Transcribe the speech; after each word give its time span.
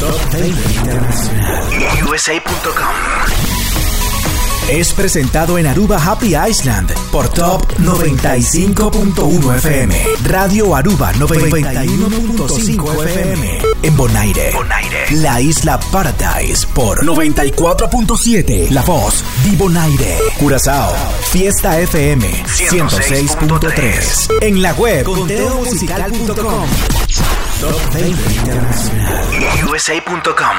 Top 0.00 0.30
20 0.32 0.72
Internacional. 0.74 1.64
USA.com. 2.08 2.94
Es 4.68 4.92
presentado 4.92 5.58
en 5.58 5.66
Aruba 5.66 5.96
Happy 5.96 6.36
Island 6.36 6.92
por 7.10 7.28
Top 7.30 7.66
95.1 7.78 9.56
FM. 9.56 9.96
Radio 10.24 10.74
Aruba 10.76 11.12
91.5 11.14 13.04
FM. 13.06 13.58
En 13.82 13.96
Bonaire. 13.96 14.52
Bonaire. 14.52 15.10
La 15.16 15.40
isla 15.40 15.80
Paradise 15.90 16.66
por 16.74 17.04
94.7. 17.04 18.70
La 18.70 18.82
voz 18.82 19.24
de 19.44 19.56
Bonaire. 19.56 20.18
Curazao. 20.38 20.94
Fiesta 21.30 21.80
FM 21.80 22.44
106.3. 22.44 24.42
En 24.42 24.62
la 24.62 24.74
web 24.74 25.04
conteomusical.com. 25.04 26.68
Top 27.60 27.92
20 27.92 28.08
Internacional. 28.34 29.24
USA.com. 29.68 30.56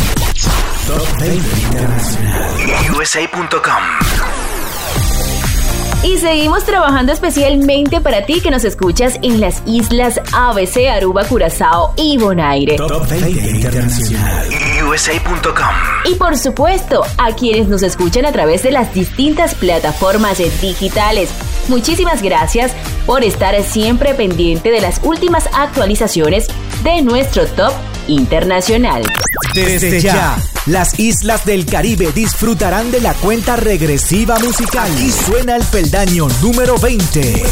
Y 6.05 6.17
seguimos 6.19 6.65
trabajando 6.65 7.13
especialmente 7.13 8.01
para 8.01 8.25
ti 8.25 8.41
que 8.41 8.53
nos 8.53 8.65
escuchas 8.65 9.19
en 9.23 9.41
las 9.41 9.63
islas 9.67 10.21
ABC, 10.33 10.89
Aruba, 10.89 11.25
Curazao 11.25 11.93
y 11.97 12.17
Bonaire. 12.19 12.77
Y 16.05 16.15
por 16.15 16.39
supuesto, 16.39 17.05
a 17.19 17.33
quienes 17.33 17.69
nos 17.69 17.83
escuchan 17.83 18.27
a 18.27 18.33
través 18.33 18.63
de 18.63 18.71
las 18.71 18.95
distintas 18.95 19.57
plataformas 19.57 20.39
digitales 20.61 21.31
Muchísimas 21.69 22.23
gracias 22.23 22.73
por 23.05 23.23
estar 23.23 23.63
siempre 23.63 24.15
pendiente 24.15 24.71
de 24.71 24.81
las 24.81 25.01
últimas 25.03 25.49
actualizaciones 25.53 26.47
de 26.83 27.03
nuestro 27.03 27.47
top 27.47 27.73
internacional. 28.07 29.03
Desde 29.55 30.01
ya, 30.01 30.39
las 30.67 30.99
islas 30.99 31.45
del 31.45 31.67
Caribe 31.67 32.13
disfrutarán 32.13 32.91
de 32.91 33.01
la 33.01 33.15
cuenta 33.15 33.57
regresiva 33.57 34.39
musical. 34.39 34.91
Y 34.99 35.11
suena 35.11 35.57
el 35.57 35.65
peldaño 35.65 36.29
número 36.43 36.79
20. 36.79 37.43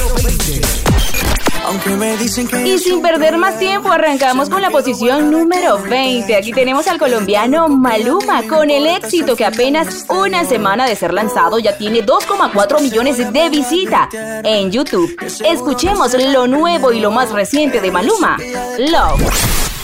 Y 2.65 2.79
sin 2.79 3.03
perder 3.03 3.39
más 3.39 3.59
tiempo, 3.59 3.91
arrancamos 3.91 4.49
con 4.49 4.63
la 4.63 4.71
posición 4.71 5.31
número 5.31 5.79
20. 5.79 6.37
Aquí 6.37 6.53
tenemos 6.53 6.87
al 6.87 6.99
colombiano 6.99 7.69
Maluma 7.69 8.43
con 8.45 8.71
el 8.71 8.87
éxito 8.87 9.35
que 9.35 9.45
apenas 9.45 10.07
una 10.09 10.45
semana 10.45 10.87
de 10.87 10.95
ser 10.95 11.13
lanzado 11.13 11.59
ya 11.59 11.77
tiene 11.77 12.05
2,4 12.05 12.81
millones 12.83 13.33
de 13.33 13.51
visitas 13.51 14.09
en 14.13 14.71
YouTube. 14.71 15.17
Escuchemos 15.45 16.15
lo 16.15 16.47
nuevo 16.47 16.93
y 16.93 17.01
lo 17.01 17.11
más 17.11 17.33
reciente 17.33 17.81
de 17.81 17.91
Maluma, 17.91 18.37
Love. 18.79 19.23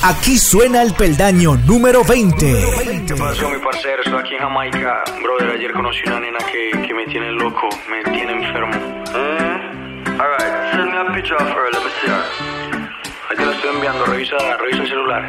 Aquí 0.05 0.39
suena 0.39 0.83
el 0.83 0.95
peldaño 0.95 1.57
número 1.67 2.05
20. 2.05 3.05
¿Qué 3.07 3.15
pasó, 3.15 3.49
mi 3.49 3.59
parcero? 3.59 4.03
Estoy 4.05 4.21
aquí 4.21 4.35
en 4.35 4.41
Jamaica. 4.41 5.05
Brother, 5.23 5.51
ayer 5.57 5.73
conocí 5.73 6.01
una 6.07 6.21
nena 6.21 6.39
que, 6.39 6.87
que 6.87 6.95
me 6.95 7.07
tiene 7.07 7.31
loco, 7.33 7.69
me 7.89 8.03
tiene 8.13 8.33
enfermo. 8.33 8.75
Alright, 10.19 10.53
send 10.53 10.55
me 10.55 10.62
a 11.09 11.15
picture 11.15 11.37
of 11.37 11.49
her, 11.49 11.71
let 11.73 11.83
me 11.85 11.91
see 12.01 12.09
her. 12.09 12.25
Ahí 13.29 13.37
te 13.37 13.47
la 13.47 13.53
estoy 13.53 13.71
enviando, 13.75 14.05
revisa, 14.07 14.37
revisa 14.59 14.83
el 14.83 14.89
celular. 14.89 15.23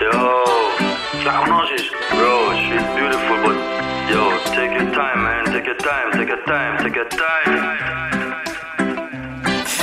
Yo, 0.00 0.44
¿la 1.24 1.38
conoces? 1.40 1.82
Bro, 2.16 2.54
she's 2.54 2.86
beautiful, 2.96 3.36
but 3.44 3.56
yo, 4.10 4.22
take 4.54 4.72
your 4.72 4.90
time, 4.92 5.18
man, 5.22 5.44
take 5.52 5.66
your 5.66 5.76
time, 5.76 6.12
take 6.12 6.28
your 6.28 6.44
time, 6.44 6.78
take 6.82 6.96
your 6.96 7.08
time. 7.08 7.82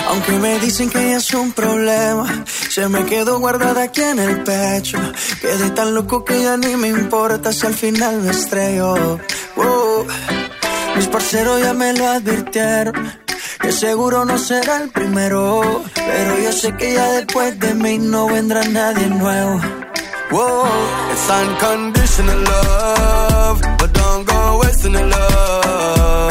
Aunque 0.10 0.32
me 0.40 0.60
dicen 0.60 0.90
que 0.90 0.98
ella 0.98 1.18
es 1.18 1.34
un 1.34 1.52
problema, 1.52 2.26
se 2.46 2.90
me 2.90 3.06
quedó 3.06 3.40
guardada 3.40 3.84
aquí 3.84 4.02
en 4.02 4.20
el 4.20 4.44
pecho. 4.44 4.98
Quedé 5.40 5.70
tan 5.72 5.94
loco 5.94 6.26
que 6.26 6.42
ya 6.42 6.58
ni 6.58 6.76
me 6.76 6.88
importa 6.88 7.54
si 7.54 7.68
al 7.68 7.76
final 7.76 8.22
me 8.22 8.32
estrello. 8.32 9.20
Mis 10.96 11.08
parceros 11.08 11.62
ya 11.62 11.74
me 11.74 11.94
lo 11.94 12.08
advirtieron 12.08 13.29
que 13.60 13.72
seguro 13.72 14.26
no 14.26 14.38
será 14.38 14.78
el 14.84 14.90
primero. 14.90 15.84
Pero 15.94 16.40
yo 16.40 16.52
sé 16.52 16.76
que 16.78 16.94
ya 16.94 17.12
después 17.12 17.60
de 17.60 17.74
mí 17.76 17.98
no 17.98 18.28
vendrá 18.28 18.64
nadie 18.64 19.08
nuevo. 19.08 19.60
Whoa, 20.32 20.68
it's 21.12 21.30
unconditional 21.30 22.40
love, 22.44 23.62
but 23.80 23.92
don't 23.94 24.26
go 24.28 24.60
wasting 24.60 24.94
the 24.94 25.04
love. 25.04 26.29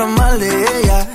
Hablan 0.00 0.14
mal 0.14 0.40
de 0.40 0.48
ella. 0.48 1.06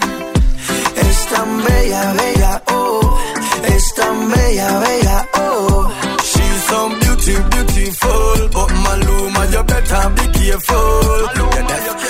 Es 0.96 1.26
tan 1.28 1.64
bella, 1.64 2.14
bella, 2.14 2.62
oh. 2.68 3.18
Es 3.64 3.94
tan 3.96 4.30
bella, 4.32 4.80
bella, 4.80 5.28
oh. 5.34 5.92
She's 6.24 6.64
so 6.70 6.90
beauty, 7.00 7.36
beautiful. 7.52 8.50
But 8.54 8.70
Maluma, 8.84 9.52
you 9.52 9.64
better 9.64 10.10
be 10.16 10.26
careful. 10.38 10.96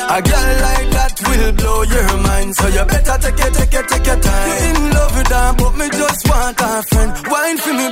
A 0.08 0.22
girl 0.22 0.52
like 0.66 0.90
that 0.96 1.14
will 1.28 1.52
blow 1.54 1.84
your 1.84 2.18
mind. 2.18 2.56
So 2.56 2.68
you 2.68 2.86
better 2.86 3.18
take 3.20 3.40
it, 3.46 3.54
take 3.54 3.74
it, 3.74 3.88
take 3.88 4.06
your 4.06 4.20
time. 4.20 4.48
You're 4.48 4.70
in 4.70 4.94
love 4.94 5.18
with 5.18 5.28
her, 5.28 5.54
but 5.58 5.74
me 5.76 5.90
just 5.90 6.30
want 6.30 6.62
a 6.62 6.84
friend. 6.84 7.12
Wine 7.32 7.58
for 7.58 7.74
me, 7.74 7.88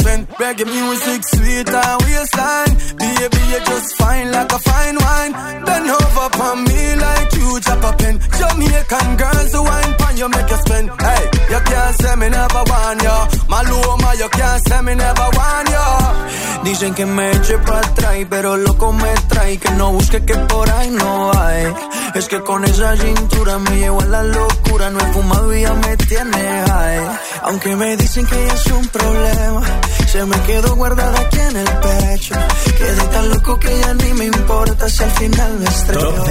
spend. 0.00 0.28
Reggae 0.40 0.66
music, 0.66 1.20
sweet 1.34 1.68
and 1.68 2.02
waistline. 2.02 2.72
Baby, 2.98 3.40
you 3.52 3.60
just 3.66 3.96
fine 3.96 4.30
like 4.32 4.52
a 4.52 4.58
fine 4.58 4.96
wine. 4.96 5.32
Bend 5.64 5.90
over 5.90 6.28
for 6.38 6.54
me 6.56 6.82
like 6.96 7.32
you 7.34 7.60
drop 7.60 7.84
a 7.84 7.92
pen. 7.96 8.14
Jamaican 8.38 9.08
girls 9.16 9.52
who 9.52 9.62
wine 9.62 9.94
pan 9.98 10.16
you 10.16 10.28
make 10.28 10.50
you 10.50 10.56
spend. 10.64 10.88
Hey, 11.00 11.22
you 11.50 11.60
can't 11.60 11.96
say 12.00 12.16
me 12.16 12.28
never 12.28 12.62
want 12.70 13.02
you. 13.02 13.18
Maluma, 13.52 14.10
you 14.18 14.28
can't 14.28 14.68
say 14.68 14.80
me 14.82 14.94
never 14.94 15.28
want 15.36 15.68
you. 15.68 16.64
Dicen 16.64 16.94
que 16.94 17.06
me 17.06 17.30
eche 17.30 17.58
para 17.58 17.78
atrás, 17.78 18.14
pero 18.28 18.56
loco 18.56 18.92
me 18.92 19.14
trae. 19.28 19.56
Que 19.58 19.70
no 19.72 19.92
busque 19.92 20.24
que 20.24 20.34
por 20.34 20.68
ahí 20.70 20.90
no 20.90 21.32
hay. 21.38 21.72
Es 22.14 22.28
que 22.28 22.40
con 22.40 22.64
esa 22.64 22.96
cintura 22.96 23.58
me 23.58 23.70
llevo 23.78 24.00
a 24.00 24.06
la 24.06 24.22
locura. 24.24 24.90
No 24.90 24.98
he 24.98 25.12
fumado 25.12 25.54
y 25.54 25.62
ya 25.62 25.74
me 25.74 25.96
tiene 25.96 26.64
high. 26.66 27.18
Aunque 27.42 27.76
me 27.76 27.96
dicen 27.96 28.26
que 28.26 28.46
es 28.46 28.66
un 28.66 28.88
problema, 28.88 29.62
se 30.08 30.24
me 30.24 30.40
quedó 30.42 30.74
guardada 30.74 31.20
aquí 31.20 31.38
en 31.38 31.56
el 31.56 31.68
pecho. 31.68 32.34
Quedé 32.76 33.02
tan 33.12 33.28
loco 33.28 33.58
que 33.60 33.78
ya 33.78 33.94
ni 33.94 34.12
me 34.14 34.24
importa 34.24 34.88
si 34.88 35.04
al 35.04 35.10
final 35.12 35.52
me 35.60 35.66
estrello. 35.66 36.24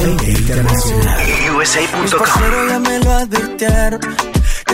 USA.com 1.55 2.69
ya 2.69 2.79
me 2.79 2.99
lo 2.99 3.11
advirtieron. 3.11 4.01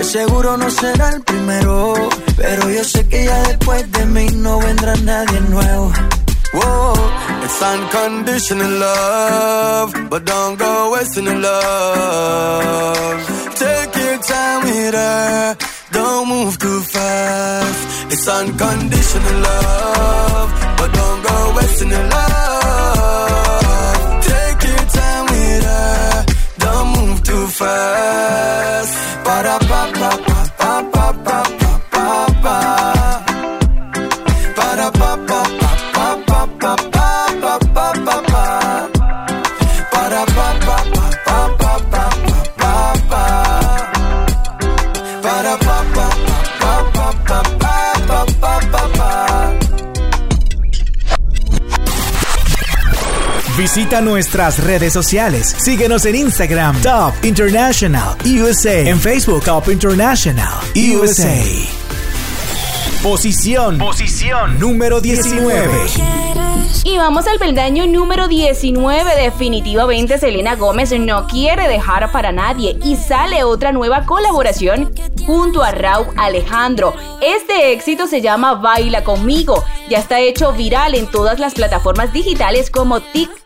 Seguro 0.04 0.58
no 0.58 0.70
será 0.70 1.10
el 1.10 1.22
primero. 1.24 1.94
Pero 2.36 2.70
yo 2.70 2.84
sé 2.84 3.08
que 3.08 3.26
ya 3.26 3.44
después 3.44 3.92
de 3.92 4.06
mí 4.08 4.28
no 4.36 4.60
vendrá 4.60 4.96
nadie 4.96 5.40
nuevo. 5.42 5.92
Whoa, 6.54 6.94
it's 7.44 7.62
unconditional 7.62 8.72
love, 8.80 9.94
but 10.10 10.26
don't 10.26 10.58
go 10.60 10.92
wasting 10.92 11.26
the 11.26 11.36
love. 11.36 13.20
Take 13.56 13.96
your 13.96 14.18
time 14.20 14.64
with 14.66 14.94
her. 14.94 15.56
Don't 15.92 16.28
move 16.28 16.58
too 16.58 16.82
fast. 16.82 18.12
It's 18.12 18.28
unconditional 18.28 19.40
love, 19.40 20.52
but 20.78 20.92
don't 20.94 21.24
go 21.24 21.54
wasting 21.56 21.90
your 21.92 22.04
love. 22.10 22.42
Too 27.32 27.48
fast. 27.48 28.94
Ba 29.26 29.36
da 29.46 29.56
ba 29.70 29.82
ba 30.00 30.31
Visita 53.62 54.02
nuestras 54.02 54.58
redes 54.64 54.92
sociales. 54.92 55.56
Síguenos 55.60 56.04
en 56.08 56.16
Instagram, 56.16 56.82
Top 56.82 57.14
International 57.22 58.18
USA. 58.26 58.80
En 58.90 59.00
Facebook, 59.00 59.44
Top 59.44 59.70
International 59.70 60.52
USA. 60.76 61.38
Posición. 63.04 63.78
Posición. 63.78 64.60
Número 64.60 65.00
19. 65.00 65.80
Y 66.86 66.98
vamos 66.98 67.28
al 67.28 67.38
peldaño 67.38 67.86
número 67.86 68.28
19. 68.28 69.16
Definitivamente 69.22 70.18
Selena 70.18 70.56
Gómez 70.56 70.92
no 70.98 71.28
quiere 71.28 71.68
dejar 71.68 72.12
para 72.12 72.32
nadie 72.32 72.80
y 72.84 72.96
sale 72.96 73.44
otra 73.44 73.72
nueva 73.72 74.08
colaboración 74.08 74.92
junto 75.28 75.62
a 75.62 75.70
Raúl 75.70 76.08
Alejandro. 76.18 76.96
Este 77.22 77.74
éxito 77.74 78.08
se 78.08 78.22
llama 78.22 78.56
Baila 78.56 79.04
conmigo. 79.04 79.64
Ya 79.88 80.00
está 80.00 80.20
hecho 80.20 80.52
viral 80.54 80.96
en 80.96 81.06
todas 81.06 81.40
las 81.40 81.54
plataformas 81.54 82.12
digitales 82.12 82.72
como 82.72 83.02
TikTok. 83.02 83.41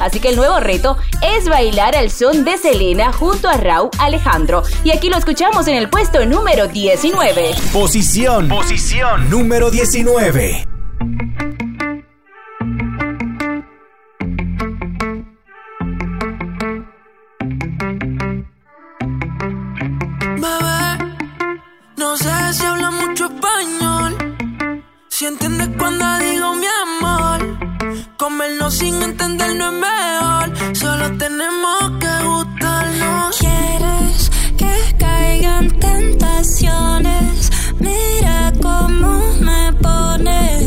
Así 0.00 0.20
que 0.20 0.28
el 0.28 0.36
nuevo 0.36 0.60
reto 0.60 0.98
es 1.22 1.48
bailar 1.48 1.96
al 1.96 2.10
son 2.10 2.44
de 2.44 2.58
Selena 2.58 3.12
junto 3.12 3.48
a 3.48 3.54
Raúl 3.54 3.90
Alejandro. 3.98 4.62
Y 4.84 4.90
aquí 4.90 5.08
lo 5.08 5.16
escuchamos 5.16 5.66
en 5.68 5.76
el 5.76 5.88
puesto 5.88 6.24
número 6.26 6.68
19. 6.68 7.54
Posición. 7.72 8.48
Posición. 8.48 9.30
Número 9.30 9.70
19. 9.70 10.66
Bebé, 20.36 21.14
no 21.96 22.16
sé 22.16 22.52
si 22.52 22.64
habla 22.64 22.90
mucho 22.90 23.24
español. 23.24 24.36
Si 25.08 25.24
entiendes 25.26 25.68
cuando 25.78 26.18
digo. 26.18 26.37
Comernos 28.28 28.74
sin 28.74 29.02
entender 29.02 29.56
no 29.56 29.68
es 29.70 29.78
mejor. 29.88 30.76
Solo 30.76 31.16
tenemos 31.16 31.92
que 31.98 32.24
gustarnos. 32.26 33.38
Quieres 33.38 34.30
que 34.58 34.96
caigan 34.98 35.70
tentaciones. 35.80 37.50
Mira 37.80 38.52
cómo 38.60 39.32
me 39.40 39.72
pone. 39.80 40.60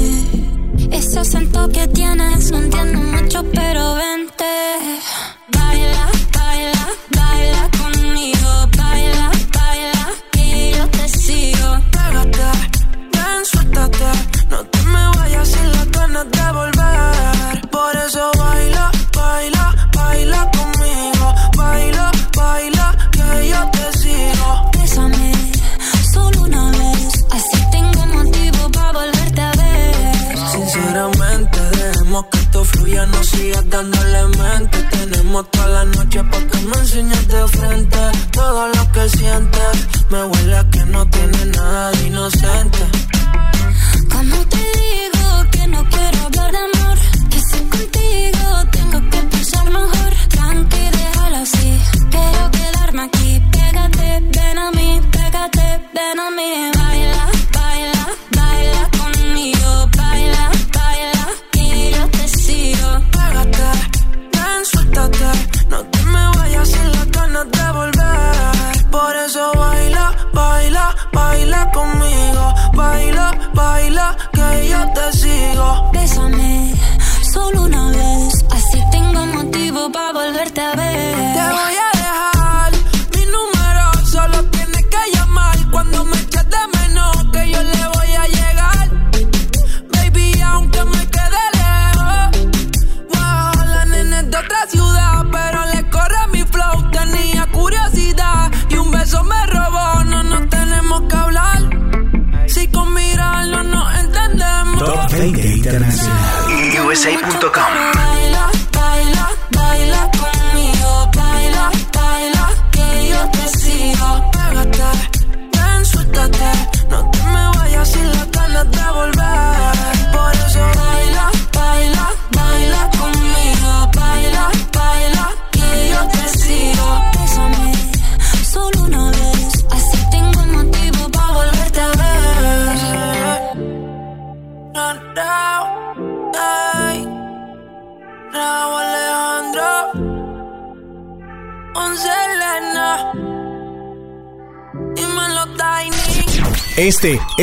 Ese 0.90 1.20
acento 1.20 1.70
que 1.70 1.88
tienes, 1.90 2.52
no 2.52 2.58
entiendo 2.58 3.00
mucho, 3.00 3.31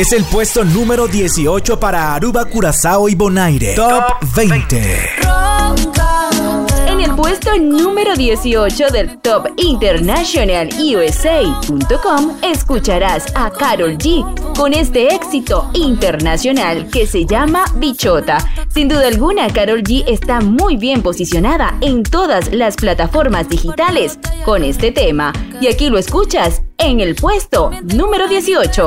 es 0.09 0.13
el 0.13 0.23
puesto 0.23 0.63
número 0.63 1.07
18 1.07 1.79
para 1.79 2.15
Aruba, 2.15 2.45
Curazao 2.45 3.09
y 3.09 3.13
Bonaire. 3.15 3.75
Top 3.75 4.03
20. 4.35 4.81
En 6.87 6.99
el 7.01 7.15
puesto 7.15 7.55
número 7.59 8.15
18 8.15 8.87
del 8.91 9.19
Top 9.19 9.49
International 9.57 10.67
USA.com 10.79 12.37
escucharás 12.41 13.25
a 13.35 13.51
Carol 13.51 13.97
G 13.99 14.55
con 14.55 14.73
este 14.73 15.13
éxito 15.13 15.69
internacional 15.73 16.89
que 16.89 17.05
se 17.05 17.25
llama 17.25 17.65
Bichota. 17.75 18.39
Sin 18.73 18.87
duda 18.87 19.07
alguna, 19.07 19.47
Carol 19.53 19.83
G 19.83 20.05
está 20.07 20.41
muy 20.41 20.77
bien 20.77 21.03
posicionada 21.03 21.77
en 21.81 22.01
todas 22.01 22.51
las 22.51 22.75
plataformas 22.77 23.47
digitales 23.47 24.17
con 24.43 24.63
este 24.63 24.91
tema. 24.91 25.33
Y 25.61 25.67
aquí 25.67 25.89
lo 25.89 25.99
escuchas 25.99 26.63
en 26.79 26.99
el 26.99 27.13
puesto 27.13 27.69
número 27.83 28.27
18. 28.27 28.85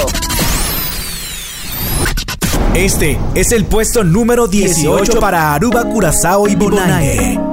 Este 2.74 3.18
es 3.34 3.52
el 3.52 3.66
puesto 3.66 4.02
número 4.02 4.46
18 4.48 5.20
para 5.20 5.52
Aruba, 5.52 5.84
Curazao 5.84 6.48
y 6.48 6.54
Bonaire. 6.54 7.51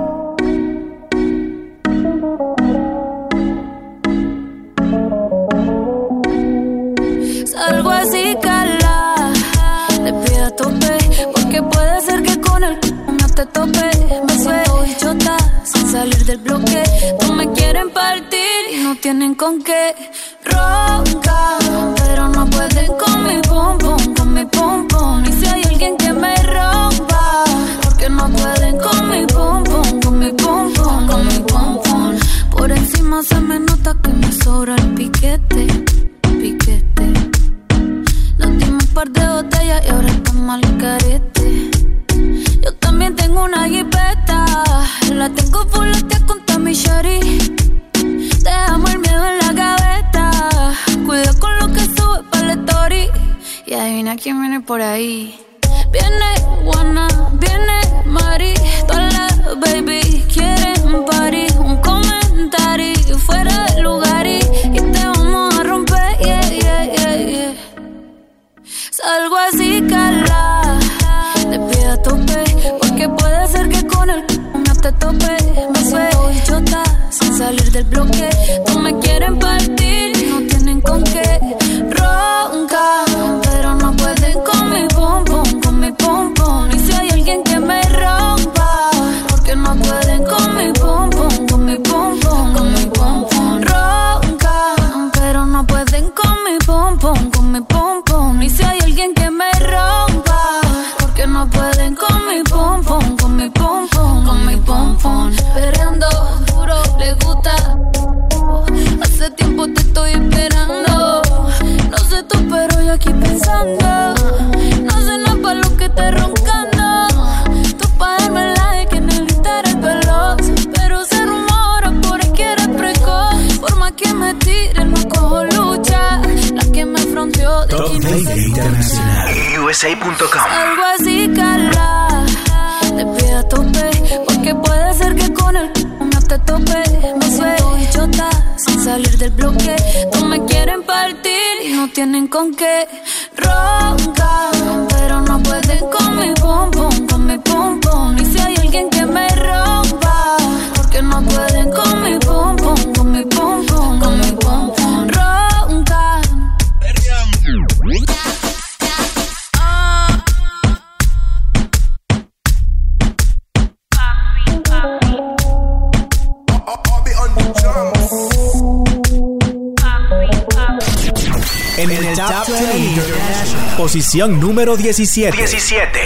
Número 174.18 174.75
17. 174.75 175.38
17. 175.38 176.00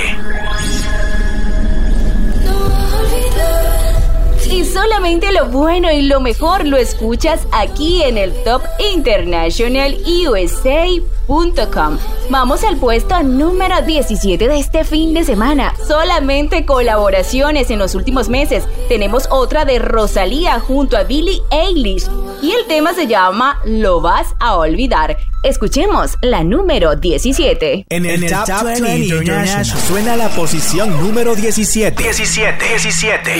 Y 4.52 4.66
solamente 4.66 5.32
lo 5.32 5.46
bueno 5.46 5.90
y 5.90 6.02
lo 6.02 6.20
mejor 6.20 6.68
lo 6.68 6.76
escuchas 6.76 7.48
aquí 7.54 8.04
en 8.04 8.18
el 8.18 8.34
Top 8.44 8.62
International 8.94 9.98
USA.com. 10.28 11.98
Vamos 12.30 12.66
al 12.66 12.76
puesto 12.76 13.24
número 13.24 13.82
17 13.82 14.50
de 14.50 14.60
este 14.60 14.84
fin 14.84 15.14
de 15.14 15.24
semana. 15.24 15.74
Solamente 15.88 16.66
colaboraciones 16.66 17.72
en 17.72 17.80
los 17.80 17.96
últimos 17.96 18.28
meses. 18.28 18.66
Tenemos 18.90 19.30
otra 19.32 19.64
de 19.64 19.80
Rosalía 19.80 20.60
junto 20.60 20.98
a 20.98 21.04
Billie 21.04 21.42
Eilish. 21.52 22.10
Y 22.42 22.52
el 22.52 22.66
tema 22.68 22.94
se 22.94 23.08
llama 23.08 23.62
Lo 23.64 24.02
vas 24.02 24.36
a 24.40 24.58
olvidar. 24.58 25.16
Escuchemos 25.44 26.18
la 26.22 26.46
número 26.46 26.96
17. 26.96 27.88
En 27.90 28.06
el, 28.06 28.12
en 28.12 28.24
el 28.24 28.30
top, 28.30 28.46
top, 28.46 28.64
20, 28.64 28.82
20 28.82 28.98
International, 28.98 29.22
International, 29.22 29.82
suena 29.88 30.16
la 30.16 30.30
posición 30.30 30.90
número 31.02 31.36
17. 31.36 32.02
17, 32.02 32.66
17. 32.66 33.34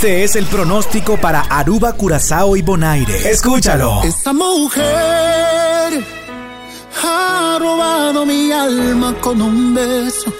Este 0.00 0.24
es 0.24 0.34
el 0.34 0.46
pronóstico 0.46 1.18
para 1.18 1.42
Aruba, 1.42 1.92
Curazao 1.92 2.56
y 2.56 2.62
Bonaire. 2.62 3.30
Escúchalo. 3.30 4.02
Esta 4.02 4.32
mujer 4.32 4.82
ha 7.04 7.58
robado 7.60 8.24
mi 8.24 8.50
alma 8.50 9.14
con 9.20 9.42
un 9.42 9.74
beso. 9.74 10.32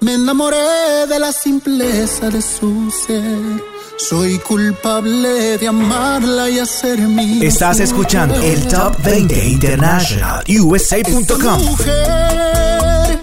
Me 0.00 0.14
enamoré 0.14 1.06
de 1.06 1.18
la 1.18 1.32
simpleza 1.32 2.30
de 2.30 2.40
su 2.40 2.90
ser. 3.06 3.62
Soy 3.98 4.38
culpable 4.38 5.58
de 5.58 5.68
amarla 5.68 6.48
y 6.48 6.60
hacer 6.60 6.98
mi. 7.00 7.44
Estás 7.44 7.80
escuchando 7.80 8.36
el 8.36 8.66
Top 8.68 8.96
20 9.04 9.48
International 9.48 10.42
USA.com. 10.48 11.62
Mujer 11.62 13.20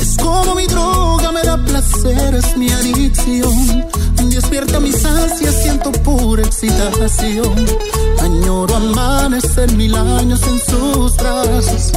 es 0.00 0.16
como 0.16 0.54
mi 0.54 0.68
droga, 0.68 1.32
me 1.32 1.42
da 1.42 1.56
placer, 1.56 2.36
es 2.36 2.56
mi 2.56 2.70
adicción 2.70 3.77
habitación. 6.80 7.66
Añoro 8.20 8.74
amanecer 8.76 9.70
mil 9.76 9.94
años 9.94 10.40
en 10.42 10.58
sus 10.58 11.16
brazos. 11.16 11.92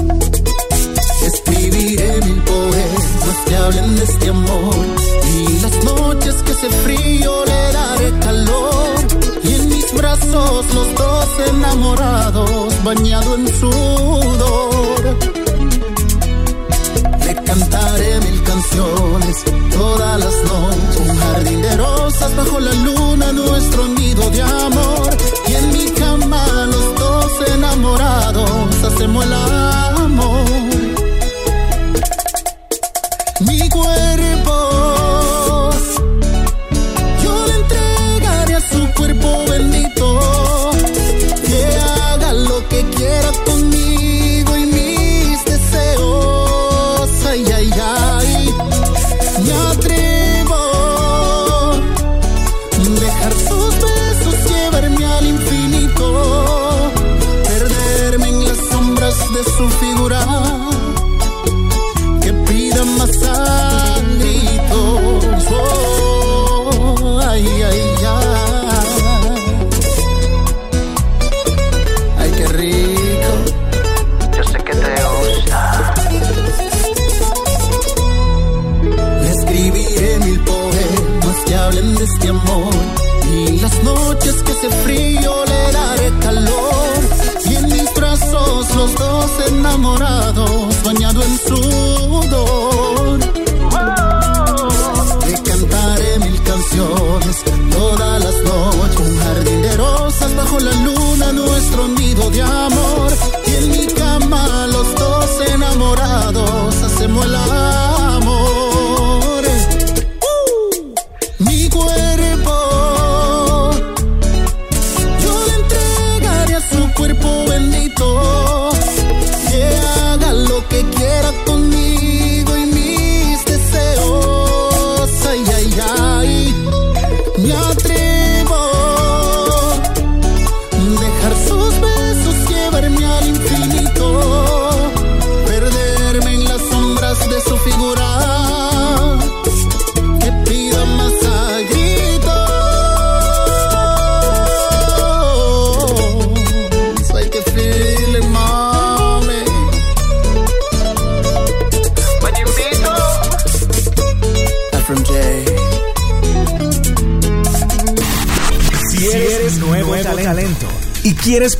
Escribiré 1.25 2.19
mil 2.21 2.41
poemas 2.43 3.37
que 3.45 3.55
hablen 3.55 3.95
de 3.95 4.03
este 4.03 4.29
amor. 4.29 4.85
Y 5.33 5.59
las 5.59 5.83
noches 5.83 6.35
que 6.43 6.51
hace 6.51 6.69
frío 6.69 7.45
le 7.45 7.73
daré 7.73 8.19
calor. 8.19 8.95
Y 9.43 9.55
en 9.55 9.69
mis 9.69 9.93
brazos 9.93 10.65
los 10.73 10.95
dos 10.95 11.27
enamorados, 11.49 12.83
bañados 12.83 13.30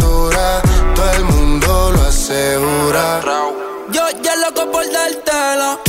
asegura. 2.31 3.21
Yo 3.91 4.01
ya 4.23 4.35
loco 4.37 4.71
por 4.71 4.85
dártelo. 4.91 5.79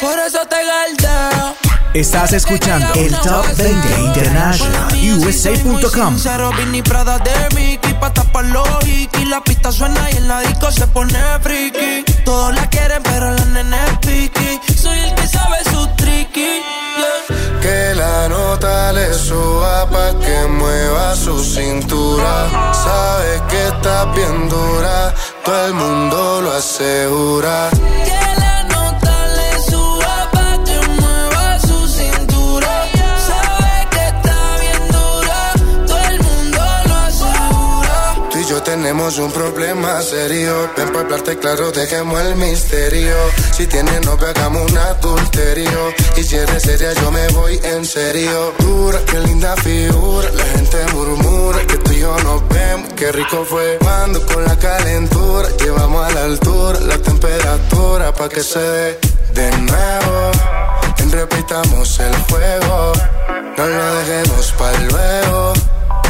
Por 0.00 0.18
eso 0.18 0.40
te 0.46 0.56
galdeo. 0.56 1.54
Estás 1.94 2.32
escuchando 2.34 2.86
el 2.94 3.14
Top 3.20 3.46
20 3.56 4.00
International 4.00 4.92
USA.com. 5.18 6.14
Sincero, 6.14 6.52
Vinny 6.52 6.82
Prada 6.82 7.18
de 7.18 7.54
Mickey 7.56 7.94
Pa' 7.94 8.12
tapar 8.12 8.44
los 8.44 8.68
hikis 8.86 9.26
La 9.28 9.42
pista 9.42 9.72
suena 9.72 10.10
y 10.12 10.18
en 10.18 10.28
la 10.28 10.40
disco 10.42 10.70
se 10.70 10.86
pone 10.86 11.18
friki 11.40 12.04
Todos 12.26 12.54
la 12.54 12.68
quieren 12.68 13.02
pero 13.02 13.30
la 13.30 13.44
nene 13.46 13.76
es 13.86 13.98
piqui 14.06 14.60
Soy 14.76 14.98
el 14.98 15.14
que 15.14 15.26
sabe 15.26 15.64
su 15.64 15.88
tricky 15.96 16.62
yeah. 16.98 17.38
Que 17.60 17.94
la 17.94 18.28
nota 18.28 18.92
le 18.92 19.12
suba 19.14 19.88
pa' 19.90 20.18
que 20.20 20.46
mueva 20.46 21.16
su 21.16 21.42
cintura. 21.42 22.48
Sabe 22.72 23.42
que 23.48 23.68
está 23.68 24.04
bien 24.06 24.48
dura, 24.48 25.12
todo 25.48 25.66
el 25.66 25.72
mundo 25.72 26.42
lo 26.42 26.52
asegura. 26.52 27.70
Tenemos 38.88 39.18
un 39.18 39.30
problema 39.32 40.00
serio. 40.00 40.70
Ven 40.74 40.90
pa' 40.90 41.00
hablarte 41.00 41.36
claro, 41.36 41.70
dejemos 41.72 42.18
el 42.22 42.36
misterio. 42.36 43.16
Si 43.52 43.66
tienes 43.66 44.00
novia, 44.06 44.30
hagamos 44.30 44.70
un 44.70 44.78
adulterio. 44.78 45.92
Y 46.16 46.22
si 46.22 46.36
eres 46.36 46.62
seria, 46.62 46.94
yo 46.94 47.10
me 47.10 47.28
voy 47.28 47.60
en 47.64 47.84
serio. 47.84 48.54
Dura, 48.58 48.98
qué 49.04 49.20
linda 49.20 49.54
figura. 49.56 50.30
La 50.30 50.44
gente 50.54 50.78
murmura 50.94 51.58
que 51.66 51.76
tú 51.76 51.92
y 51.92 52.00
yo 52.00 52.16
nos 52.24 52.48
vemos. 52.48 52.90
Qué 52.94 53.12
rico 53.12 53.44
fue 53.44 53.76
cuando 53.78 54.24
con 54.24 54.42
la 54.42 54.56
calentura 54.56 55.50
llevamos 55.58 56.06
a 56.06 56.14
la 56.14 56.24
altura 56.24 56.80
la 56.80 56.96
temperatura 56.96 58.14
pa' 58.14 58.30
que 58.30 58.42
se 58.42 58.58
dé 58.58 58.98
de 59.34 59.50
nuevo. 59.68 60.32
Repitamos 61.10 62.00
el 62.00 62.16
juego. 62.30 62.92
No 63.58 63.66
lo 63.66 63.94
dejemos 63.96 64.52
pa' 64.52 64.72
luego. 64.90 65.77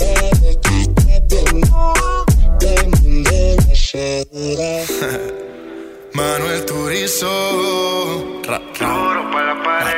Manuel 6.14 6.64
Turizo. 6.66 8.40
Ra, 8.44 8.58
Duro 8.78 9.30
para 9.30 9.54
la 9.54 9.62
pared. 9.62 9.94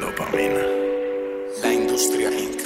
Dopamina. 0.00 0.60
La 1.62 1.72
industria 1.72 2.30
Inc. 2.30 2.60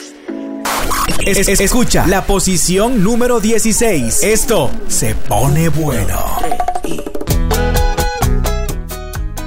Es- 1.27 1.49
es- 1.49 1.61
escucha 1.61 2.07
la 2.07 2.25
posición 2.27 3.03
número 3.03 3.41
16. 3.41 4.23
Esto 4.23 4.71
se 4.89 5.15
pone 5.15 5.69
bueno. 5.69 6.19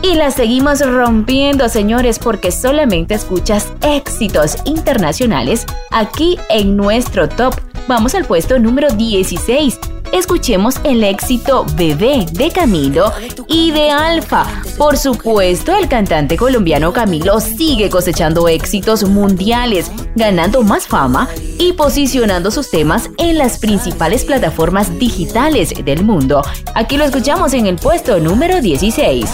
Y 0.02 0.16
la 0.16 0.32
seguimos 0.32 0.80
rompiendo, 0.80 1.68
señores, 1.68 2.20
porque 2.20 2.52
solamente 2.52 3.16
escuchas 3.16 3.68
éxitos 3.82 4.56
internacionales 4.64 5.66
aquí 5.92 6.38
en 6.50 6.78
nuestro 6.78 7.28
top. 7.28 7.54
Vamos 7.88 8.16
al 8.16 8.24
puesto 8.24 8.58
número 8.60 8.90
16. 8.92 9.78
Escuchemos 10.14 10.76
el 10.86 11.04
éxito 11.04 11.66
Bebé 11.76 12.26
de 12.32 12.50
Camilo 12.50 13.12
y 13.48 13.72
de 13.72 13.92
Alfa. 13.92 14.46
Por 14.78 14.98
supuesto, 14.98 15.76
el 15.76 15.90
cantante 15.90 16.38
colombiano 16.38 16.94
Camilo 16.94 17.40
sigue 17.42 17.90
cosechando 17.90 18.48
éxitos 18.48 19.04
mundiales, 19.04 19.92
ganando 20.16 20.64
más 20.64 20.88
fama 20.88 21.28
y 21.60 21.74
posicionando 21.74 22.52
sus 22.52 22.72
temas 22.72 23.10
en 23.18 23.38
las 23.38 23.60
principales 23.60 24.24
plataformas 24.24 24.98
digitales 24.98 25.74
del 25.84 26.04
mundo. 26.04 26.42
Aquí 26.74 26.98
lo 26.98 27.04
escuchamos 27.04 27.54
en 27.54 27.68
el 27.68 27.76
puesto 27.76 28.20
número 28.20 28.62
16. 28.62 29.30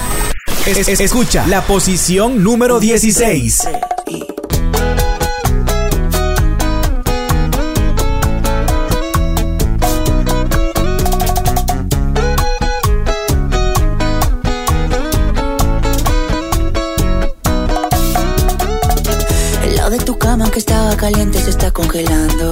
Es- 0.66 0.88
es- 0.88 1.00
escucha 1.00 1.46
la 1.48 1.62
posición 1.62 2.44
número 2.44 2.80
16. 2.80 3.62
El 19.64 19.76
lado 19.76 19.90
de 19.92 19.98
tu 20.00 20.18
cama 20.18 20.50
que 20.52 20.60
estaba 20.60 20.96
caliente 20.96 21.40
se 21.42 21.50
está 21.50 21.72
congelando. 21.72 22.52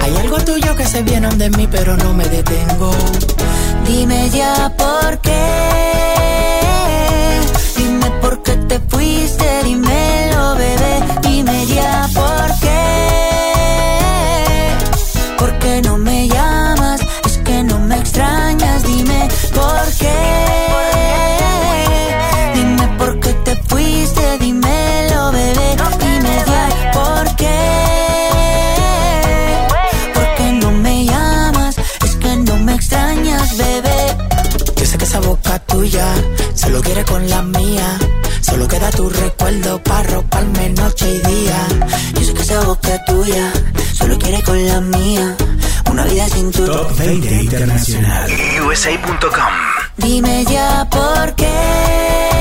Hay 0.00 0.16
algo 0.16 0.38
tuyo 0.38 0.74
que 0.76 0.86
se 0.86 1.02
viene 1.02 1.28
de 1.36 1.50
mí, 1.50 1.68
pero 1.70 1.96
no 1.96 2.14
me 2.14 2.24
detengo. 2.24 2.90
Dime 3.86 4.30
ya 4.30 4.72
por 4.76 5.18
qué. 5.18 5.32
Dime 7.76 8.10
por 8.20 8.42
qué 8.42 8.56
te 8.56 8.80
fuiste, 8.88 9.44
dímelo, 9.64 9.91
lo 36.82 36.86
quiere 36.86 37.04
con 37.04 37.28
la 37.28 37.42
mía. 37.42 37.98
Solo 38.40 38.66
queda 38.66 38.90
tu 38.90 39.08
recuerdo 39.08 39.82
para 39.82 40.02
roparme 40.02 40.70
noche 40.70 41.06
y 41.08 41.18
día. 41.28 41.66
Yo 42.14 42.24
sé 42.24 42.34
que 42.34 42.42
esa 42.42 42.60
boca 42.62 43.04
tuya 43.04 43.52
solo 43.92 44.18
quiere 44.18 44.42
con 44.42 44.66
la 44.66 44.80
mía. 44.80 45.36
Una 45.90 46.04
vida 46.04 46.28
sin 46.28 46.50
tu 46.50 46.64
Top 46.64 46.96
20 46.96 47.42
Internacional. 47.42 48.30
USA.com. 48.66 49.52
Dime 49.96 50.44
ya 50.46 50.86
por 50.90 51.34
qué. 51.36 52.31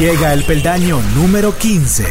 Llega 0.00 0.32
el 0.32 0.44
peldaño 0.44 0.98
número 1.14 1.54
15. 1.58 2.08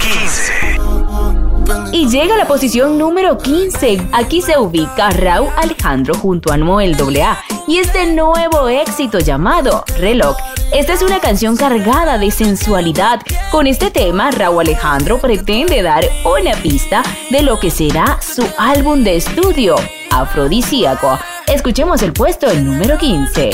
Y 1.91 2.07
llega 2.07 2.35
a 2.35 2.37
la 2.37 2.45
posición 2.45 2.99
número 2.99 3.39
15. 3.39 4.09
Aquí 4.11 4.43
se 4.43 4.59
ubica 4.59 5.09
Raúl 5.09 5.49
Alejandro 5.57 6.13
junto 6.13 6.53
a 6.53 6.57
Noel 6.57 6.93
AA 6.93 7.43
y 7.67 7.77
este 7.79 8.05
nuevo 8.13 8.69
éxito 8.69 9.17
llamado 9.17 9.83
Reloj. 9.97 10.37
Esta 10.71 10.93
es 10.93 11.01
una 11.01 11.19
canción 11.19 11.57
cargada 11.57 12.19
de 12.19 12.29
sensualidad. 12.29 13.21
Con 13.49 13.65
este 13.65 13.89
tema, 13.89 14.29
Raúl 14.29 14.61
Alejandro 14.61 15.17
pretende 15.17 15.81
dar 15.81 16.05
una 16.23 16.53
pista 16.61 17.01
de 17.31 17.41
lo 17.41 17.59
que 17.59 17.71
será 17.71 18.19
su 18.21 18.45
álbum 18.59 19.03
de 19.03 19.15
estudio, 19.15 19.77
Afrodisíaco. 20.11 21.17
Escuchemos 21.47 22.03
el 22.03 22.13
puesto 22.13 22.51
el 22.51 22.63
número 22.63 22.99
15. 22.99 23.49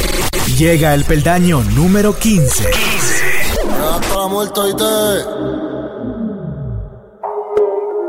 Llega 0.58 0.94
el 0.94 1.06
peldaño 1.06 1.64
número 1.74 2.14
15. 2.14 3.15
Hasta 3.92 4.18
la 4.18 4.28
muerte 4.28 4.62
y 4.70 4.74
te 4.74 5.26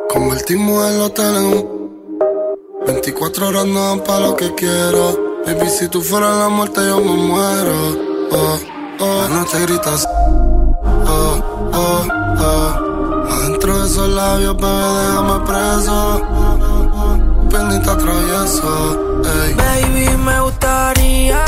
Convertimos 0.09 0.91
el 0.91 1.01
hotel 1.03 1.37
en 1.37 1.45
un 1.45 1.77
24 2.87 3.49
horas 3.49 3.67
no 3.67 3.89
dan 3.89 4.01
pa' 4.01 4.21
lo 4.21 4.37
que 4.37 4.55
quiero. 4.55 5.43
Baby, 5.45 5.69
si 5.69 5.89
tú 5.89 6.01
fueras 6.03 6.37
la 6.39 6.49
muerte 6.49 6.81
yo 6.87 7.01
me 7.01 7.13
muero. 7.13 7.75
Oh, 8.33 8.59
oh. 9.01 9.23
La 9.23 9.29
noche 9.29 9.61
gritas. 9.63 10.09
Oh, 11.07 11.41
oh, 11.73 12.05
oh. 12.39 13.33
Adentro 13.33 13.79
de 13.79 13.87
esos 13.87 14.09
labios, 14.09 14.57
bebé, 14.57 14.89
déjame 15.03 15.47
preso. 15.47 16.23
Pendiente 17.51 17.97
travieso 17.97 19.23
ey. 19.25 19.55
Baby, 19.55 20.17
me 20.25 20.41
gustaría 20.41 21.45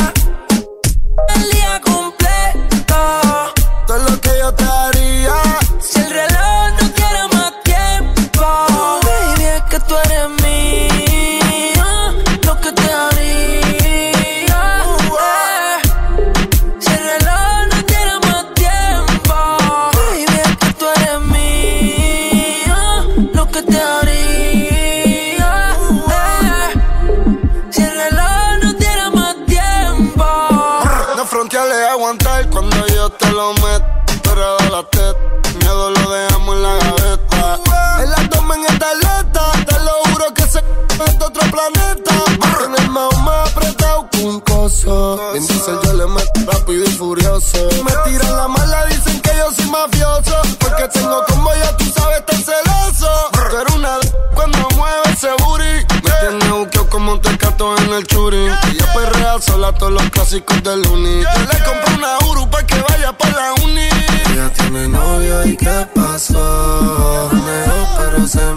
furioso. 47.40 47.84
Me 47.84 47.92
tiran 48.10 48.36
la 48.36 48.48
mala, 48.48 48.86
dicen 48.86 49.20
que 49.20 49.30
yo 49.36 49.50
soy 49.54 49.66
mafioso. 49.70 50.36
Porque 50.58 50.88
tengo 50.88 51.24
como 51.28 51.54
ya 51.54 51.76
tú 51.76 51.84
sabes, 51.96 52.24
tan 52.26 52.42
celoso. 52.42 53.10
Pero 53.32 53.74
una 53.76 53.98
d- 53.98 54.12
cuando 54.34 54.58
mueve 54.76 55.02
ese 55.12 55.28
booty. 55.42 55.86
Me 56.04 56.10
tiene 56.20 56.52
buqueo 56.52 56.88
como 56.88 57.12
un 57.12 57.20
tecato 57.20 57.76
en 57.78 57.92
el 57.92 58.06
churi. 58.06 58.46
Ella 58.46 58.92
perrea 58.94 59.40
sola 59.40 59.72
todos 59.72 59.92
los 59.92 60.10
clásicos 60.10 60.62
del 60.62 60.86
uni. 60.86 61.22
Yo 61.22 61.40
le 61.52 61.64
compré 61.64 61.94
una 61.94 62.18
Uru 62.30 62.48
pa' 62.50 62.62
que 62.64 62.80
vaya 62.88 63.12
pa' 63.16 63.28
la 63.30 63.52
uni. 63.64 63.88
Ella 64.32 64.52
tiene 64.52 64.88
novio 64.88 65.44
y 65.46 65.56
qué 65.56 65.86
pasó. 65.94 67.30
Neo, 67.32 67.88
pero 67.98 68.26
se 68.26 68.54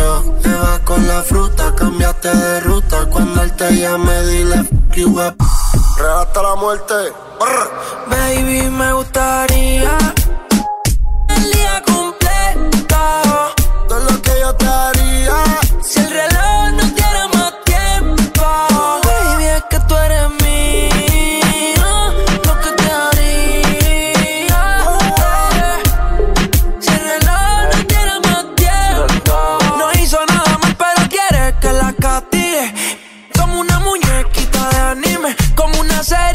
envició. 0.00 0.34
Le 0.44 0.56
va 0.56 0.78
con 0.84 1.06
la 1.06 1.22
fruta, 1.22 1.74
cambiaste 1.74 2.28
de 2.28 2.60
ruta. 2.60 3.06
Cuando 3.06 3.42
él 3.42 3.52
te 3.52 3.76
llame, 3.76 4.22
dile 4.22 4.68
you 4.94 5.08
up. 5.20 5.36
Real 5.98 6.20
hasta 6.20 6.42
la 6.42 6.54
muerte. 6.56 6.94
Brr. 7.38 7.70
Baby, 8.08 8.70
me 8.70 8.92
gustaría 8.92 9.98
el 11.28 11.52
día 11.52 11.82
completo. 11.86 12.96
Todo 13.88 14.00
lo 14.00 14.22
que 14.22 14.32
yo 14.40 14.54
te 14.56 14.66
haría. 14.66 15.44
Si 15.82 16.00
el 16.00 16.10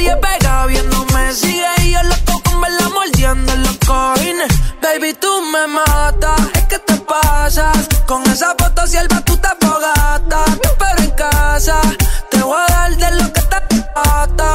serie 0.06 0.18
pega 0.18 0.66
viéndome 0.68 1.34
sigue 1.34 1.66
y 1.84 1.92
yo 1.92 2.04
loco 2.04 2.42
con 2.44 2.62
verla 2.62 2.90
mordiendo 2.90 3.54
en 3.54 3.64
los 3.64 3.78
cojines. 3.86 4.48
Baby, 4.82 5.14
tú 5.20 5.42
me 5.52 5.68
matas, 5.68 6.40
es 6.54 6.66
que 6.66 6.80
te 6.80 6.96
pasas. 6.98 7.88
Con 8.06 8.22
esa 8.24 8.54
foto 8.58 8.86
sierva 8.86 9.22
tú 9.22 9.36
te 9.38 9.50
fogatas. 9.60 10.50
Mi 10.50 10.70
pero 10.78 11.00
en 11.00 11.12
casa, 11.12 11.82
te 12.30 12.42
voy 12.42 12.58
a 12.68 12.72
dar 12.72 12.96
de 12.96 13.12
lo 13.20 13.34
que 13.34 13.42
te 13.42 13.82
pata. 13.94 14.54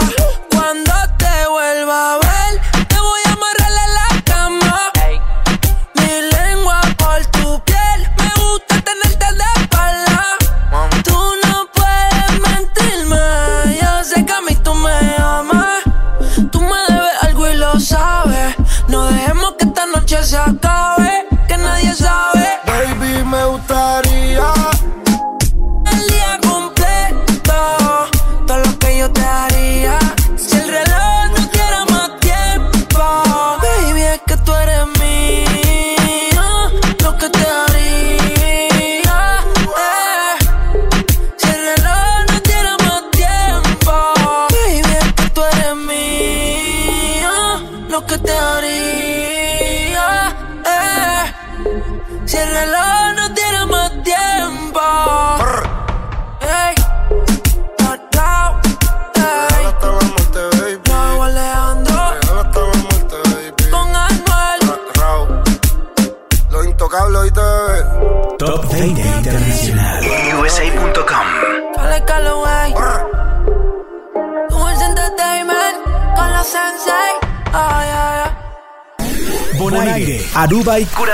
se 20.23 20.37
acabe, 20.37 21.27
que 21.49 21.57
nadie 21.57 21.95
sabe. 21.95 22.47
Baby, 22.67 23.25
me 23.25 23.45
gusta 23.47 24.00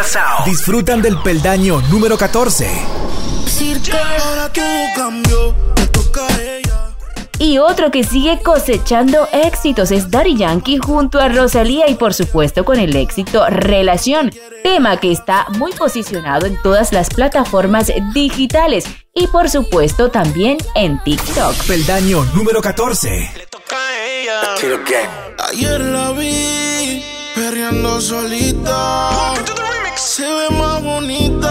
Curazao 0.07 0.45
disfrutan 0.45 1.03
del 1.03 1.19
peldaño 1.19 1.83
número 1.90 2.16
14. 2.16 2.69
Ahora 4.25 4.53
todo 4.53 4.64
cambió, 4.95 5.55
te 5.75 5.87
toca 5.88 6.27
a 6.27 6.42
ella. 6.42 6.97
Y 7.38 7.59
otro 7.59 7.90
que 7.90 8.05
sigue 8.05 8.40
cosechando 8.42 9.29
éxitos 9.33 9.90
es 9.90 10.11
Daddy 10.11 10.37
Yankee 10.37 10.79
junto 10.79 11.19
a 11.19 11.29
Rosalía 11.29 11.88
y 11.88 11.97
por 11.97 12.14
supuesto 12.14 12.64
con 12.64 12.79
el 12.79 12.95
éxito 12.95 13.47
Relación, 13.49 14.31
tema 14.62 14.99
que 14.99 15.11
está 15.11 15.47
muy 15.59 15.73
posicionado 15.73 16.47
en 16.47 16.61
todas 16.62 16.92
las 16.92 17.09
plataformas 17.11 17.90
digitales 18.14 18.85
y 19.12 19.27
por 19.27 19.51
supuesto 19.51 20.11
también 20.11 20.57
en 20.77 21.03
TikTok. 21.03 21.55
Peldaño 21.66 22.25
número 22.33 22.61
14. 22.62 23.31
Ayer 25.51 25.81
la 25.81 26.12
vi 26.12 27.03
perreando 27.35 28.01
solita. 28.01 29.35
Se 30.16 30.22
ve 30.22 30.48
más 30.48 30.83
bonita. 30.83 31.50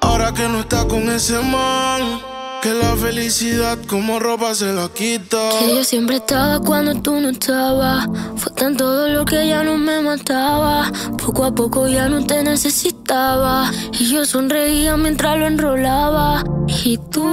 Ahora 0.00 0.34
que 0.34 0.48
no 0.48 0.58
está 0.58 0.88
con 0.88 1.08
ese 1.08 1.38
man. 1.38 2.20
Que 2.62 2.74
la 2.74 2.96
felicidad 2.96 3.78
como 3.86 4.18
ropa 4.18 4.56
se 4.56 4.72
la 4.72 4.88
quita. 4.88 5.38
Que 5.60 5.76
yo 5.76 5.84
siempre 5.84 6.16
estaba 6.16 6.58
cuando 6.58 7.00
tú 7.00 7.20
no 7.20 7.28
estabas. 7.28 8.08
Fue 8.34 8.50
tan 8.54 8.76
todo 8.76 9.06
lo 9.06 9.24
que 9.24 9.46
ya 9.46 9.62
no 9.62 9.78
me 9.78 10.00
mataba. 10.00 10.90
Poco 11.16 11.44
a 11.44 11.54
poco 11.54 11.86
ya 11.86 12.08
no 12.08 12.26
te 12.26 12.42
necesitaba. 12.42 13.70
Y 13.92 14.06
yo 14.06 14.26
sonreía 14.26 14.96
mientras 14.96 15.38
lo 15.38 15.46
enrolaba. 15.46 16.42
Y 16.66 16.98
tú 16.98 17.24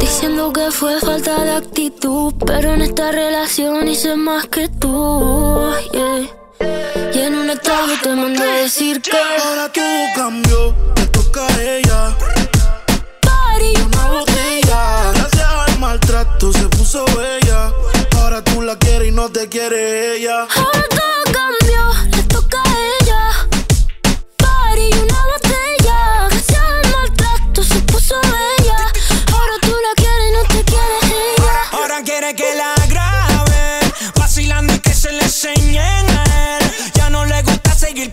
diciendo 0.00 0.50
que 0.50 0.70
fue 0.70 0.98
falta 0.98 1.44
de 1.44 1.50
actitud. 1.56 2.32
Pero 2.46 2.72
en 2.72 2.80
esta 2.80 3.12
relación 3.12 3.86
hice 3.86 4.16
más 4.16 4.46
que 4.46 4.68
tú. 4.68 5.60
yeah. 5.92 6.41
Y 7.14 7.18
en 7.18 7.34
un 7.34 7.50
estado 7.50 7.88
te 8.02 8.14
mandé 8.14 8.44
decir 8.62 9.00
que. 9.02 9.10
Ahora 9.16 9.70
todo 9.72 10.06
cambió, 10.14 10.74
te 10.94 11.06
toca 11.06 11.46
a 11.46 11.62
ella. 11.62 12.16
Party, 13.20 13.74
Una 13.84 14.08
botella. 14.08 15.12
Gracias 15.14 15.44
al 15.44 15.78
maltrato 15.78 16.52
se 16.52 16.68
puso 16.68 17.04
bella. 17.16 17.72
Ahora 18.16 18.42
tú 18.42 18.62
la 18.62 18.76
quieres 18.76 19.08
y 19.08 19.12
no 19.12 19.28
te 19.30 19.48
quiere 19.48 20.16
ella. 20.16 20.46
Ahora 20.56 21.11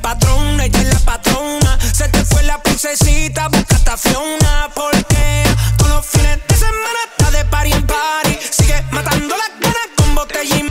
patrón, 0.02 0.60
ella 0.60 0.82
es 0.82 0.88
la 0.94 1.00
patrona. 1.00 1.78
Se 1.94 2.08
te 2.10 2.24
fue 2.26 2.44
la 2.44 2.62
princesita, 2.62 3.48
busca 3.50 3.78
a 3.94 3.98
Fiona. 3.98 4.70
Porque 4.74 5.44
todos 5.78 5.92
los 5.92 6.06
fines 6.06 6.40
de 6.48 6.56
semana 6.56 7.00
está 7.10 7.32
de 7.32 7.46
party 7.46 7.72
en 7.74 7.88
party. 7.88 8.40
Sigue 8.52 8.84
matando 8.92 9.36
las 9.36 9.52
ganas 9.60 9.90
con 9.96 10.16
botella 10.16 10.56
y 10.58 10.70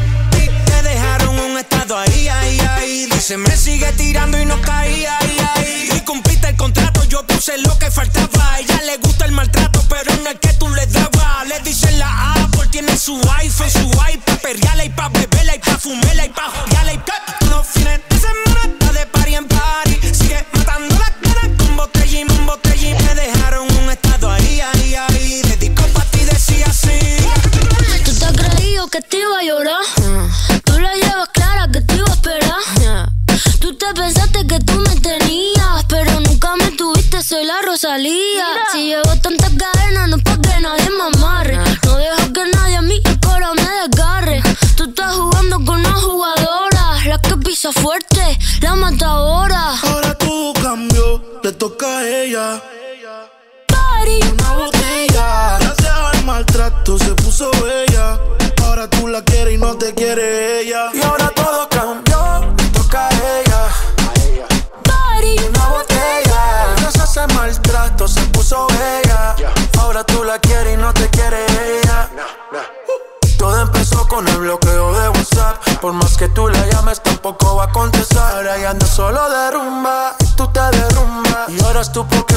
Te 0.65 0.83
dejaron 0.83 1.39
un 1.39 1.59
estado 1.59 1.99
ahí, 1.99 2.29
ahí, 2.29 2.61
ahí. 2.61 3.07
Dice, 3.07 3.37
me 3.37 3.57
sigue 3.57 3.93
tirando 3.93 4.41
y 4.41 4.45
no 4.47 4.61
caía, 4.63 5.17
ahí, 5.19 5.39
ahí. 5.57 5.91
Y 5.97 6.01
cumpliste 6.01 6.49
el 6.49 6.57
contrato, 6.57 7.05
yo 7.05 7.27
puse 7.27 7.59
lo 7.59 7.79
que 7.79 7.91
faltaba. 7.91 8.55
A 8.55 8.61
ella 8.61 8.81
le 8.87 8.97
gusta 8.99 9.25
el 9.25 9.33
maltrato, 9.33 9.83
pero 9.89 10.15
no 10.23 10.31
el 10.31 10.39
que 10.39 10.53
tú 10.55 10.69
le 10.71 10.87
dabas. 10.87 11.47
Le 11.49 11.61
dicen 11.61 11.99
la 11.99 12.35
Apple, 12.35 12.69
tiene 12.71 12.97
su 12.97 13.21
iPhone, 13.39 13.71
su 13.71 13.89
iPad, 13.89 14.39
perreala 14.43 14.85
y 14.85 14.89
pa' 14.91 15.09
beberla 15.09 15.57
y 15.57 15.59
pa' 15.59 15.79
fumarla 15.79 16.27
y 16.27 16.29
pa' 16.31 16.51
jodearla 16.51 16.93
y 16.93 16.99
pa' 16.99 17.47
los 17.51 17.67
fines 17.67 18.01
de 18.09 18.19
semana 18.19 18.88
fuerte, 47.73 48.39
la 48.61 48.75
matadora. 48.77 49.75
Ahora 49.83 50.08
ella. 52.39 53.29
Party, 53.67 54.21
Una 54.33 54.53
botella. 54.55 55.59
Gracias 55.59 55.89
al 55.89 56.25
maltrato 56.25 56.97
se 56.99 57.13
puso 57.15 57.51
bella. 57.63 58.19
Ahora 58.63 58.89
tú 58.89 59.09
la 59.09 59.23
quieres 59.23 59.55
y 59.55 59.59
no 59.59 59.77
te 59.77 59.93
quiere 59.95 60.61
ella. 60.61 60.91
Y 60.95 61.03
ahora 61.03 61.31
todo 61.35 61.69
cambió, 61.69 62.55
toca 62.73 63.09
a 63.09 63.13
ella. 63.13 63.69
party, 64.85 65.37
Una 65.49 65.67
botella. 65.69 66.75
Gracias 66.81 67.17
al 67.17 67.35
maltrato 67.35 68.07
se 68.07 68.21
puso 68.27 68.67
bella. 68.69 69.35
Ahora 69.81 70.05
tú 70.05 70.23
la 70.23 70.39
quieres 70.39 70.75
y 70.75 70.77
no 70.77 70.93
te 70.95 71.09
quiere 71.11 71.45
ella. 71.45 72.09
Todo 73.37 73.61
empezó 73.63 74.07
con 74.09 74.27
el 74.29 74.37
bloqueo 74.39 74.93
de 75.01 75.09
WhatsApp. 75.09 75.57
Por 75.81 75.93
más 75.93 76.17
que 76.17 76.29
tú 76.29 76.49
la 76.49 76.67
llames, 76.67 77.01
tampoco 77.03 77.57
va 77.57 77.65
a 77.65 77.73
contestar. 77.73 78.37
Ahora 78.37 78.59
ya 78.59 78.71
anda 78.71 78.87
solo 78.87 79.29
de 79.31 79.51
rumba 79.53 80.15
y 80.21 80.25
tú 80.37 80.47
te 80.49 80.61
derrumbas. 80.61 81.49
Y 81.49 81.63
ahora 81.65 81.81
es 81.83 81.93
tú 81.93 82.05
porque 82.07 82.28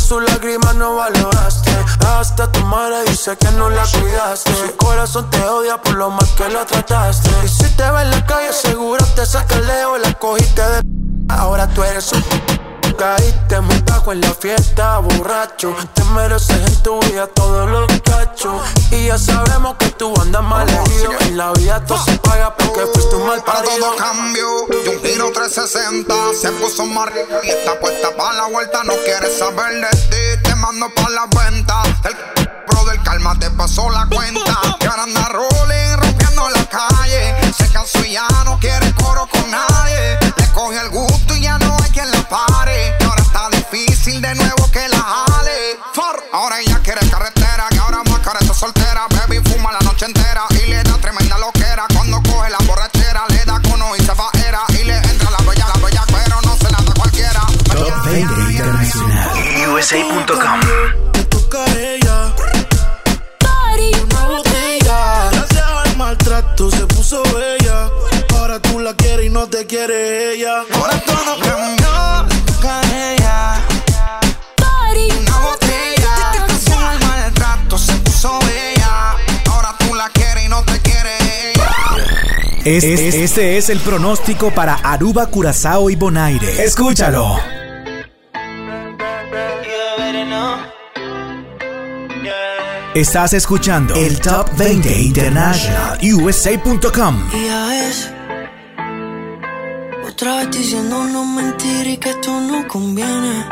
dice 3.22 3.38
que 3.38 3.52
no 3.52 3.70
la 3.70 3.84
cuidaste. 3.84 4.52
Su 4.52 4.76
corazón 4.78 5.30
te 5.30 5.44
odia 5.44 5.80
por 5.80 5.94
lo 5.94 6.10
mal 6.10 6.28
que 6.36 6.50
la 6.50 6.66
trataste. 6.66 7.30
Y 7.44 7.48
si 7.48 7.70
te 7.76 7.92
ve 7.92 8.02
en 8.02 8.10
la 8.10 8.26
calle, 8.26 8.52
seguro 8.52 9.06
te 9.16 9.26
saca 9.28 9.58
el 9.58 10.02
la 10.02 10.14
cogiste 10.16 10.62
de. 10.62 10.82
Ahora 11.30 11.68
tú 11.68 11.84
eres 11.84 12.12
un. 12.14 12.24
Caíste 12.98 13.62
muy 13.62 13.80
bajo 13.82 14.12
en 14.12 14.22
la 14.22 14.34
fiesta, 14.34 14.98
borracho. 14.98 15.76
Te 15.94 16.04
mereces 16.06 16.58
en 16.68 16.84
tu 16.84 17.00
vida 17.02 17.28
todos 17.28 17.70
los 17.70 17.88
cachos. 18.02 18.60
Y 18.90 19.06
ya 19.06 19.20
sabemos 19.20 19.76
que 19.78 19.90
tú 19.92 20.12
andas 20.20 20.44
mal 20.44 20.68
herido. 20.68 21.12
En 21.20 21.38
la 21.38 21.52
vida 21.54 21.86
todo 21.86 22.04
se 22.04 22.18
paga 22.18 22.56
porque 22.56 22.88
fuiste 22.92 23.16
un 23.16 23.28
mal 23.28 23.44
Para 23.44 23.60
parido. 23.60 23.86
todo 23.86 23.96
cambio, 23.98 24.48
y 24.84 24.88
un 24.90 25.04
giro 25.04 25.32
360 25.32 26.14
Se 26.42 26.52
puso 26.54 26.86
más 26.86 27.08
rica 27.08 27.40
y 27.44 27.50
está 27.50 27.80
puesta 27.80 28.16
para 28.16 28.34
la 28.34 28.48
vuelta 28.48 28.84
No 28.84 28.94
quiere 29.04 29.30
saber 29.38 29.74
de 29.74 29.90
ti, 30.10 30.44
te 30.44 30.56
mando 30.56 30.88
pa' 30.94 31.10
la 31.10 31.28
venta 31.28 31.84
El 32.04 32.41
calma 33.12 33.38
te 33.38 33.50
pasó 33.52 33.90
la 33.90 34.06
cuenta. 34.06 34.58
Y 34.80 34.86
ahora 34.86 35.04
anda 35.04 35.28
rolling, 35.28 35.98
rompiendo 35.98 36.50
la 36.50 36.66
calle. 36.66 37.54
Se 37.58 37.68
cansó 37.70 38.00
y 38.06 38.14
ya 38.14 38.26
no 38.46 38.58
quiere 38.58 38.94
coro 38.94 39.28
con 39.28 39.52
nadie. 39.52 40.18
Le 40.38 40.48
coge 40.54 40.80
el 40.80 40.90
gusto 40.90 41.36
y 41.36 41.42
ya 41.42 41.58
no 41.58 41.76
hay 41.84 41.90
quien 41.92 42.10
la 42.10 42.22
pare. 42.30 42.96
Y 43.00 43.04
ahora 43.04 43.22
está 43.22 43.50
difícil 43.50 44.22
de 44.22 44.34
nuevo 44.36 44.72
que 44.72 44.88
la 44.88 45.00
jale. 45.00 45.78
For, 45.94 46.24
Ahora 46.32 46.62
ella 46.62 46.80
quiere 46.82 47.02
carretera 47.10 47.68
Que 47.70 47.80
ahora 47.80 48.02
más 48.10 48.20
cara 48.20 48.40
está 48.40 48.54
soltera. 48.54 49.08
Baby 49.10 49.42
fuma 49.50 49.74
la 49.74 49.80
noche 49.80 50.06
entera 50.06 50.44
Y 50.52 50.70
le 50.70 50.82
da 50.82 50.98
tremenda 51.00 51.38
loquera. 51.38 51.86
Cuando 51.94 52.22
coge 52.24 52.50
la 52.50 52.60
borrachera 52.60 53.26
Le 53.28 53.44
da 53.44 53.60
cono 53.62 53.94
y 53.98 54.00
se 54.00 54.16
faera 54.16 54.62
Y 54.70 54.86
le 54.86 54.96
entra 54.96 55.32
la 55.32 55.40
bella, 55.40 55.68
la 55.68 55.86
bella 55.86 56.04
Pero 56.08 56.42
no 56.44 56.56
se 56.56 56.72
la 56.72 56.78
da 56.78 56.94
cualquiera. 56.94 57.42
Top 57.66 58.06
20 58.06 58.34
Internacional. 58.52 59.70
USA.com. 59.74 60.61
quiere 69.86 70.34
ella. 70.36 70.64
Ahora 70.76 71.00
todo 71.06 71.40
cambió 71.42 72.26
Le 72.30 72.42
toca 72.52 72.80
a 72.80 73.14
ella 73.14 73.62
party, 74.56 75.10
Una 75.20 75.38
botella 75.40 76.32
Gracias 76.34 76.78
al 76.78 77.00
maltrato 77.00 77.78
se 77.78 77.94
puso 77.94 78.40
bella 78.40 79.16
Ahora 79.50 79.76
tú 79.80 79.96
la 79.96 80.10
quieres 80.10 80.46
y 80.46 80.50
no 80.50 80.62
te 80.64 80.80
quiere 80.82 81.18
ella 81.52 81.70
Es- 82.64 82.84
es- 82.84 83.16
este 83.16 83.58
es 83.58 83.70
el 83.70 83.80
pronóstico 83.80 84.52
para 84.52 84.76
Aruba, 84.76 85.26
Curazao 85.28 85.90
y 85.90 85.96
Bonaire. 85.96 86.64
Escúchalo. 86.64 87.40
Estás 92.94 93.34
escuchando 93.34 93.96
el 93.96 94.20
Top 94.20 94.50
20 94.58 95.02
International 95.02 95.98
USA.com. 96.02 97.30
Otra 100.08 100.38
vez 100.38 100.52
diciendo 100.52 101.04
no 101.06 101.26
mentir 101.26 101.88
y 101.88 101.98
que 101.98 102.10
esto 102.10 102.32
no 102.40 102.68
conviene 102.68 103.46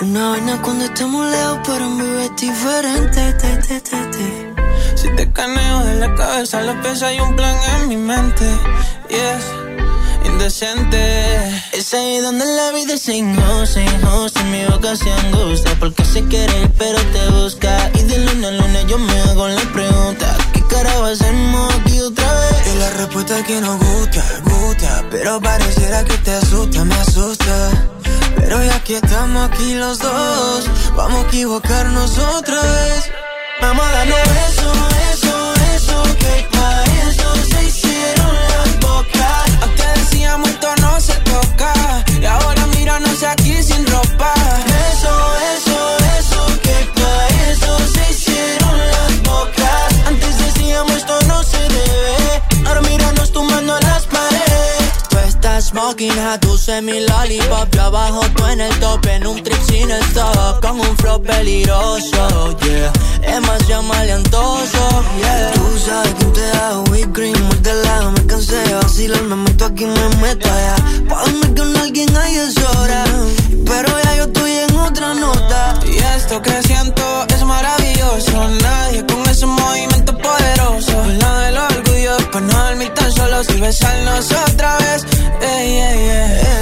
Una 0.00 0.30
vaina 0.30 0.62
cuando 0.62 0.84
estamos 0.84 1.26
lejos, 1.30 1.58
pero 1.66 1.84
en 1.84 1.98
vivo 1.98 2.18
es 2.20 2.36
diferente. 2.36 3.32
Te, 3.34 3.56
te, 3.56 3.80
te, 3.80 3.96
te. 4.14 4.54
Si 4.96 5.08
te 5.16 5.32
caneo 5.32 5.84
de 5.84 5.94
la 5.96 6.14
cabeza 6.14 6.58
a 6.58 6.62
los 6.62 6.76
pies 6.76 7.02
hay 7.02 7.20
un 7.20 7.36
plan 7.36 7.56
en 7.74 7.88
mi 7.88 7.96
mente. 7.96 8.44
Yes, 9.08 9.44
indecente. 10.24 11.36
Es 11.72 11.92
ahí 11.94 12.18
donde 12.18 12.44
la 12.44 12.72
vida 12.72 12.96
se 12.96 13.16
injusta. 13.16 13.80
En 14.40 14.50
mi 14.50 14.64
boca 14.64 14.96
se 14.96 15.10
porque 15.78 16.04
se 16.04 16.24
quiere 16.24 16.60
ir, 16.62 16.70
pero 16.78 16.98
te 17.12 17.28
busca. 17.30 17.90
Y 17.94 18.02
de 18.04 18.18
luna 18.18 18.48
a 18.48 18.50
luna 18.52 18.82
yo 18.88 18.98
me 18.98 19.20
hago 19.20 19.48
la 19.48 19.72
pregunta: 19.72 20.36
¿Qué 20.52 20.62
carajo 20.62 21.04
hacemos 21.04 21.74
aquí 21.74 22.00
otra 22.00 22.32
vez? 22.34 22.41
La 22.82 22.90
respuesta 22.90 23.38
es 23.38 23.46
que 23.46 23.60
nos 23.60 23.78
gusta, 23.78 24.24
gusta. 24.42 25.04
Pero 25.08 25.40
pareciera 25.40 26.04
que 26.04 26.18
te 26.18 26.32
asusta, 26.32 26.84
me 26.84 26.94
asusta. 26.96 27.56
Pero 28.36 28.60
ya 28.64 28.82
que 28.82 28.96
estamos 28.96 29.50
aquí 29.50 29.74
los 29.74 29.98
dos, 30.00 30.68
vamos 30.96 31.24
a 31.24 31.28
equivocarnos 31.28 32.18
otra 32.18 32.60
vez. 32.60 33.10
Vamos 33.60 33.86
a 33.86 33.92
darle 33.92 34.16
eso, 34.48 34.72
eso, 35.12 35.54
eso, 35.76 36.02
que 36.18 36.48
pa' 36.52 36.82
eso 37.08 37.28
se 37.50 37.64
hicieron 37.68 38.34
las 38.50 38.80
bocas. 38.80 39.44
Antes 39.62 39.88
decíamos 40.00 40.48
esto 40.48 40.68
no 40.80 41.00
se 41.00 41.14
toca. 41.32 41.72
Y 42.20 42.24
ahora 42.24 42.66
míranos 42.66 43.22
aquí 43.22 43.62
sin 43.62 43.86
ropa. 43.86 44.34
Eso, 44.90 45.14
eso, 45.54 45.71
estás 55.52 55.64
smoking 55.66 56.18
a 56.18 56.38
tu 56.38 56.56
semi 56.56 57.00
lollipop. 57.00 57.68
Yo 57.74 57.82
abajo, 57.82 58.20
tú 58.34 58.46
en 58.46 58.60
el 58.60 58.80
top 58.80 59.06
En 59.06 59.26
un 59.26 59.42
trip 59.42 59.62
sin 59.68 59.90
el 59.90 60.02
stop. 60.04 60.60
Con 60.60 60.80
un 60.80 60.96
flow 60.96 61.22
peligroso, 61.22 62.56
yeah. 62.60 62.92
Demasiado 63.20 63.82
maleantoso, 63.82 65.04
yeah. 65.18 65.52
Tú 65.52 65.78
sabes 65.78 66.14
que 66.14 66.24
te 66.26 66.40
da 66.40 66.80
whipped 66.90 67.12
cream 67.12 67.40
muy 67.42 67.56
de 67.56 67.74
lado 67.84 68.12
Me 68.12 68.26
cansé 68.26 68.56
de 68.56 68.74
vacilar, 68.74 69.22
me 69.22 69.36
meto 69.36 69.64
aquí, 69.66 69.84
me 69.84 70.08
meto 70.22 70.48
allá. 70.48 70.76
Pa' 71.08 71.20
dormir 71.20 71.54
con 71.56 71.76
alguien 71.76 72.16
ahí 72.16 72.36
es 72.36 72.56
hora. 72.58 73.04
Pero 73.66 73.88
ya 74.04 74.16
yo 74.16 74.24
estoy 74.24 74.52
en 74.52 74.76
otra 74.76 75.14
nota. 75.14 75.80
Y 75.86 75.96
esto 76.16 76.40
que 76.40 76.62
siento 76.62 77.02
es 77.28 77.42
maravilloso. 77.44 78.48
Nadie 78.62 79.04
con 79.06 79.28
ese 79.28 79.46
movimiento 79.46 80.16
poderoso. 80.16 80.92
Habla 81.02 81.38
del 81.40 81.58
orgullo 81.58 82.16
para 82.30 82.46
no 82.46 82.64
dormir 82.64 82.90
tan 82.94 83.12
solos 83.12 83.46
y 83.54 83.60
besarnos 83.60 84.30
otra 84.32 84.76
vez. 84.78 85.11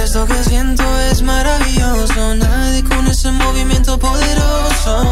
Esto 0.03 0.25
que 0.25 0.43
siento 0.43 0.83
es 1.11 1.21
maravilloso. 1.21 2.35
Nadie 2.35 2.83
con 2.83 3.07
ese 3.07 3.31
movimiento 3.31 3.97
poderoso 3.97 5.03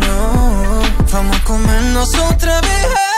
No, 0.00 0.82
vamos 1.12 1.36
a 1.36 1.44
comernos 1.44 2.14
otra 2.14 2.60
vez 2.60 3.11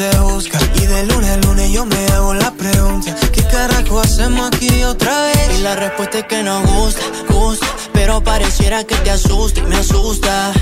Y 0.00 0.86
de 0.86 1.04
lunes 1.04 1.30
a 1.30 1.36
lunes 1.46 1.70
yo 1.72 1.84
me 1.84 2.06
hago 2.14 2.32
la 2.32 2.50
pregunta 2.52 3.14
¿Qué 3.32 3.44
carajo 3.44 4.00
hacemos 4.00 4.46
aquí 4.46 4.82
otra 4.82 5.24
vez? 5.24 5.58
Y 5.58 5.62
la 5.62 5.76
respuesta 5.76 6.20
es 6.20 6.24
que 6.24 6.42
nos 6.42 6.64
gusta, 6.64 7.02
gusta 7.28 7.66
Pero 7.92 8.22
pareciera 8.22 8.82
que 8.84 8.94
te 8.94 9.10
asusta 9.10 9.60
y 9.60 9.62
me 9.64 9.76
asusta 9.76 10.52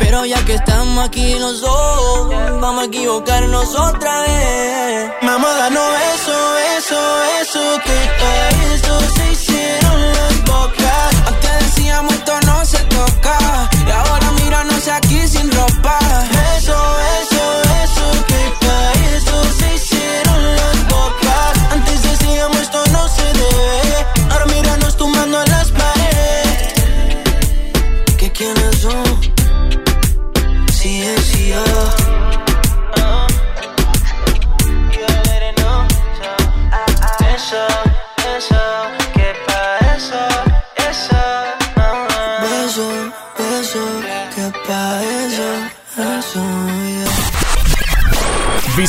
Pero 0.00 0.26
ya 0.26 0.44
que 0.44 0.54
estamos 0.54 1.06
aquí 1.06 1.38
los 1.38 1.60
dos 1.60 2.28
Vamos 2.60 2.82
a 2.82 2.86
equivocarnos 2.86 3.72
otra 3.72 4.20
vez 4.22 5.12
Mamá, 5.22 5.48
danos 5.58 5.94
eso, 6.14 6.56
eso, 6.76 7.22
eso 7.40 7.80
Que 7.84 8.10
pa' 8.18 8.74
eso 8.74 9.00
se 9.14 9.32
hicieron 9.32 10.00
las 10.12 10.44
bocas 10.44 11.14
Antes 11.28 11.58
decíamos 11.60 12.14
esto 12.14 12.40
no 12.46 12.64
se 12.64 12.78
toca. 12.84 13.38
Y 13.86 13.90
ahora 13.90 14.30
míranos 14.32 14.88
aquí 14.88 15.26
sin 15.28 15.50
ropa. 15.52 15.98
Eso, 16.56 16.74
eso, 17.20 17.21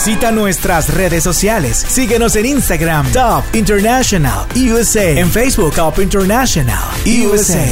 Visita 0.06 0.34
nuestras 0.34 0.94
redes 0.94 1.24
sociales. 1.24 1.78
Síguenos 1.78 2.36
en 2.36 2.46
Instagram, 2.46 3.10
Top 3.14 3.46
International 3.54 4.46
USA. 4.54 5.12
En 5.12 5.32
Facebook, 5.32 5.74
Top 5.74 5.98
International 5.98 6.78
USA. 7.06 7.66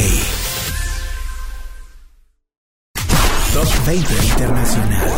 Top 3.53 3.67
20 3.86 4.13
Internacional. 4.13 5.09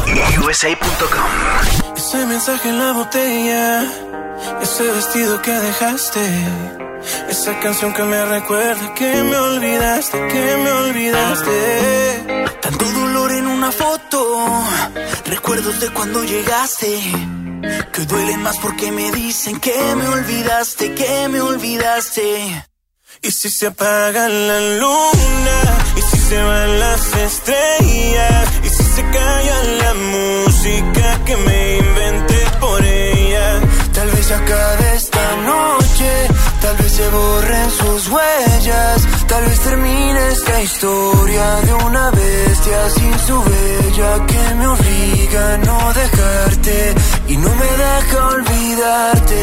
USA.com. 0.44 1.96
Ese 1.96 2.26
mensaje 2.26 2.70
en 2.70 2.80
la 2.80 2.94
botella, 2.94 3.84
ese 4.64 4.92
vestido 4.92 5.40
que 5.44 5.52
dejaste, 5.52 6.20
esa 7.30 7.60
canción 7.60 7.94
que 7.94 8.02
me 8.02 8.26
recuerda 8.26 8.92
que 8.96 9.22
me 9.22 9.36
olvidaste, 9.36 10.18
que 10.30 10.58
me 10.64 10.72
olvidaste. 10.72 12.50
Tanto 12.60 12.86
dolor 12.86 13.32
en 13.34 13.46
una 13.46 13.72
foto, 13.72 14.64
recuerdos 15.36 15.80
de 15.80 15.90
cuando 15.90 16.24
llegaste, 16.24 17.00
que 17.92 18.06
duelen 18.06 18.42
más 18.44 18.58
porque 18.58 18.92
me 18.92 19.12
dicen 19.12 19.60
que 19.60 19.74
me 19.96 20.08
olvidaste, 20.08 20.94
que 20.94 21.28
me 21.28 21.42
olvidaste. 21.42 22.24
Y 23.22 23.32
si 23.32 23.50
se 23.50 23.68
apaga 23.68 24.30
la 24.30 24.60
luna, 24.82 25.58
y 25.98 26.02
si 26.02 26.18
se 26.30 26.40
van 26.50 26.80
las 26.80 27.16
estrellas, 27.16 28.44
y 28.64 28.70
si 28.70 28.84
se 28.96 29.02
calla 29.16 29.58
la 29.82 29.94
música 30.16 31.06
que 31.26 31.36
me 31.38 31.78
inventé 31.78 32.42
por 32.60 32.84
ella. 32.86 33.62
Tal 33.94 34.10
vez 34.12 34.32
acabe 34.32 34.96
esta 34.96 35.26
noche, 35.52 36.12
tal 36.64 36.78
vez 36.78 36.92
se 36.94 37.10
borren 37.10 37.72
sus 37.72 38.08
huellas, 38.08 39.08
tal 39.28 39.44
vez 39.46 39.60
termine 39.60 40.30
esta 40.30 40.62
historia 40.62 41.46
de 41.68 41.74
una 41.74 42.10
bestia 42.12 42.90
sin 42.90 43.20
su 43.28 43.38
bella 43.44 44.26
que 44.26 44.56
me 44.56 44.68
obliga 44.68 45.54
a 45.54 45.58
no 45.58 45.94
dejarte 45.94 46.96
y 47.28 47.38
no 47.38 47.50
me 47.62 47.70
deja 47.86 48.28
olvidarte, 48.36 49.40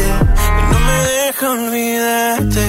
y 0.59 0.73
no 0.73 0.79
me 0.87 0.97
deja 1.13 1.51
olvidarte. 1.51 2.65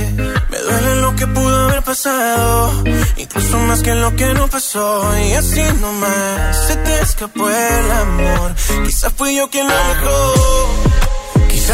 Me 0.51 0.59
duele 0.59 0.97
lo 0.97 1.17
que 1.17 1.27
pudo 1.29 1.69
haber 1.69 1.83
pasado, 1.83 2.85
incluso 3.17 3.59
más 3.69 3.83
que 3.83 3.95
lo 3.95 4.15
que 4.17 4.35
no 4.35 4.49
pasó. 4.49 5.19
Y 5.19 5.33
así 5.33 5.63
nomás 5.81 6.67
se 6.67 6.77
te 6.77 7.01
escapó 7.01 7.49
el 7.49 7.91
amor. 7.91 8.55
Quizás 8.85 9.13
fui 9.17 9.37
yo 9.37 9.49
quien 9.49 9.67
lo 9.67 9.75
dejó. 9.75 11.12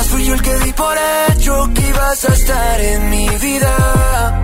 Fui 0.04 0.24
yo 0.24 0.34
el 0.34 0.42
que 0.42 0.54
di 0.60 0.72
por 0.72 0.96
hecho 0.96 1.68
que 1.74 1.88
ibas 1.88 2.24
a 2.24 2.32
estar 2.32 2.80
en 2.80 3.10
mi 3.10 3.28
vida. 3.40 4.42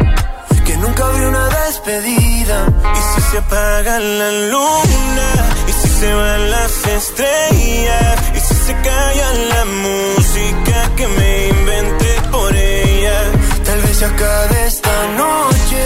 Que 0.66 0.76
nunca 0.76 1.06
habría 1.06 1.28
una 1.28 1.48
despedida. 1.48 2.66
Y 2.94 3.00
si 3.14 3.30
se 3.30 3.38
apaga 3.38 3.98
la 3.98 4.30
luna, 4.52 5.28
y 5.68 5.72
si 5.72 5.88
se 5.88 6.12
van 6.12 6.50
las 6.50 6.86
estrellas, 6.86 8.18
y 8.34 8.40
si 8.40 8.54
se 8.66 8.72
calla 8.74 9.32
la 9.52 9.64
música 9.64 10.90
que 10.96 11.06
me 11.06 11.48
inventé 11.48 12.12
por 12.32 12.54
ella. 12.54 13.18
Tal 13.64 13.80
vez 13.82 13.96
se 13.96 14.04
acabe 14.04 14.66
esta 14.66 15.06
noche, 15.16 15.82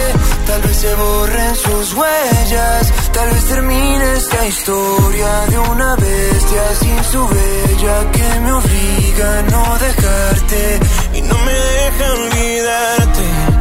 tal 0.48 0.62
vez 0.62 0.76
se 0.78 0.94
borren 0.94 1.54
sus 1.56 1.94
huellas, 1.94 2.92
tal 3.12 3.30
vez 3.30 3.44
termine 3.44 4.12
esta 4.14 4.46
historia 4.46 5.46
de 5.50 5.58
una 5.58 5.94
bestia 5.96 6.64
sin 6.80 7.04
su 7.04 7.28
bella 7.28 8.10
que 8.12 8.40
me 8.40 8.52
obliga 8.52 9.38
a 9.38 9.42
no 9.42 9.78
dejarte 9.78 10.80
y 11.14 11.20
no 11.20 11.38
me 11.38 11.52
deja 11.52 12.12
olvidarte. 12.12 13.57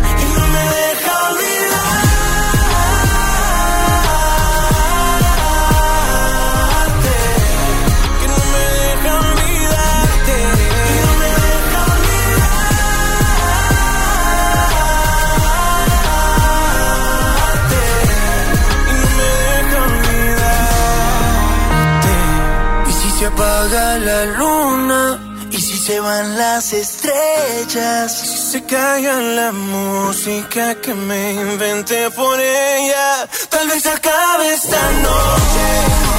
luna. 24.37 25.19
Y 25.49 25.61
si 25.61 25.77
se 25.77 25.99
van 25.99 26.37
las 26.37 26.73
estrellas, 26.73 28.11
si 28.11 28.37
se 28.51 28.63
calla 28.65 29.19
la 29.21 29.51
música 29.53 30.75
que 30.75 30.93
me 30.93 31.33
inventé 31.33 32.11
por 32.11 32.39
ella, 32.39 33.27
tal 33.49 33.67
vez 33.69 33.85
acabe 33.85 34.53
esta 34.53 34.91
noche, 34.91 35.67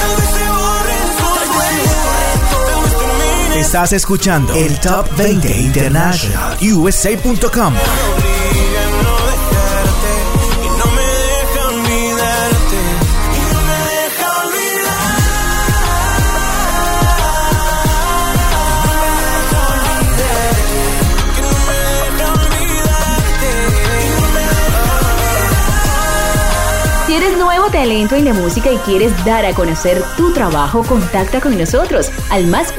tal 0.01 0.17
vez 0.17 0.31
se 0.37 0.49
borren 0.59 1.09
sus 1.19 1.57
huellas. 1.57 1.97
Estás 3.67 3.93
escuchando 3.93 4.55
el 4.55 4.81
Top 4.81 5.07
20 5.17 5.57
International 5.59 6.57
USA.com. 6.63 7.75
talento 27.79 28.16
en 28.16 28.24
la 28.24 28.33
música 28.33 28.72
y 28.72 28.76
quieres 28.79 29.12
dar 29.24 29.47
a 29.47 29.55
conocer 29.55 30.03
tu 30.16 30.33
trabajo, 30.33 30.83
contacta 30.83 31.41
con 31.41 31.57
nosotros 31.57 32.11
al 32.29 32.49
más 32.49 32.74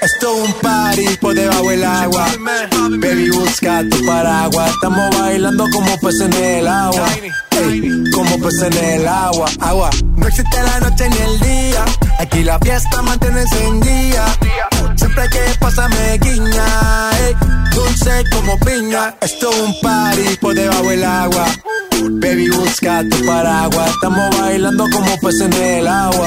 Esto 0.00 0.36
es 0.36 0.48
un 0.48 0.52
party 0.60 1.16
por 1.20 1.34
debajo 1.34 1.70
del 1.70 1.84
agua. 1.84 2.26
Baby, 2.98 3.30
busca 3.30 3.82
tu 3.88 4.04
paraguas. 4.04 4.70
Estamos 4.70 5.18
bailando 5.18 5.66
como 5.72 5.98
peces 5.98 6.22
en 6.22 6.34
el 6.34 6.68
agua. 6.68 7.08
Como 8.12 8.38
peces 8.38 8.62
en 8.62 8.84
el 8.84 9.08
agua. 9.08 9.46
Agua. 9.60 9.90
No 10.16 10.26
existe 10.26 10.62
la 10.62 10.80
noche 10.80 11.08
ni 11.08 11.16
el 11.18 11.40
día. 11.40 11.84
Aquí 12.18 12.42
la 12.42 12.58
fiesta 12.58 13.02
mantiene 13.02 13.40
encendida. 13.42 14.26
Siempre 14.96 15.28
que 15.28 15.40
pasa 15.58 15.88
me 15.88 16.18
guiña. 16.18 17.10
ey, 17.26 17.34
dulce 17.74 18.24
como 18.30 18.58
piña. 18.60 19.14
Esto 19.20 19.50
es 19.50 19.60
un 19.60 19.80
party 19.80 20.36
por 20.40 20.54
debajo 20.54 20.88
del 20.88 21.04
agua. 21.04 21.46
Baby, 22.02 22.50
busca 22.50 23.02
tu 23.08 23.24
paraguas. 23.24 23.90
Estamos 23.90 24.38
bailando 24.38 24.86
como 24.90 25.16
peces 25.18 25.42
en 25.42 25.52
el 25.54 25.88
agua. 25.88 26.26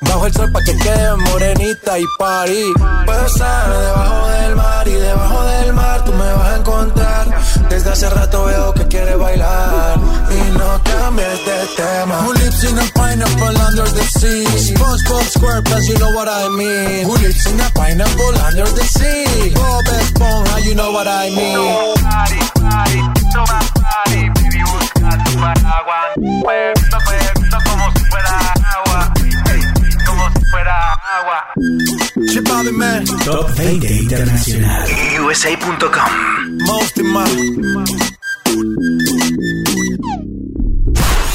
Bajo 0.00 0.26
el 0.26 0.32
sol 0.32 0.52
pa' 0.52 0.62
que 0.62 0.76
quede 0.78 1.16
morenita 1.16 1.98
y 1.98 2.04
party. 2.18 2.72
Puedo 3.06 3.26
estar 3.26 3.70
debajo 3.70 4.28
del 4.28 4.56
mar 4.56 4.88
y 4.88 4.92
debajo 4.92 5.44
del 5.44 5.72
mar 5.72 6.04
tú 6.04 6.12
me 6.12 6.32
vas 6.32 6.52
a 6.52 6.56
encontrar. 6.56 7.38
Desde 7.68 7.90
hace 7.90 8.10
rato 8.10 8.44
veo 8.44 8.74
que 8.74 8.86
quieres 8.88 9.18
bailar 9.18 9.98
y 10.30 10.58
no 10.58 10.82
cambies 10.84 11.44
de 11.46 11.66
tema. 11.76 12.18
Who 12.24 12.32
lives 12.34 12.64
in 12.64 12.78
a 12.78 12.82
pineapple 12.94 13.56
under 13.68 13.88
the 13.92 14.04
sea? 14.18 14.46
SpongeBob 14.74 15.24
SquarePants, 15.34 15.88
you 15.88 15.98
know 15.98 16.12
what 16.14 16.28
I 16.28 16.48
mean. 16.48 17.04
Who 17.04 17.16
lives 17.16 17.46
in 17.46 17.60
a 17.60 17.70
pineapple 17.74 18.38
under 18.46 18.68
the 18.68 18.84
sea? 18.84 19.54
Bob 19.54 19.84
Esponja, 19.84 20.64
you 20.64 20.74
know 20.74 20.92
what 20.92 21.06
I 21.06 21.30
mean. 21.30 21.58
Chip 22.28 22.54
Bobby, 22.60 24.28
man. 32.78 33.04
Top 33.04 33.46
20 33.56 33.86
International 34.00 34.88
USA.com. 35.24 36.58
Most 36.66 36.98
in 36.98 37.06
my. 37.06 37.24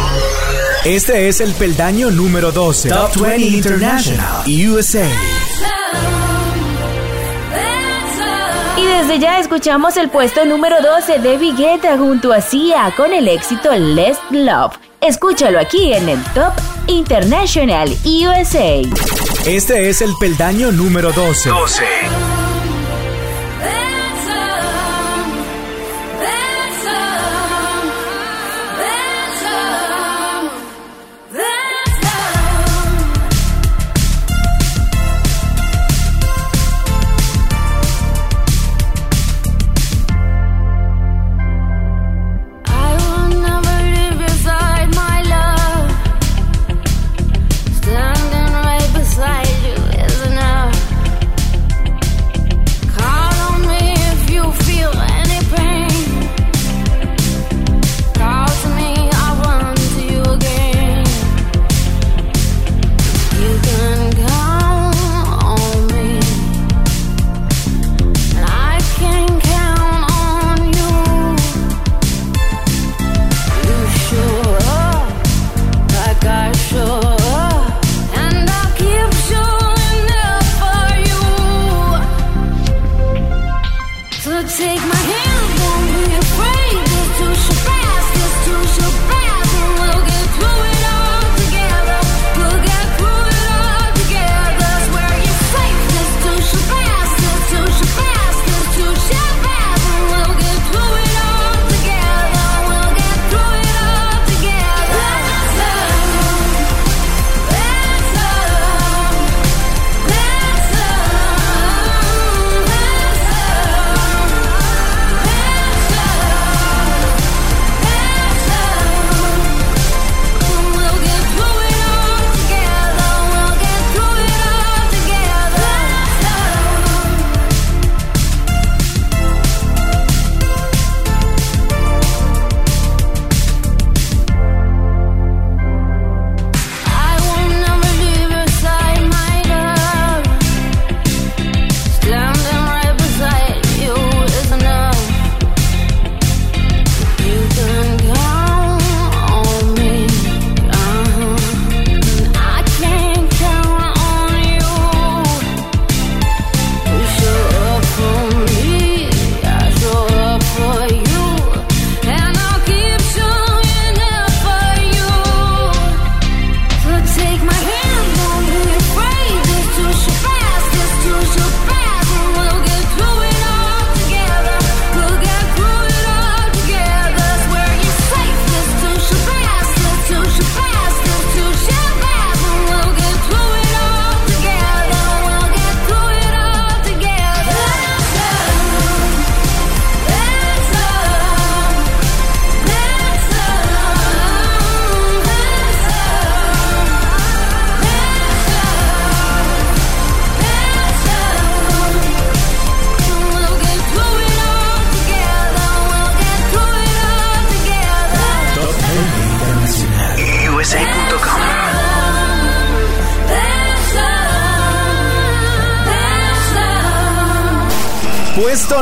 Este 0.84 1.28
es 1.28 1.40
el 1.40 1.52
peldaño 1.54 2.10
número 2.10 2.52
12 2.52 2.88
Top 2.88 3.16
20 3.16 3.56
International 3.56 4.42
USA. 4.46 5.08
Y 8.76 8.86
desde 8.86 9.18
ya 9.18 9.40
escuchamos 9.40 9.96
el 9.96 10.08
puesto 10.08 10.44
número 10.44 10.76
12 10.80 11.18
de 11.18 11.36
Vigueta 11.36 11.98
junto 11.98 12.32
a 12.32 12.40
Sia 12.40 12.92
con 12.96 13.12
el 13.12 13.28
éxito 13.28 13.74
Let's 13.74 14.18
Love. 14.30 14.74
Escúchalo 15.00 15.58
aquí 15.58 15.92
en 15.92 16.08
el 16.08 16.22
Top 16.34 16.52
International 16.86 17.88
USA. 18.04 18.82
Este 19.46 19.88
es 19.88 20.02
el 20.02 20.12
peldaño 20.20 20.72
número 20.72 21.12
12 21.12 21.48
12. 21.50 22.47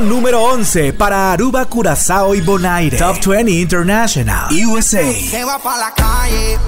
Número 0.01 0.43
11 0.43 0.93
para 0.93 1.33
Aruba, 1.33 1.65
Curazao 1.65 2.35
y 2.35 2.43
Bonaire. 2.43 2.99
Top 2.99 3.17
20 3.25 3.51
International, 3.51 4.49
USA. 4.67 5.11
Se 5.13 5.43
va 5.43 5.59
para 5.59 5.79
la 5.79 5.95
calle 5.95 6.59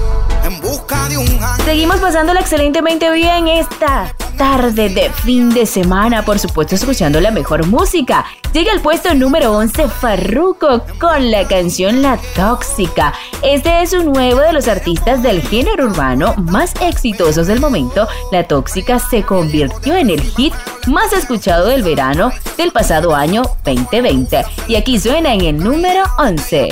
en 0.43 0.59
busca 0.61 1.07
de 1.09 1.17
un 1.17 1.39
Seguimos 1.63 1.97
pasándola 1.99 2.39
excelentemente 2.39 3.11
bien 3.11 3.47
esta 3.47 4.13
tarde 4.35 4.89
de 4.89 5.11
fin 5.11 5.49
de 5.51 5.65
semana, 5.65 6.25
por 6.25 6.39
supuesto 6.39 6.73
escuchando 6.73 7.21
la 7.21 7.29
mejor 7.29 7.67
música. 7.67 8.25
Llega 8.53 8.71
al 8.71 8.81
puesto 8.81 9.13
número 9.13 9.55
11 9.55 9.87
Farruko 9.89 10.83
con 10.99 11.29
la 11.29 11.47
canción 11.47 12.01
La 12.01 12.19
Tóxica. 12.35 13.13
Este 13.43 13.83
es 13.83 13.93
un 13.93 14.05
nuevo 14.05 14.39
de 14.39 14.53
los 14.53 14.67
artistas 14.67 15.21
del 15.21 15.43
género 15.43 15.85
urbano 15.85 16.33
más 16.37 16.73
exitosos 16.81 17.45
del 17.45 17.59
momento. 17.59 18.07
La 18.31 18.47
Tóxica 18.47 18.97
se 18.97 19.21
convirtió 19.21 19.95
en 19.95 20.09
el 20.09 20.21
hit 20.21 20.53
más 20.87 21.13
escuchado 21.13 21.67
del 21.67 21.83
verano 21.83 22.31
del 22.57 22.71
pasado 22.71 23.15
año 23.15 23.43
2020. 23.65 24.43
Y 24.67 24.75
aquí 24.75 24.99
suena 24.99 25.35
en 25.35 25.41
el 25.41 25.57
número 25.57 26.03
11. 26.17 26.69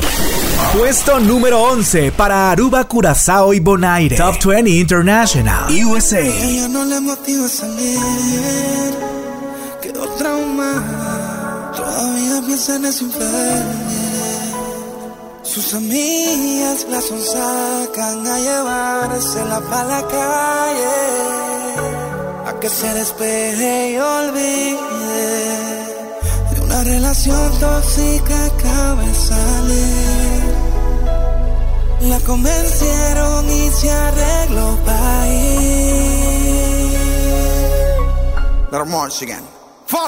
Puesto 0.75 1.19
número 1.19 1.61
11 1.61 2.11
para 2.11 2.51
Aruba, 2.51 2.85
Curazao 2.85 3.53
y 3.53 3.59
Bonaire. 3.59 4.17
Top 4.17 4.43
20 4.43 4.69
International, 4.69 5.71
USA. 5.85 6.21
Ella 6.21 6.67
no 6.67 6.83
le 6.83 6.99
motiva 6.99 7.47
salir, 7.47 7.99
Ese 12.57 12.75
infiel. 12.75 13.65
Sus 15.43 15.75
amigas 15.75 16.87
la 16.89 16.99
sonsacan 17.01 18.25
a 18.25 18.39
llevársela 18.39 19.59
para 19.69 19.83
la 19.83 20.01
calle. 20.07 20.97
A 22.47 22.59
que 22.59 22.67
se 22.67 22.91
despeje 22.95 23.91
y 23.91 23.97
olvide 23.99 24.75
de 26.51 26.61
una 26.61 26.83
relación 26.83 27.59
tóxica 27.59 28.45
acaba 28.45 29.03
de 29.03 29.13
salir. 29.13 30.43
La 32.09 32.19
convencieron 32.21 33.51
y 33.51 33.69
se 33.69 33.91
arregló 33.91 34.75
para 34.83 35.27
ir. 35.27 35.67
Little 38.71 38.87
again. 39.21 39.45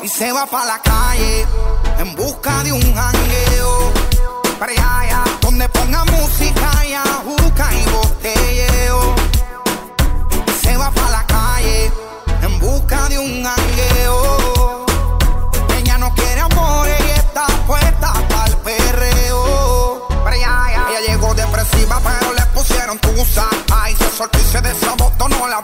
Y 0.01 0.07
se 0.07 0.31
va 0.31 0.47
para 0.47 0.65
la 0.65 0.81
calle 0.81 1.68
en 1.99 2.15
busca 2.15 2.63
de 2.63 2.71
un 2.71 2.81
jangueo. 2.81 3.93
Para 4.57 4.71
allá, 4.71 5.23
donde 5.41 5.67
ponga 5.69 6.03
música 6.05 6.85
y 6.85 6.93
ajuca 6.93 7.69
y 7.73 7.89
botelleo. 7.91 9.15
Se 10.61 10.77
va 10.77 10.91
para 10.91 11.09
la 11.09 11.27
calle 11.27 11.91
en 12.41 12.59
busca 12.59 13.07
de 13.09 13.19
un 13.19 13.43
jangueo. 13.43 14.85
Ella 15.77 15.97
no 15.97 16.13
quiere 16.15 16.41
amor 16.41 16.87
y 16.87 17.09
está 17.11 17.45
puesta 17.67 18.13
para 18.29 18.47
el 18.47 18.57
perreo. 18.57 20.07
Ella 20.89 21.01
llegó 21.07 21.33
depresiva, 21.33 22.01
pero 22.03 22.33
le 22.33 22.45
pusieron 22.47 22.97
tusa. 22.99 23.47
Ay, 23.71 23.95
se 23.95 24.09
soltó 24.17 24.39
y 24.39 24.43
se 24.43 24.61
desabotonó 24.61 25.47
la 25.47 25.61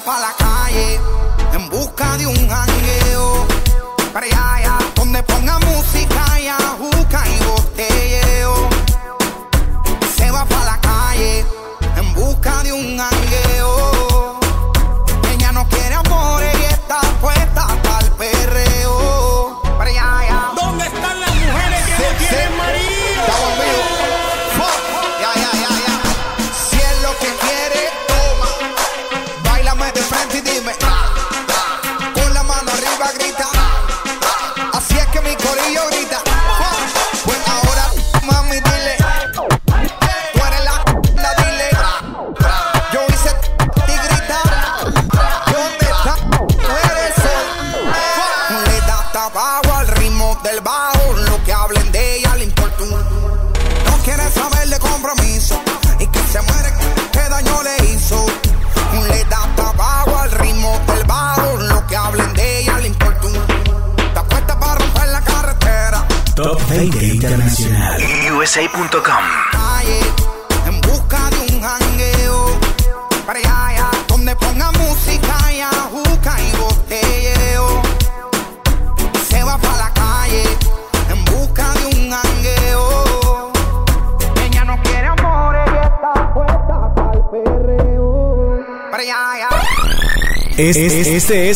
para 0.00 0.20
la 0.20 0.34
calle 0.36 1.00
en 1.54 1.70
busca 1.70 2.16
de 2.18 2.26
un 2.26 2.46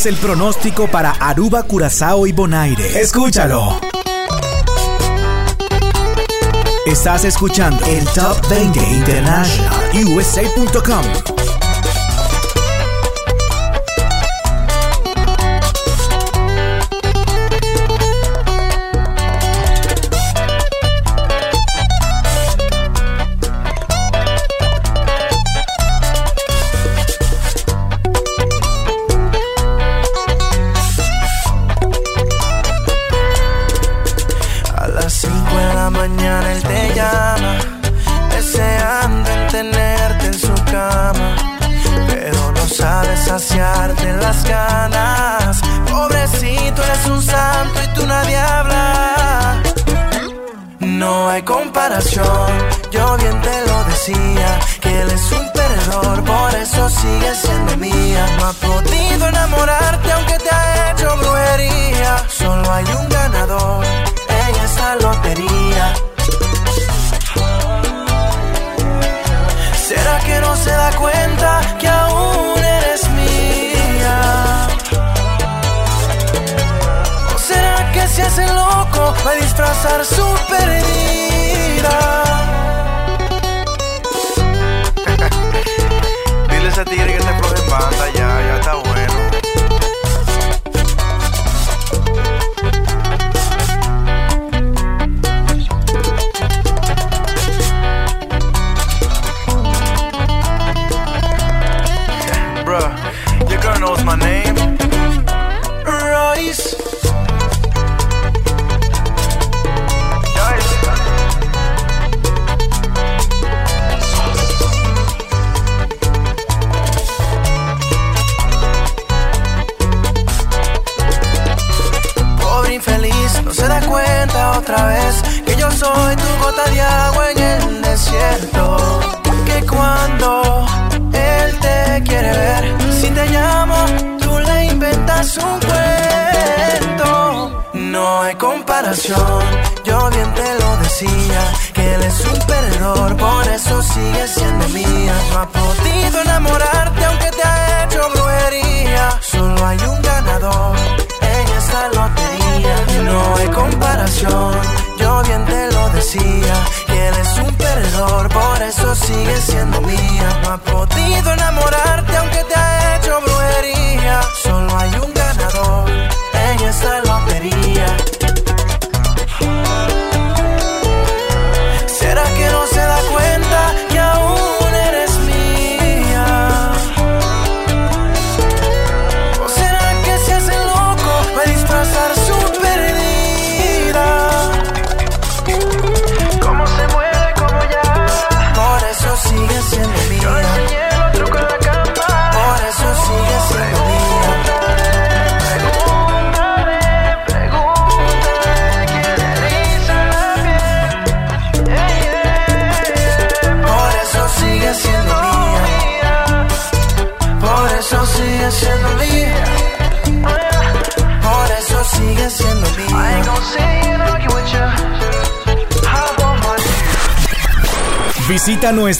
es- 0.00 0.06
el 0.06 0.16
pronóstico 0.16 0.88
para 0.88 1.10
Aruba, 1.12 1.62
Curazao 1.62 2.26
y 2.26 2.32
Bonaire. 2.32 3.00
Escúchalo. 3.00 3.78
Estás 6.86 7.24
escuchando 7.24 7.84
el 7.86 8.04
Top 8.08 8.36
20 8.48 8.80
International 8.80 9.90
USA.com. 10.06 11.39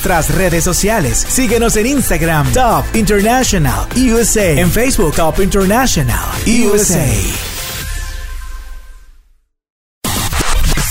nuestras 0.01 0.35
redes 0.35 0.65
sociales. 0.65 1.27
Síguenos 1.29 1.77
en 1.77 1.85
Instagram, 1.85 2.51
Top 2.55 2.87
International 2.95 3.87
USA. 3.97 4.53
En 4.53 4.71
Facebook, 4.71 5.15
Top 5.15 5.39
International 5.41 6.25
USA. 6.47 7.07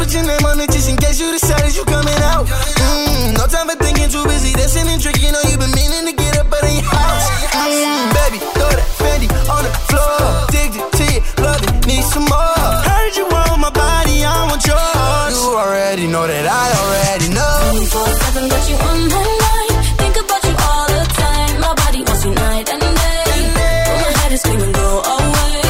Clutching 0.10 0.26
on 0.26 0.58
the 0.58 0.66
just 0.66 0.90
in 0.90 0.98
case 0.98 1.22
you 1.22 1.30
decided 1.30 1.70
you 1.78 1.86
coming 1.86 2.18
out. 2.34 2.48
Mm, 2.50 3.38
no 3.38 3.46
time 3.46 3.70
for 3.70 3.78
thinking, 3.78 4.10
too 4.10 4.26
busy 4.26 4.58
dancing 4.58 4.90
and 4.90 4.98
drinking. 4.98 5.30
Know 5.30 5.44
you 5.46 5.54
been 5.62 5.70
meaning 5.78 6.10
to 6.10 6.14
get 6.18 6.34
up 6.42 6.50
out 6.50 6.66
of 6.66 6.74
your 6.74 6.82
house. 6.82 7.30
Mm, 7.54 8.10
baby, 8.18 8.42
throw 8.58 8.74
that 8.74 8.90
Fendi 8.98 9.30
on 9.54 9.62
the 9.62 9.74
floor. 9.86 10.50
Dig 10.50 10.74
the 10.74 10.82
to 10.82 11.06
love 11.46 11.62
it, 11.62 11.86
need 11.86 12.02
some 12.10 12.26
more. 12.26 12.58
Heard 12.90 13.14
you 13.22 13.30
want 13.30 13.62
my 13.62 13.70
body, 13.70 14.26
I 14.26 14.50
want 14.50 14.66
yours. 14.66 15.38
You 15.38 15.46
already 15.62 16.08
know 16.10 16.26
that 16.26 16.46
I 16.58 16.66
already 16.74 17.30
know. 17.30 17.70
24/7, 17.70 18.50
got 18.50 18.66
you 18.66 18.78
on 18.90 19.00
my 19.14 19.22
mind. 19.46 19.78
Think 20.02 20.16
about 20.26 20.42
you 20.42 20.56
all 20.58 20.88
the 20.90 21.06
time. 21.22 21.54
My 21.62 21.74
body 21.86 22.02
wants 22.02 22.26
you 22.26 22.34
night 22.34 22.66
and 22.66 22.82
day. 22.82 23.54
But 23.86 23.98
my 24.02 24.12
head 24.26 24.32
is 24.34 24.42
screaming, 24.42 24.74
go 24.74 24.90
away. 25.06 25.62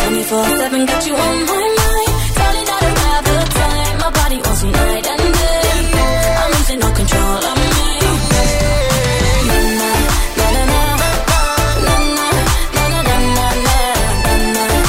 24/7, 0.00 0.88
got 0.88 1.04
you 1.04 1.12
on 1.12 1.36
my 1.44 1.52
mind. 1.52 1.65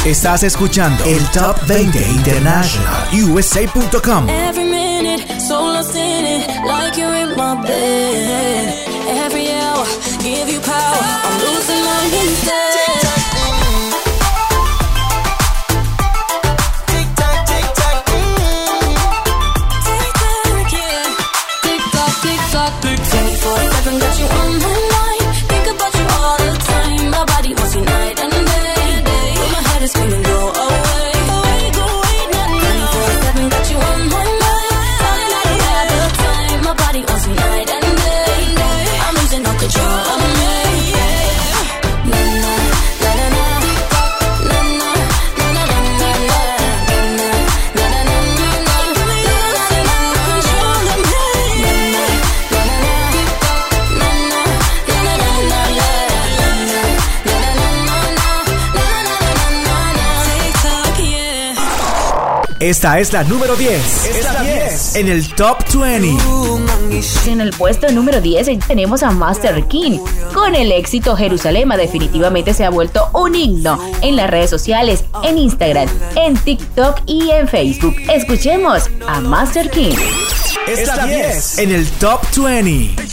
Estás 0.07 0.43
escuchando 0.43 1.03
el 1.03 1.21
Top 1.31 1.57
20 1.67 1.99
International 1.99 3.09
USA.com. 3.11 4.29
Every 4.29 4.63
minute, 4.63 5.41
so 5.41 5.55
lost 5.61 5.97
in 5.97 6.23
it, 6.23 6.47
like 6.65 6.97
you're 6.97 7.13
in 7.13 7.35
my 7.35 7.61
bed. 7.67 8.66
Esta 62.67 62.99
es 62.99 63.13
la 63.13 63.23
número 63.23 63.55
10. 63.55 64.05
Es 64.07 64.23
la 64.25 64.43
10 64.43 64.95
en 64.97 65.07
el 65.07 65.33
Top 65.35 65.59
20. 65.73 66.17
En 67.27 67.39
el 67.39 67.51
puesto 67.51 67.89
número 67.93 68.19
10 68.19 68.59
tenemos 68.67 69.03
a 69.03 69.11
Master 69.11 69.63
King. 69.69 69.99
Con 70.33 70.53
el 70.53 70.73
éxito 70.73 71.15
Jerusalema 71.15 71.77
definitivamente 71.77 72.53
se 72.53 72.65
ha 72.65 72.69
vuelto 72.69 73.07
un 73.13 73.35
himno 73.35 73.79
en 74.01 74.17
las 74.17 74.29
redes 74.29 74.49
sociales, 74.49 75.05
en 75.23 75.37
Instagram, 75.37 75.87
en 76.17 76.35
TikTok 76.35 77.03
y 77.05 77.31
en 77.31 77.47
Facebook. 77.47 77.95
Escuchemos 78.13 78.89
a 79.07 79.21
Master 79.21 79.69
King. 79.69 79.95
Es 80.67 80.85
la 80.87 81.07
10 81.07 81.59
en 81.59 81.71
el 81.71 81.87
Top 81.91 82.19
20. 82.35 83.06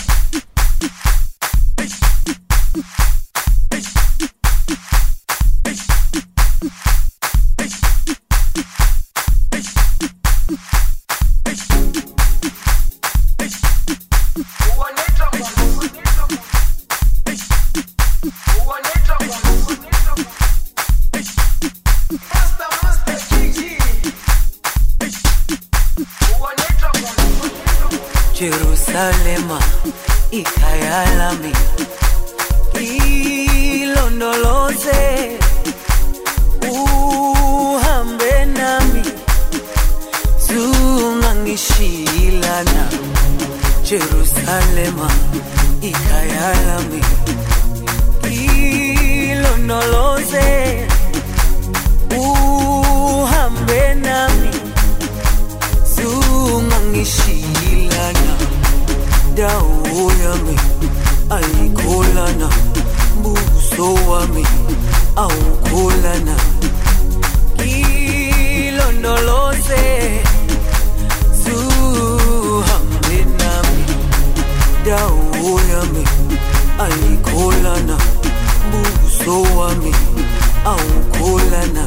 au 80.65 80.79
cool 81.19 81.43
na 81.75 81.84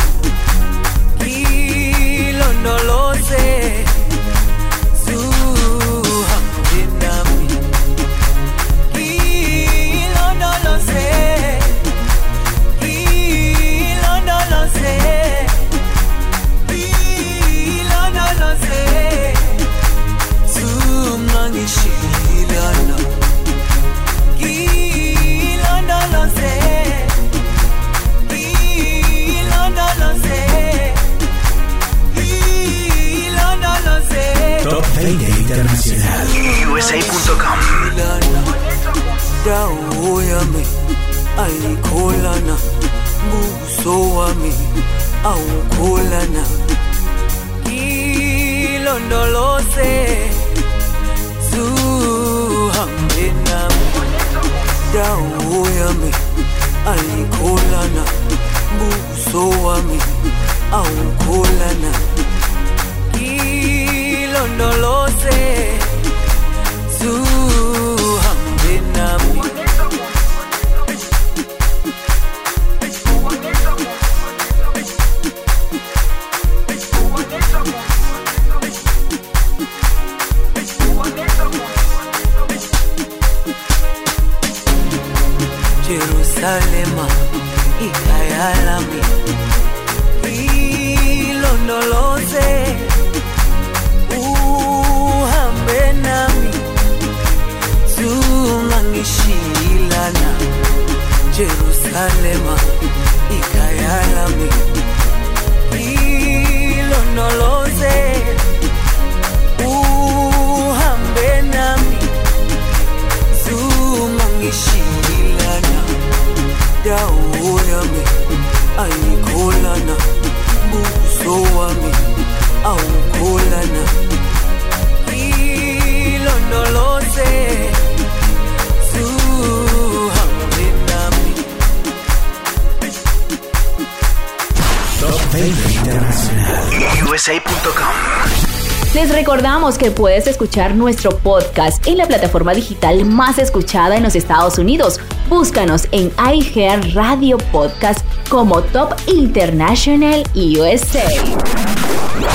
escuchar 140.58 140.76
nuestro 140.76 141.16
podcast 141.20 141.86
en 141.86 142.00
la 142.00 142.08
plataforma 142.08 142.52
digital 142.52 143.06
más 143.06 143.38
escuchada 143.38 143.96
en 143.96 144.02
los 144.02 144.16
Estados 144.16 144.58
Unidos. 144.58 145.00
Búscanos 145.30 145.88
en 145.92 146.12
iHeart 146.18 146.96
Radio 146.96 147.38
Podcast 147.52 148.00
como 148.28 148.64
Top 148.64 148.96
International 149.06 150.24
USA. 150.34 151.04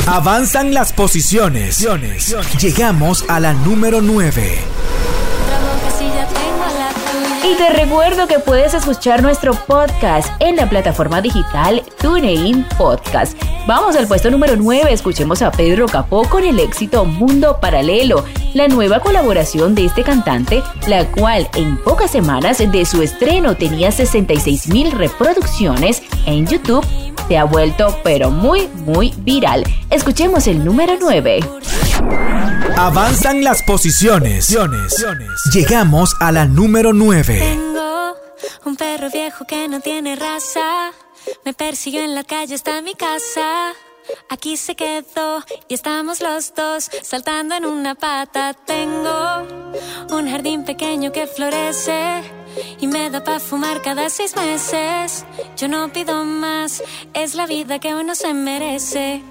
Avanzan 0.07 0.73
las 0.73 0.93
posiciones. 0.93 1.85
Llegamos 2.61 3.25
a 3.29 3.41
la 3.41 3.55
número 3.55 4.01
9. 4.01 4.59
Y 7.45 7.57
te 7.57 7.71
recuerdo 7.71 8.29
que 8.29 8.39
puedes 8.39 8.73
escuchar 8.73 9.21
nuestro 9.21 9.53
podcast 9.53 10.31
en 10.39 10.55
la 10.55 10.71
plataforma 10.71 11.21
digital 11.21 11.83
TuneIn 12.01 12.65
Podcast. 12.79 13.37
Vamos 13.67 13.95
al 13.95 14.09
puesto 14.09 14.29
número 14.29 14.57
9, 14.57 14.93
escuchemos 14.93 15.41
a 15.41 15.53
Pedro 15.53 15.87
Capó 15.87 16.29
con 16.29 16.43
el 16.43 16.59
éxito 16.59 17.05
Mundo 17.05 17.59
Paralelo, 17.61 18.25
la 18.55 18.67
nueva 18.67 18.99
colaboración 18.99 19.77
de 19.77 19.85
este 19.85 20.03
cantante, 20.03 20.63
la 20.89 21.07
cual 21.07 21.49
en 21.55 21.77
pocas 21.77 22.11
semanas 22.11 22.59
de 22.59 22.85
su 22.85 23.03
estreno 23.03 23.57
tenía 23.57 23.93
66 23.93 24.67
mil 24.69 24.91
reproducciones 24.91 26.03
en 26.27 26.47
YouTube, 26.49 26.85
se 27.29 27.39
ha 27.39 27.45
vuelto 27.45 27.97
pero 28.03 28.33
muy 28.33 28.69
muy 28.85 29.15
viral. 29.19 29.63
Escuchemos 29.91 30.49
el 30.49 30.65
número 30.65 30.95
9. 31.01 31.41
Avanzan 32.77 33.45
las 33.45 33.63
posiciones. 33.63 34.49
Llegamos 35.53 36.17
a 36.19 36.33
la 36.33 36.47
número 36.47 36.93
9. 36.93 37.62
En 42.13 42.17
la 42.17 42.25
calle 42.25 42.55
hasta 42.55 42.83
mi 42.83 42.95
casa. 42.95 43.73
aquí 44.29 44.59
se 44.59 44.75
quedó 44.75 45.43
y 45.67 45.73
estamos 45.73 46.21
los 46.21 46.55
dos 46.55 46.91
saltando 47.03 47.55
en 47.55 47.65
una 47.65 47.95
pata. 47.95 48.53
Tengo 48.53 49.47
un 50.11 50.31
jardín 50.31 50.63
pequeño 50.65 51.11
que 51.11 51.27
florece 51.27 52.23
y 52.81 52.87
me 52.87 53.09
da 53.09 53.25
para 53.25 53.41
fumar 53.41 53.81
cada 53.81 54.11
seis 54.11 54.37
meses. 54.37 55.25
Yo 55.57 55.69
no 55.69 55.91
pido 55.91 56.23
más, 56.25 56.83
es 57.15 57.35
la 57.35 57.47
vida 57.47 57.79
que 57.79 57.95
uno 57.95 58.15
se 58.15 58.35
merece. 58.35 59.23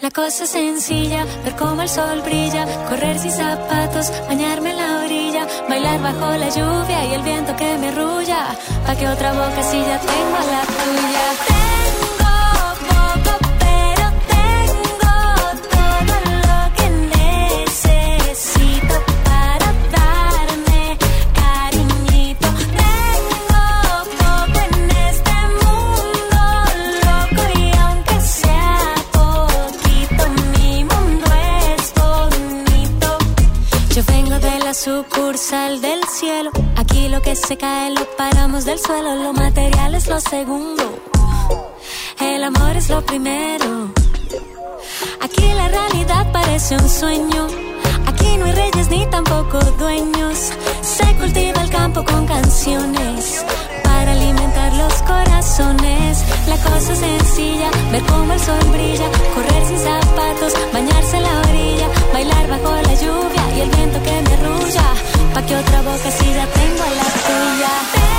La 0.00 0.10
cosa 0.10 0.42
es 0.42 0.50
sencilla, 0.50 1.24
ver 1.44 1.54
cómo 1.54 1.82
el 1.82 1.88
sol 1.88 2.20
brilla, 2.22 2.64
correr 2.88 3.16
sin 3.16 3.30
zapatos, 3.30 4.10
bañarme 4.26 4.70
en 4.72 4.78
la 4.78 5.04
orilla, 5.04 5.46
bailar 5.68 6.00
bajo 6.02 6.36
la 6.36 6.48
lluvia 6.48 7.04
y 7.04 7.14
el 7.14 7.22
viento 7.22 7.54
que 7.54 7.78
me 7.78 7.88
arrulla, 7.90 8.58
pa' 8.84 8.96
que 8.96 9.06
otra 9.06 9.32
boca 9.34 9.62
si 9.62 9.78
ya 9.78 10.00
tengo 10.00 10.38
la 10.52 10.62
tuya. 10.78 11.73
Se 37.34 37.56
cae 37.56 37.90
lo 37.90 38.04
paramos 38.16 38.64
del 38.64 38.78
suelo. 38.78 39.16
Lo 39.16 39.32
material 39.32 39.94
es 39.94 40.06
lo 40.06 40.20
segundo. 40.20 40.84
El 42.20 42.44
amor 42.44 42.76
es 42.76 42.88
lo 42.88 43.04
primero. 43.04 43.90
Aquí 45.20 45.52
la 45.54 45.68
realidad 45.68 46.30
parece 46.32 46.76
un 46.76 46.88
sueño. 46.88 47.46
Aquí 48.06 48.36
no 48.36 48.44
hay 48.44 48.52
reyes 48.52 48.88
ni 48.88 49.06
tampoco 49.06 49.58
dueños. 49.78 50.52
Se 50.82 51.04
cultiva 51.16 51.62
el 51.62 51.70
campo 51.70 52.04
con 52.04 52.26
canciones 52.26 53.44
para 53.82 54.12
alimentar 54.12 54.72
los 54.74 54.94
corazones. 55.02 56.24
La 56.46 56.56
cosa 56.58 56.92
es 56.92 56.98
sencilla, 56.98 57.70
ver 57.90 58.02
cómo 58.04 58.32
el 58.32 58.40
sol 58.40 58.64
brilla, 58.72 59.08
correr 59.34 59.66
sin 59.66 59.78
zapatos, 59.78 60.52
bañarse 60.72 61.16
en 61.16 61.22
la 61.24 61.40
orilla, 61.48 61.88
bailar 62.12 62.48
bajo 62.48 62.70
la 62.70 62.94
lluvia 62.94 63.56
y 63.56 63.60
el 63.60 63.70
viento 63.70 64.02
que 64.02 64.22
me 64.22 64.34
arrulla. 64.34 64.93
Pa' 65.34 65.42
que 65.42 65.56
otra 65.56 65.82
boca 65.82 66.10
si 66.12 66.32
ya 66.32 66.46
tengo 66.46 66.84
la 66.96 67.02
tuya. 67.26 68.13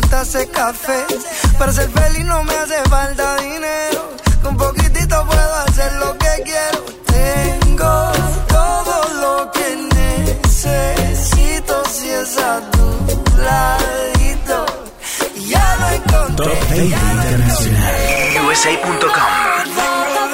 De 0.00 0.46
café. 0.50 1.04
Para 1.58 1.72
ser 1.72 1.90
feliz 1.90 2.24
no 2.24 2.44
me 2.44 2.54
hace 2.54 2.80
falta 2.88 3.36
dinero. 3.38 4.10
Con 4.42 4.56
poquitito 4.56 5.26
puedo 5.26 5.54
hacer 5.66 5.92
lo 5.94 6.16
que 6.16 6.42
quiero. 6.44 6.84
Tengo 7.06 8.12
todo 8.48 9.08
lo 9.20 9.50
que 9.50 9.76
necesito 10.46 11.82
si 11.90 12.10
es 12.10 12.38
a 12.38 12.60
tu 12.70 12.86
ladito. 13.42 14.66
Y 15.34 15.48
Ya 15.48 15.76
lo 15.80 15.88
encontré. 15.90 16.46
Top 16.46 16.68
20 16.70 16.84
Internacional. 16.84 17.94
USA.com. 18.46 20.27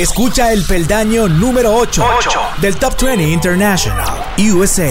Escucha 0.00 0.50
el 0.50 0.64
peldaño 0.64 1.28
número 1.28 1.74
8, 1.74 2.02
del 2.62 2.74
Top 2.76 2.98
20 2.98 3.22
International 3.22 4.08
USA. 4.38 4.90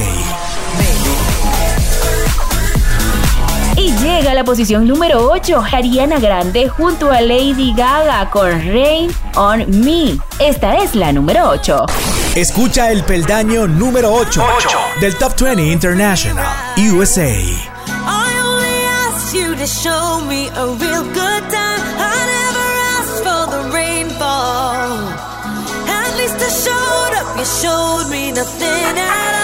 Y 3.76 3.91
llega 3.94 4.34
a 4.34 4.34
la 4.36 4.44
posición 4.44 4.88
número 4.88 5.31
8, 5.31 5.64
Ariana 5.73 6.19
Grande 6.19 6.69
junto 6.69 7.11
a 7.11 7.22
Lady 7.22 7.73
Gaga 7.76 8.30
con 8.30 8.52
Rain 8.52 9.11
on 9.34 9.65
Me. 9.84 10.19
Esta 10.38 10.77
es 10.77 10.94
la 10.94 11.11
número 11.11 11.49
8. 11.49 11.88
Escucha 12.36 12.91
el 12.91 13.03
peldaño 13.03 13.68
número 13.68 14.14
8, 14.14 14.44
del 15.02 15.15
Top 15.15 15.34
20 15.41 15.72
International 15.72 16.45
USA. 16.77 17.34
I 18.06 18.40
only 18.45 18.86
asked 19.07 19.34
you 19.34 19.56
to 19.56 19.65
show 19.65 20.22
me 20.22 20.49
a 20.49 20.68
real 20.68 21.03
good 21.15 21.38
you 27.39 27.45
showed 27.45 28.09
me 28.09 28.33
nothing 28.33 28.97
at 28.97 29.33
all. 29.33 29.38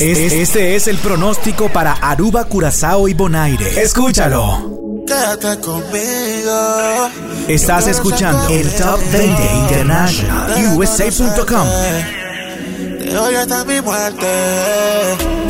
Este, 0.00 0.42
este 0.42 0.76
es 0.76 0.86
el 0.86 0.96
pronóstico 0.98 1.68
para 1.68 1.92
Aruba, 1.92 2.44
Curazao 2.44 3.08
y 3.08 3.14
Bonaire. 3.14 3.82
Escúchalo. 3.82 4.78
Quédate 5.04 5.58
conmigo. 5.60 7.08
Estás 7.48 7.88
escuchando 7.88 8.46
el 8.48 8.70
Top 8.76 9.00
20 9.10 9.42
International 9.54 10.76
USA.com. 10.76 11.66
Hoy 13.20 13.34
hasta 13.34 13.64
mi 13.64 13.80
muerte. 13.80 14.26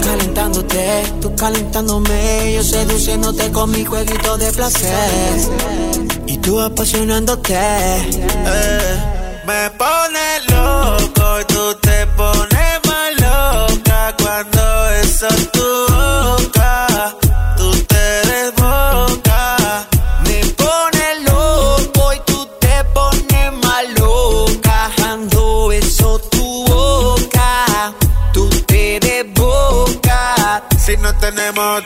Calentándote, 0.02 1.02
tú 1.20 1.34
calentándome, 1.36 2.54
yo 2.54 2.62
seduciéndote 2.62 3.52
con 3.52 3.70
mi 3.70 3.84
jueguito 3.84 4.38
de 4.38 4.50
placer. 4.52 5.40
Y 6.26 6.38
tú 6.38 6.58
apasionándote. 6.60 7.54
Eh, 7.54 9.07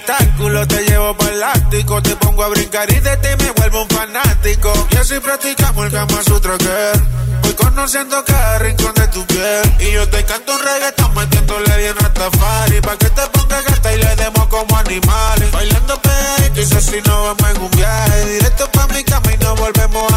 obstáculos, 0.02 0.68
te 0.68 0.84
llevo 0.84 1.16
para 1.16 1.32
el 1.32 1.42
ático. 1.42 2.02
Te 2.02 2.16
pongo 2.16 2.42
a 2.42 2.48
brincar 2.48 2.90
y 2.90 3.00
de 3.00 3.16
ti 3.18 3.28
me 3.38 3.50
vuelvo 3.52 3.82
un 3.82 3.88
fanático. 3.88 4.72
Y 4.90 4.96
así 4.96 5.18
practicamos 5.20 5.86
el 5.86 5.92
Kama 5.92 6.22
Sutra 6.22 6.58
que 6.58 7.41
Conociendo 7.56 8.24
cada 8.24 8.58
rincón 8.58 8.94
de 8.94 9.08
tu 9.08 9.26
piel. 9.26 9.62
Y 9.80 9.92
yo 9.92 10.08
te 10.08 10.24
canto 10.24 10.54
un 10.54 10.62
reggaetón 10.62 11.14
metiéndole 11.14 11.76
bien 11.76 11.96
Rastafari. 11.96 12.80
Pa' 12.80 12.96
que 12.96 13.10
te 13.10 13.22
pongas 13.28 13.64
gata 13.64 13.92
y 13.92 13.98
le 13.98 14.16
demos 14.16 14.46
como 14.48 14.76
animales. 14.76 15.50
Bailando 15.52 16.00
pegadito 16.00 16.60
y 16.60 16.66
si 16.66 17.00
no 17.02 17.22
vamos 17.24 17.50
en 17.50 17.62
un 17.62 17.70
viaje. 17.72 18.26
Directo 18.26 18.70
pa' 18.72 18.86
mi 18.88 19.02
cama 19.04 19.32
y 19.32 19.38
nos 19.38 19.58
volvemos. 19.58 20.12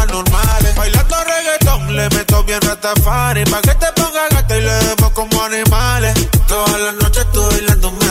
Bailando 0.76 1.16
reggaetón, 1.24 1.96
le 1.96 2.08
meto 2.10 2.44
bien 2.44 2.60
Rastafari. 2.60 3.44
Pa' 3.44 3.60
que 3.62 3.74
te 3.74 3.92
pongas 3.92 4.28
gata 4.30 4.56
y 4.56 4.60
le 4.60 4.72
demos 4.72 5.10
como 5.12 5.42
animales. 5.42 6.14
Todas 6.46 6.80
las 6.80 6.94
noches 6.94 7.24
estoy 7.24 7.54
bailándome. 7.54 8.06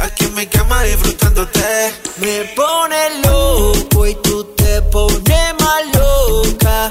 Aquí 0.00 0.24
en 0.24 0.34
mi 0.34 0.46
cama 0.46 0.82
disfrutándote. 0.82 1.94
Me 2.18 2.44
pone 2.56 3.20
loco 3.22 4.06
y 4.06 4.14
tú 4.16 4.44
te 4.56 4.82
pones 4.82 5.54
más 5.60 5.82
loca 5.94 6.90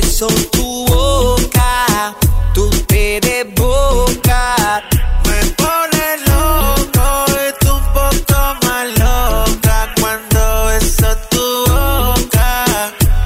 beso 0.00 0.26
tu 0.50 0.86
boca, 0.86 2.14
tú 2.52 2.68
te 2.88 3.20
desboca. 3.20 4.82
Me 5.26 5.40
pone 5.60 6.06
loco 6.30 7.06
y 7.44 7.66
un 7.76 7.84
poco 7.98 8.38
más 8.64 8.86
loca 9.04 9.76
cuando 10.00 10.40
beso 10.66 11.10
tu 11.30 11.46
boca. 11.72 12.50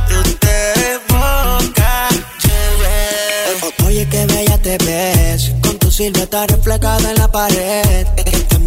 Tú 0.09 0.21
te 0.45 0.57
desbocas. 0.81 2.15
Oye, 3.87 4.07
qué 4.11 4.27
bella 4.27 4.59
te 4.59 4.77
ves 4.85 5.53
con 5.63 5.79
tu 5.79 5.91
silueta 5.91 6.47
reflejada 6.47 7.11
en 7.11 7.19
la 7.19 7.29
pared. 7.33 8.07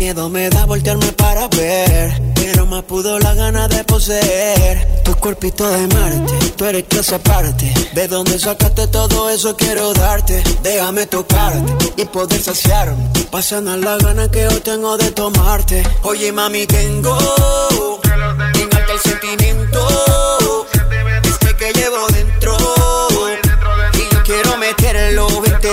Miedo 0.02 0.30
me 0.30 0.50
da 0.50 0.66
voltearme 0.66 1.12
para 1.12 1.48
ver, 1.50 2.20
pero 2.34 2.66
me 2.66 2.82
pudo 2.82 3.20
la 3.20 3.36
gana 3.36 3.68
de 3.68 3.84
poseer 3.84 5.04
tu 5.04 5.14
cuerpito 5.14 5.70
de 5.70 5.86
Marte. 5.90 6.34
Tú 6.58 6.66
eres 6.66 6.86
clase 6.86 7.14
aparte. 7.14 7.72
¿De 7.94 8.08
dónde 8.08 8.40
sacaste 8.40 8.88
todo 8.88 9.30
eso? 9.30 9.56
Quiero 9.56 9.94
darte. 9.94 10.42
Déjame 10.64 11.06
tocarte 11.06 11.94
y 11.98 12.06
poder 12.06 12.42
saciarme. 12.42 13.12
Pasando 13.30 13.78
la 13.78 13.96
gana 13.98 14.28
que 14.32 14.42
yo 14.42 14.60
tengo 14.64 14.98
de 14.98 15.12
tomarte. 15.12 15.84
Oye, 16.02 16.32
mami, 16.32 16.66
tengo. 16.66 17.16
Tenerte 18.54 18.94
el 18.94 19.00
sentimiento. 19.02 19.88
Que 21.60 21.72
llevo 21.74 22.11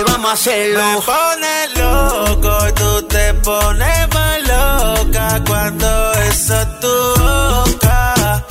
vamos 0.03 0.29
a 0.29 0.33
hacerlo. 0.33 0.83
Me 0.83 1.01
pone 1.01 1.67
loco 1.75 2.73
tú 2.75 3.07
te 3.07 3.33
pones 3.35 4.07
más 4.13 4.37
loca 4.47 5.41
cuando 5.47 6.13
eso 6.13 6.67
tu 6.81 7.21
boca. 7.21 8.45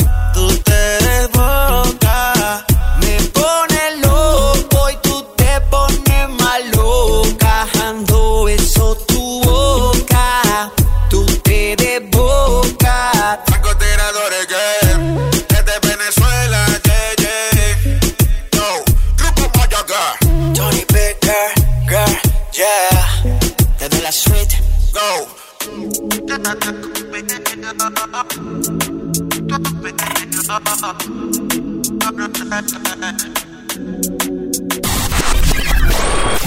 La 24.09 24.13
suite. 24.13 24.57
go. 24.93 25.29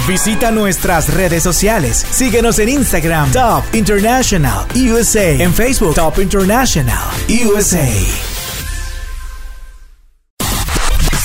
Visita 0.07 0.51
nuestras 0.51 1.13
redes 1.13 1.43
sociales. 1.43 2.03
Síguenos 2.09 2.57
en 2.59 2.69
Instagram, 2.69 3.31
Top 3.31 3.63
International 3.73 4.65
USA. 4.75 5.29
En 5.31 5.53
Facebook, 5.53 5.93
Top 5.93 6.17
International 6.19 7.09
USA. 7.45 7.87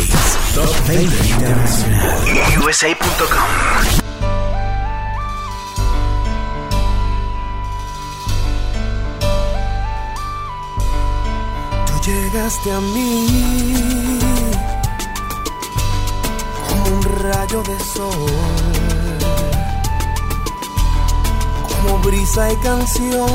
Top 0.54 0.88
20 0.88 1.28
Internacional. 1.28 2.16
USA.com. 2.64 4.06
Llegaste 12.06 12.70
a 12.70 12.80
mí 12.80 13.26
como 16.68 16.98
un 16.98 17.02
rayo 17.02 17.64
de 17.64 17.80
sol, 17.80 18.30
como 21.82 21.98
brisa 21.98 22.50
y 22.52 22.56
canción, 22.56 23.28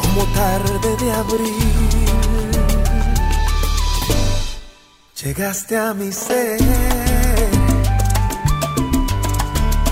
como 0.00 0.24
tarde 0.34 0.96
de 1.00 1.12
abril. 1.12 1.98
Llegaste 5.22 5.76
a 5.76 5.94
mi 5.94 6.12
ser. 6.12 6.60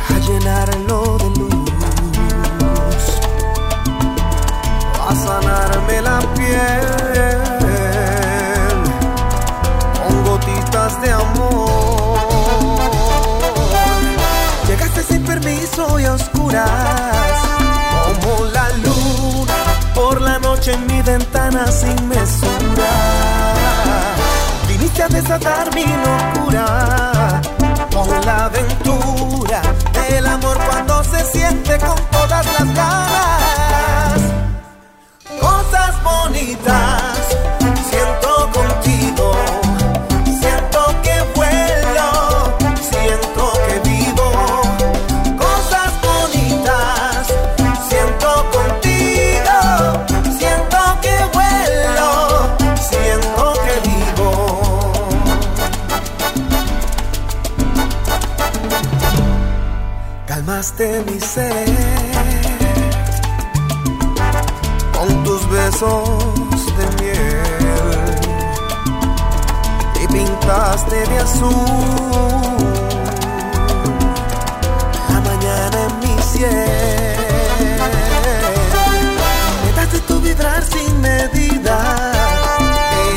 A 0.09 0.19
llenarlo 0.27 1.19
de 1.19 1.31
luz. 1.41 1.71
A 5.09 5.15
sanarme 5.15 6.01
la 6.03 6.21
como 16.55 18.45
la 18.47 18.69
luna 18.85 19.55
por 19.95 20.21
la 20.21 20.39
noche 20.39 20.73
en 20.75 20.87
mi 20.87 21.03
ventana 21.03 21.67
sin 21.71 22.09
mesura. 22.09 22.93
Viniste 24.69 25.03
a 25.03 25.09
desatar 25.09 25.75
mi 25.75 25.85
locura 25.85 27.41
con 27.93 28.09
la 28.25 28.45
aventura 28.45 29.61
del 30.09 30.27
amor 30.27 30.59
cuando 30.69 31.03
se 31.05 31.25
siente 31.25 31.79
con 31.79 31.99
todas 32.13 32.47
las 32.47 32.75
ganas. 32.75 34.21
Cosas 35.41 36.03
bonitas. 36.05 37.16
Calmaste 60.57 61.05
mi 61.05 61.21
ser 61.21 61.67
con 64.91 65.23
tus 65.23 65.51
besos 65.51 66.09
de 66.79 66.87
miel 67.03 68.21
y 70.03 70.07
pintaste 70.07 70.97
de 70.97 71.19
azul 71.19 71.53
la 75.11 75.21
mañana 75.21 75.79
en 75.89 75.99
mi 76.01 76.23
cielo. 76.23 77.85
Me 79.63 79.73
das 79.73 79.93
de 79.93 80.01
tu 80.09 80.21
vibrar 80.23 80.65
sin 80.65 81.01
medida. 81.03 82.13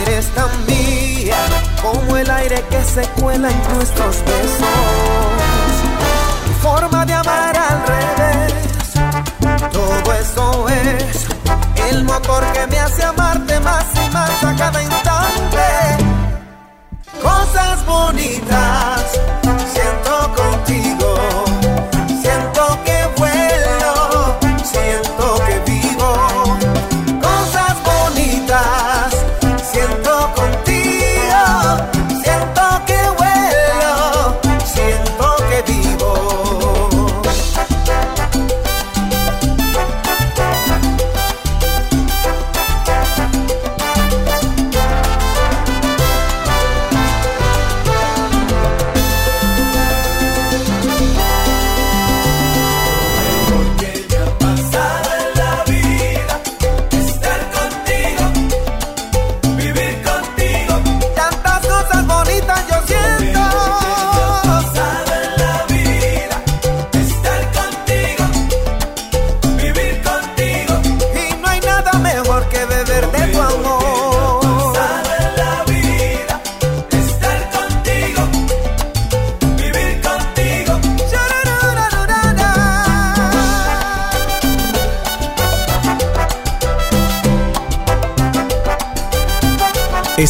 Eres 0.02 0.28
tan 0.36 0.66
mía 0.66 1.38
como 1.82 2.18
el 2.18 2.30
aire 2.30 2.62
que 2.70 2.84
se 2.84 3.08
cuela 3.22 3.50
en 3.50 3.76
nuestros 3.76 4.26
besos. 4.26 5.49
Forma 6.62 7.06
de 7.06 7.14
amar 7.14 7.58
al 7.58 7.88
revés. 7.88 8.54
Todo 9.72 10.14
eso 10.14 10.70
es 10.70 11.28
el 11.90 12.04
motor 12.04 12.44
que 12.54 12.68
me 12.68 12.80
hace 12.80 13.04
amarte 13.04 13.60
más 13.62 13.86
y 13.96 14.14
más 14.14 14.44
a 14.44 14.56
cada 14.56 14.84
instante. 14.84 15.68
Cosas 17.22 17.86
bonitas 17.86 19.20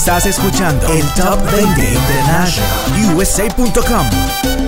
Estás 0.10 0.26
escuchando 0.26 0.88
el 0.92 1.06
Top 1.14 1.40
20 1.52 1.94
International 1.94 3.16
USA.com. 3.16 4.59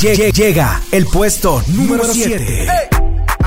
Llega 0.00 0.80
el 0.92 1.06
puesto 1.06 1.60
número 1.68 2.04
7. 2.04 2.68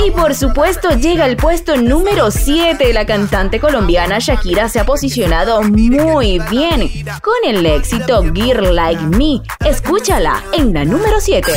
Y 0.05 0.11
por 0.11 0.35
supuesto 0.35 0.89
llega 0.89 1.25
el 1.25 1.37
puesto 1.37 1.77
número 1.77 2.29
7. 2.29 2.91
La 2.93 3.05
cantante 3.05 3.59
colombiana 3.59 4.19
Shakira 4.19 4.67
se 4.67 4.79
ha 4.81 4.85
posicionado 4.85 5.61
muy 5.63 6.39
bien 6.49 6.89
con 7.21 7.35
el 7.45 7.65
éxito 7.65 8.23
Girl 8.33 8.75
Like 8.75 9.01
Me. 9.01 9.41
Escúchala 9.65 10.43
en 10.51 10.73
la 10.73 10.83
número 10.83 11.21
7. 11.21 11.53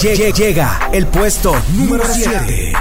Lle- 0.00 0.32
Llega 0.34 0.90
el 0.92 1.06
puesto 1.06 1.54
número 1.74 2.04
7. 2.04 2.72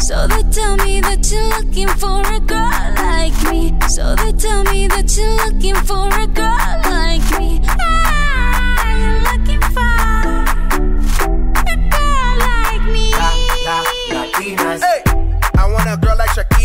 So 0.00 0.26
they 0.28 0.42
tell 0.44 0.76
me 0.86 1.00
that 1.02 1.26
you're 1.28 1.48
looking 1.58 1.88
for 1.98 2.22
a 2.24 2.38
girl 2.38 2.94
like 2.94 3.34
me. 3.50 3.74
So 3.88 4.14
they 4.16 4.32
tell 4.32 4.62
me 4.72 4.86
that 4.88 5.10
you're 5.16 5.36
looking 5.44 5.74
for 5.84 6.08
a 6.08 6.26
girl 6.28 6.80
like 6.88 7.38
me. 7.38 7.60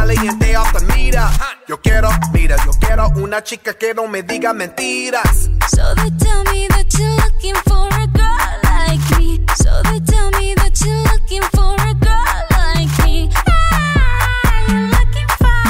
Caliente 0.00 0.56
off 0.56 0.72
the 0.72 0.80
meter. 0.86 1.28
Yo 1.68 1.78
quiero, 1.82 2.08
mira, 2.32 2.56
yo 2.64 2.70
quiero 2.80 3.08
una 3.16 3.42
chica 3.44 3.74
que 3.74 3.92
no 3.92 4.08
me 4.08 4.22
diga 4.22 4.54
mentiras. 4.54 5.50
So 5.68 5.94
they 5.94 6.10
tell 6.12 6.42
me 6.44 6.66
that 6.68 6.86
you're 6.98 7.14
looking 7.16 7.54
for 7.66 7.86
a 7.86 8.06
girl 8.06 8.60
like 8.62 9.18
me. 9.18 9.38
So 9.56 9.82
they 9.90 10.00
tell 10.00 10.30
me 10.40 10.54
that 10.54 10.80
you're 10.80 11.02
looking 11.12 11.42
for 11.52 11.74
a 11.76 11.94
girl 12.00 12.46
like 12.48 12.88
me. 13.04 13.28
Ah, 13.46 14.64
you're 14.68 14.88
looking 14.88 15.28
for 15.36 15.60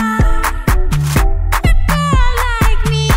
a 1.66 1.74
girl 1.90 2.30
like 2.46 2.82
me. 2.88 3.10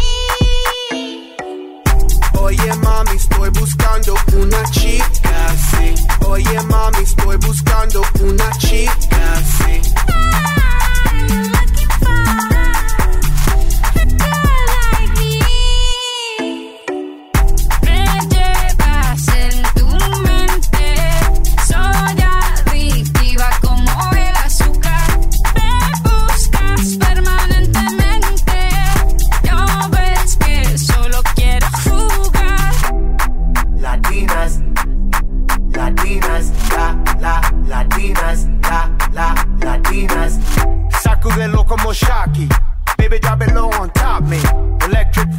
Oye 2.41 2.73
mami, 2.81 3.15
estoy 3.17 3.49
buscando 3.51 4.15
una 4.33 4.63
chica 4.71 5.45
así. 5.45 5.93
Oye 6.25 6.59
mami, 6.63 7.03
estoy 7.03 7.37
buscando 7.37 8.01
una 8.19 8.49
chica 8.57 9.33
así. 9.35 9.79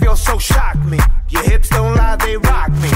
Feel 0.00 0.16
so 0.16 0.38
shock 0.38 0.76
me. 0.84 0.98
Your 1.30 1.42
hips 1.42 1.68
don't 1.68 1.94
lie, 1.96 2.16
they 2.16 2.36
rock 2.36 2.70
me. 2.70 2.90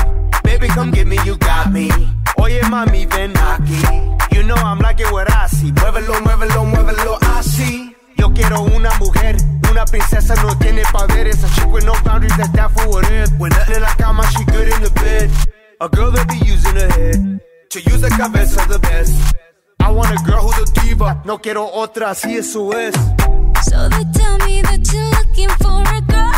Baby, 0.44 0.68
come 0.68 0.90
get 0.90 1.06
me, 1.06 1.18
you 1.24 1.36
got 1.36 1.72
me. 1.72 1.90
Oye, 2.38 2.60
mami, 2.70 3.06
ven 3.10 3.32
aquí. 3.34 4.34
You 4.34 4.42
know 4.44 4.54
I'm 4.54 4.78
like 4.78 5.00
it 5.00 5.10
what 5.12 5.30
I 5.30 5.46
see. 5.46 5.72
Muévelo, 5.72 6.20
muévelo, 6.22 6.64
muévelo 6.64 7.18
see. 7.42 7.94
Yo 8.16 8.32
quiero 8.32 8.62
una 8.62 8.90
mujer, 8.98 9.36
una 9.70 9.84
princesa 9.84 10.34
no 10.42 10.56
tiene 10.58 10.82
poderes. 10.92 11.42
A 11.44 11.48
chick 11.54 11.70
with 11.72 11.84
no 11.84 11.94
boundaries, 12.04 12.36
that's 12.36 12.52
down 12.52 12.70
for 12.70 12.88
what 12.88 13.10
it. 13.10 13.30
When 13.38 13.50
nothing 13.50 13.76
in 13.76 13.82
la 13.82 13.94
cama, 13.96 14.24
she 14.32 14.44
good 14.44 14.68
in 14.68 14.82
the 14.82 14.90
bed. 14.90 15.30
A 15.80 15.88
girl 15.88 16.10
that 16.10 16.28
be 16.28 16.38
using 16.46 16.74
her 16.74 16.88
head 16.88 17.40
to 17.70 17.80
use 17.80 18.00
the 18.00 18.10
cabeza 18.10 18.66
the 18.68 18.78
best. 18.78 19.14
I 19.80 19.90
want 19.90 20.10
a 20.10 20.22
girl 20.24 20.42
who's 20.42 20.68
a 20.68 20.80
diva, 20.80 21.22
no 21.24 21.38
quiero 21.38 21.66
otra, 21.66 22.10
así 22.10 22.36
eso 22.36 22.72
es. 22.72 22.94
So 23.62 23.88
they 23.88 24.04
tell 24.12 24.38
me 24.46 24.62
that 24.62 24.82
you're 24.92 25.10
looking 25.18 25.48
for 25.62 25.82
a 25.82 26.00
girl 26.02 26.37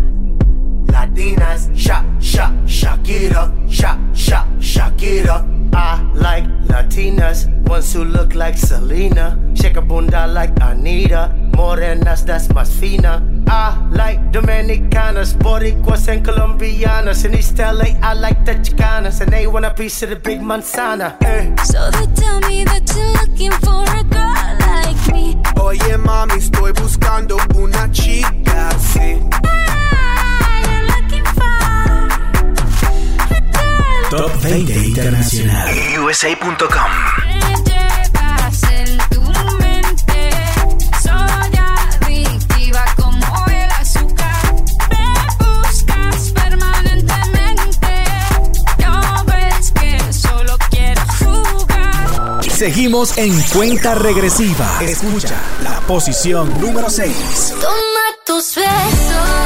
Latinas, 0.91 1.69
shak, 1.75 2.05
shak, 2.19 2.51
Shakira, 2.65 3.51
shak, 3.71 3.97
shak, 4.13 4.47
Shakira. 4.59 5.47
I 5.73 6.01
like 6.13 6.43
Latinas, 6.67 7.47
ones 7.67 7.93
who 7.93 8.03
look 8.03 8.35
like 8.35 8.57
Selena, 8.57 9.37
shake 9.55 9.77
a 9.77 9.81
bunda 9.81 10.27
like 10.27 10.51
Anita, 10.61 11.33
morenas 11.53 12.25
that's 12.25 12.47
más 12.49 12.69
fina. 12.79 13.23
I 13.47 13.77
like 13.91 14.31
Dominicanas, 14.31 15.33
Boricuas 15.33 16.07
and 16.07 16.25
Colombianas. 16.25 17.25
In 17.25 17.35
East 17.35 17.57
LA, 17.57 17.97
I 18.01 18.13
like 18.13 18.45
the 18.45 18.53
Chicanas, 18.53 19.21
and 19.21 19.31
they 19.31 19.47
want 19.47 19.65
a 19.65 19.73
piece 19.73 20.03
of 20.03 20.09
the 20.09 20.15
big 20.15 20.39
manzana. 20.39 21.17
Eh. 21.23 21.55
So 21.63 21.91
they 21.91 22.05
tell 22.15 22.39
me 22.41 22.63
that 22.63 22.83
you're 22.95 23.10
jugar. 51.17 52.43
Seguimos 52.43 53.17
en 53.17 53.41
cuenta 53.49 53.95
regresiva. 53.95 54.79
Escucha 54.79 55.41
la 55.63 55.79
posición 55.87 56.61
número 56.61 56.87
6. 56.91 57.55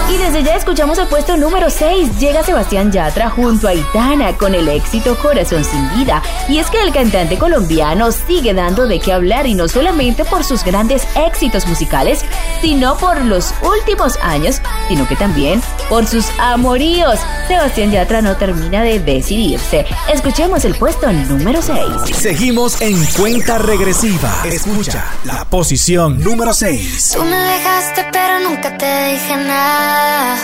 Y 0.07 0.18
desde 0.18 0.44
ya 0.44 0.56
escuchamos 0.56 0.99
el 0.99 1.07
puesto 1.07 1.36
número 1.36 1.72
6. 1.72 2.19
Llega 2.19 2.44
Sebastián 2.44 2.91
Yatra 2.91 3.32
junto 3.32 3.68
a 3.68 3.73
Itana 3.73 4.38
con 4.38 4.53
el 4.53 4.68
éxito 4.68 5.18
Corazón 5.18 5.64
sin 5.64 5.90
vida. 5.98 6.22
Y 6.48 6.60
es 6.60 6.69
que 6.69 6.80
el 6.84 6.94
cantante 6.94 7.40
colombiano 7.40 8.11
sigue 8.11 8.53
dando 8.53 8.86
de 8.86 8.99
qué 8.99 9.14
hablar 9.14 9.48
y 9.48 9.56
no 9.56 9.68
solamente 9.68 10.23
por 10.23 10.44
sus 10.44 10.64
grandes 10.64 11.07
éxitos 11.15 11.65
musicales, 11.65 12.23
sino 12.61 12.95
por 12.98 13.26
los 13.26 13.52
últimos 13.64 14.18
años, 14.22 14.61
sino 14.88 15.07
que 15.07 15.16
también 15.16 15.62
por 15.90 16.07
sus 16.07 16.26
amoríos. 16.40 17.20
Sebastián 17.48 17.91
Yatra 17.91 18.22
no 18.22 18.36
termina 18.36 18.84
de 18.84 18.99
decidirse. 18.99 19.86
Escuchemos 20.12 20.66
el 20.66 20.76
puesto 20.76 21.12
número 21.12 21.62
6. 21.62 21.78
Seguimos 22.16 22.82
en 22.82 23.03
cuenta 23.18 23.57
regresiva. 23.57 24.44
Escucha 24.45 25.06
la 25.24 25.45
posición 25.45 26.22
número 26.24 26.53
6. 26.53 27.12
Tú 27.16 27.24
me 27.24 27.38
dejaste 27.38 28.06
pero 28.12 28.40
nunca 28.49 28.78
te 28.78 29.12
dije 29.12 29.36
nada. 29.38 30.36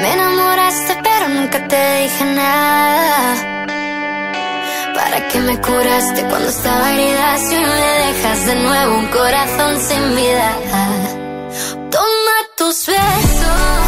Me 0.00 0.12
enamoraste 0.12 0.96
pero 1.02 1.28
nunca 1.28 1.66
te 1.68 2.02
dije 2.02 2.24
nada. 2.24 3.58
¿Para 4.94 5.28
qué 5.28 5.40
me 5.40 5.60
curaste 5.60 6.22
cuando 6.28 6.48
estaba 6.48 6.92
herida 6.92 7.38
si 7.38 7.54
me 7.54 7.64
dejas 7.64 8.46
de 8.46 8.54
nuevo 8.56 8.98
un 8.98 9.06
corazón 9.06 9.80
sin 9.80 10.16
vida? 10.16 11.17
Toma 11.90 12.38
tus 12.56 12.86
besos, 12.86 13.87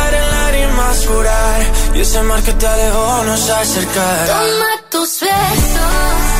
Y 1.95 1.99
ese 2.01 2.21
mar 2.23 2.41
que 2.43 2.51
te 2.51 2.67
alejó 2.67 3.23
nos 3.23 3.49
acercará. 3.49 4.25
Toma 4.27 4.89
tus 4.89 5.21
besos, 5.21 6.30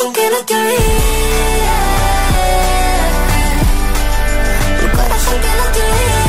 corazón 0.00 0.12
que 0.14 0.30
no 0.30 0.36
te 0.46 0.54
olvide. 0.54 0.78
Un 4.82 4.90
corazón 4.96 5.40
que 5.42 5.52
no 5.58 5.64
te 5.74 5.80
olvide. 5.88 6.22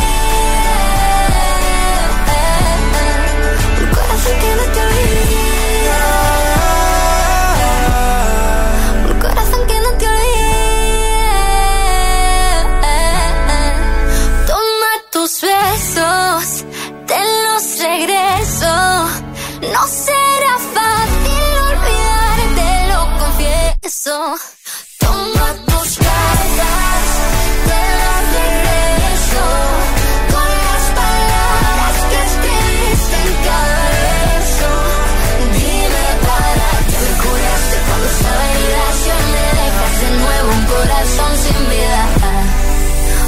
Un 3.81 3.89
corazón 3.95 4.35
que 4.41 4.52
no 4.57 4.65
te 4.73 4.80
olvide. 4.88 5.45
Un 9.10 9.18
corazón 9.22 9.61
que 9.68 9.77
no 9.80 9.91
te 9.99 10.06
olvide. 10.07 10.52
Toma 14.48 14.91
tus 15.11 15.31
besos, 15.41 16.65
te 17.07 17.19
los 17.45 17.64
regreso. 17.80 18.73
No 19.73 19.81
será 19.88 20.56
fácil 20.73 21.20
beso. 23.91 24.38
Toma 24.99 25.47
tus 25.68 25.89
cartas, 25.97 27.03
te 27.68 27.81
las 28.01 28.23
regreso. 28.39 29.45
Con 30.31 30.49
las 30.65 30.84
palabras 30.99 31.95
que 32.09 32.18
escribiste 32.30 33.18
en 33.27 33.34
cada 33.47 33.84
verso. 33.99 34.69
Dime 35.57 36.07
para 36.27 36.69
qué 36.89 36.97
me 37.05 37.13
curaste 37.23 37.76
cuando 37.88 38.07
esa 38.15 38.31
validación 38.41 39.22
me 39.34 39.45
dejas 39.59 39.93
de 40.01 40.09
nuevo 40.22 40.49
un 40.59 40.63
corazón 40.73 41.31
sin 41.43 41.61
vida. 41.73 42.01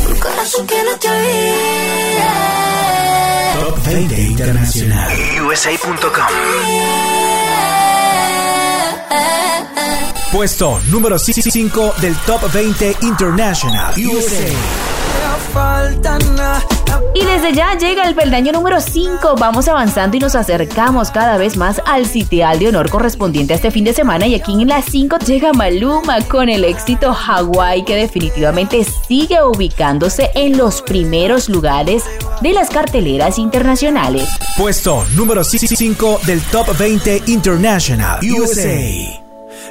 Un 0.10 0.18
corazón 0.26 0.64
que 0.68 0.80
no 0.88 0.94
te 1.02 1.08
olvida. 1.10 2.32
Top 3.60 3.76
20 3.86 4.16
Internacional. 4.22 5.12
USA.com. 5.46 7.43
Puesto 10.34 10.80
número 10.90 11.20
5 11.20 11.94
del 12.02 12.16
Top 12.26 12.52
20 12.52 12.98
International. 13.04 13.94
USA. 13.94 14.48
Y 17.14 17.24
desde 17.24 17.54
ya 17.54 17.78
llega 17.78 18.08
el 18.08 18.16
peldaño 18.16 18.52
número 18.52 18.82
5. 18.82 19.36
Vamos 19.38 19.68
avanzando 19.68 20.18
y 20.18 20.20
nos 20.20 20.34
acercamos 20.34 21.12
cada 21.12 21.38
vez 21.38 21.56
más 21.56 21.84
al 21.86 22.08
sitial 22.08 22.58
de 22.58 22.70
honor 22.70 22.90
correspondiente 22.90 23.54
a 23.54 23.58
este 23.58 23.70
fin 23.70 23.84
de 23.84 23.94
semana. 23.94 24.26
Y 24.26 24.34
aquí 24.34 24.54
en 24.54 24.68
la 24.68 24.82
5 24.82 25.20
llega 25.20 25.54
Maluma 25.54 26.20
con 26.22 26.50
el 26.50 26.66
éxito 26.66 27.14
Hawaii, 27.14 27.86
que 27.86 27.96
definitivamente 27.96 28.84
sigue 29.08 29.44
ubicándose 29.44 30.32
en 30.34 30.58
los 30.58 30.82
primeros 30.82 31.48
lugares 31.48 32.06
de 32.42 32.54
las 32.54 32.72
carteleras 32.72 33.38
internacionales. 33.38 34.28
Puesto 34.58 35.06
número 35.16 35.44
5 35.44 36.22
del 36.26 36.42
Top 36.42 36.76
20 36.76 37.22
International. 37.28 38.20
USA. 38.24 39.23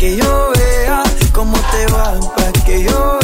que 0.00 0.16
yo 0.16 0.50
vea 0.56 1.02
cómo 1.30 1.54
te 1.70 1.86
va, 1.92 2.18
pa' 2.34 2.52
que 2.64 2.84
yo 2.84 3.19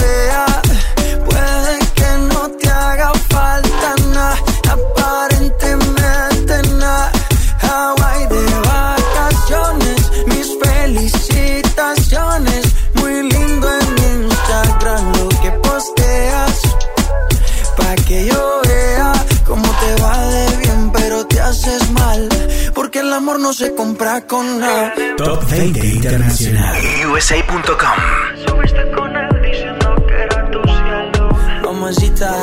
nada. 24.21 24.95
Top 25.19 25.45
20 25.51 25.87
Internacional. 25.87 26.75
USA.com. 27.13 28.47
Subiste 28.47 28.91
con 28.93 29.15
él 29.15 29.43
diciendo 29.43 29.95
que 30.09 30.15
era 30.15 30.51
tu 30.51 30.63
cielo. 30.63 31.29
Mamacita. 31.63 32.35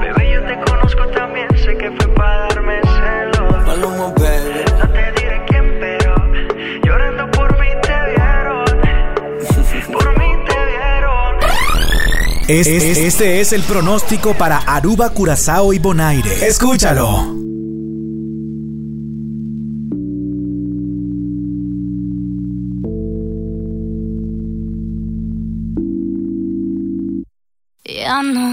Bebé, 0.00 0.32
yo 0.32 0.44
te 0.46 0.70
conozco 0.70 1.06
también, 1.08 1.48
sé 1.58 1.76
que 1.76 1.90
fue 1.90 2.14
para 2.14 2.46
darme 2.48 2.80
celos. 2.82 3.66
Maluma, 3.66 4.08
baby. 4.16 4.64
No 4.78 4.88
te 4.90 5.20
diré 5.20 5.44
quién, 5.48 5.76
pero 5.80 6.14
llorando 6.84 7.30
por 7.32 7.58
mí 7.58 7.66
te 7.82 8.10
vieron. 8.10 8.64
por 9.92 10.18
mí 10.18 10.26
te 10.46 10.66
vieron. 10.66 11.36
Es- 12.48 12.66
es- 12.68 12.98
este 12.98 13.40
es 13.40 13.52
el 13.52 13.62
pronóstico 13.62 14.34
para 14.34 14.58
Aruba, 14.58 15.10
Curazao 15.10 15.72
y 15.72 15.78
Bonaire. 15.80 16.46
Escúchalo. 16.46 17.41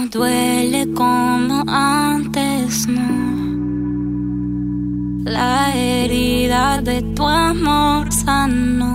Duele 0.10 0.92
como 0.94 1.64
antes, 1.68 2.88
no. 2.88 3.30
La 5.26 5.76
herida 5.76 6.82
de 6.82 7.02
tu 7.16 7.28
amor 7.28 8.12
sanó 8.12 8.94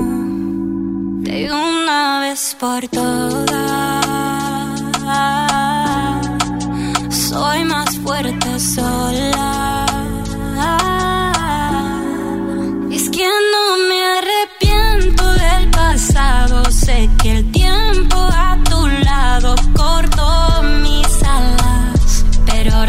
de 1.22 1.50
una 1.50 2.20
vez 2.20 2.56
por 2.58 2.86
todas. 2.88 4.04
Soy 7.10 7.64
más 7.64 7.96
fuerte 7.98 8.58
sola. 8.58 9.93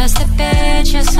Este 0.06 0.26
pecho 0.38 1.00
es. 1.00 1.16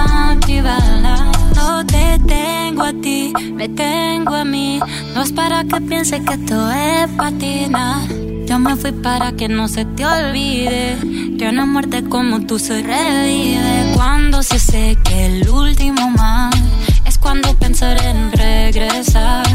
No 1.56 1.86
te 1.86 2.20
tengo 2.28 2.84
a 2.84 2.94
ti, 2.94 3.34
me 3.54 3.68
tengo 3.68 4.36
a 4.36 4.46
mí. 4.46 4.80
No 5.14 5.24
es 5.24 5.32
para 5.32 5.64
que 5.64 5.82
piense 5.82 6.24
que 6.24 6.34
esto 6.34 6.72
es 6.72 7.10
patina. 7.18 8.02
Yo 8.46 8.60
me 8.60 8.76
fui 8.76 8.92
para 8.92 9.32
que 9.32 9.48
no 9.48 9.68
se 9.68 9.86
te 9.86 10.06
olvide 10.06 10.98
que 11.38 11.50
una 11.50 11.66
muerte 11.66 12.04
como 12.04 12.42
tú 12.42 12.60
se 12.60 12.84
revive. 12.84 13.94
Cuando 13.96 14.44
se 14.44 14.60
seque 14.60 15.26
el 15.26 15.50
último 15.50 16.10
mar, 16.12 16.54
es 17.06 17.18
cuando 17.18 17.56
pensaré 17.56 18.08
en 18.08 18.32
regresar. 18.34 19.46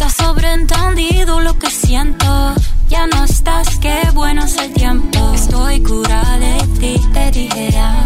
Estás 0.00 0.14
sobreentendido 0.14 1.40
lo 1.40 1.58
que 1.58 1.68
siento. 1.68 2.54
Ya 2.88 3.08
no 3.08 3.24
estás, 3.24 3.78
qué 3.80 4.00
bueno 4.14 4.44
es 4.44 4.56
el 4.56 4.72
tiempo. 4.72 5.32
Estoy 5.34 5.82
curada 5.82 6.38
de 6.38 6.56
ti, 6.78 7.00
te 7.12 7.32
dije 7.32 7.72
ya. 7.72 8.04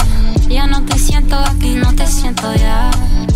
Ya 0.49 0.67
no 0.67 0.83
te 0.87 0.99
siento 0.99 1.37
aquí, 1.37 1.75
no 1.75 1.95
te 1.95 2.07
siento 2.07 2.51
ya. 2.55 2.91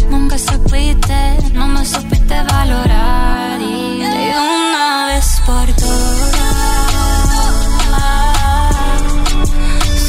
Nunca 0.09 0.39
supiste, 0.39 1.37
no 1.53 1.67
me 1.69 1.85
supiste 1.85 2.43
valorar. 2.45 3.61
Y 3.61 3.99
de 3.99 4.33
una 4.39 5.07
vez 5.09 5.39
por 5.45 5.67
todas, 5.75 6.41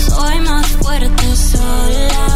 soy 0.08 0.40
más 0.40 0.68
fuerte 0.68 1.36
sola. 1.36 2.27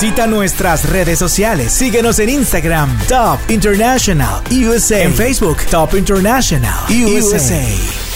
Visita 0.00 0.28
nuestras 0.28 0.88
redes 0.88 1.18
sociales. 1.18 1.72
Síguenos 1.72 2.20
en 2.20 2.28
Instagram, 2.28 2.96
Top 3.08 3.40
International 3.48 4.44
USA. 4.48 5.02
En 5.02 5.12
Facebook, 5.12 5.56
Top 5.72 5.96
International 5.96 6.84
USA. 6.88 8.07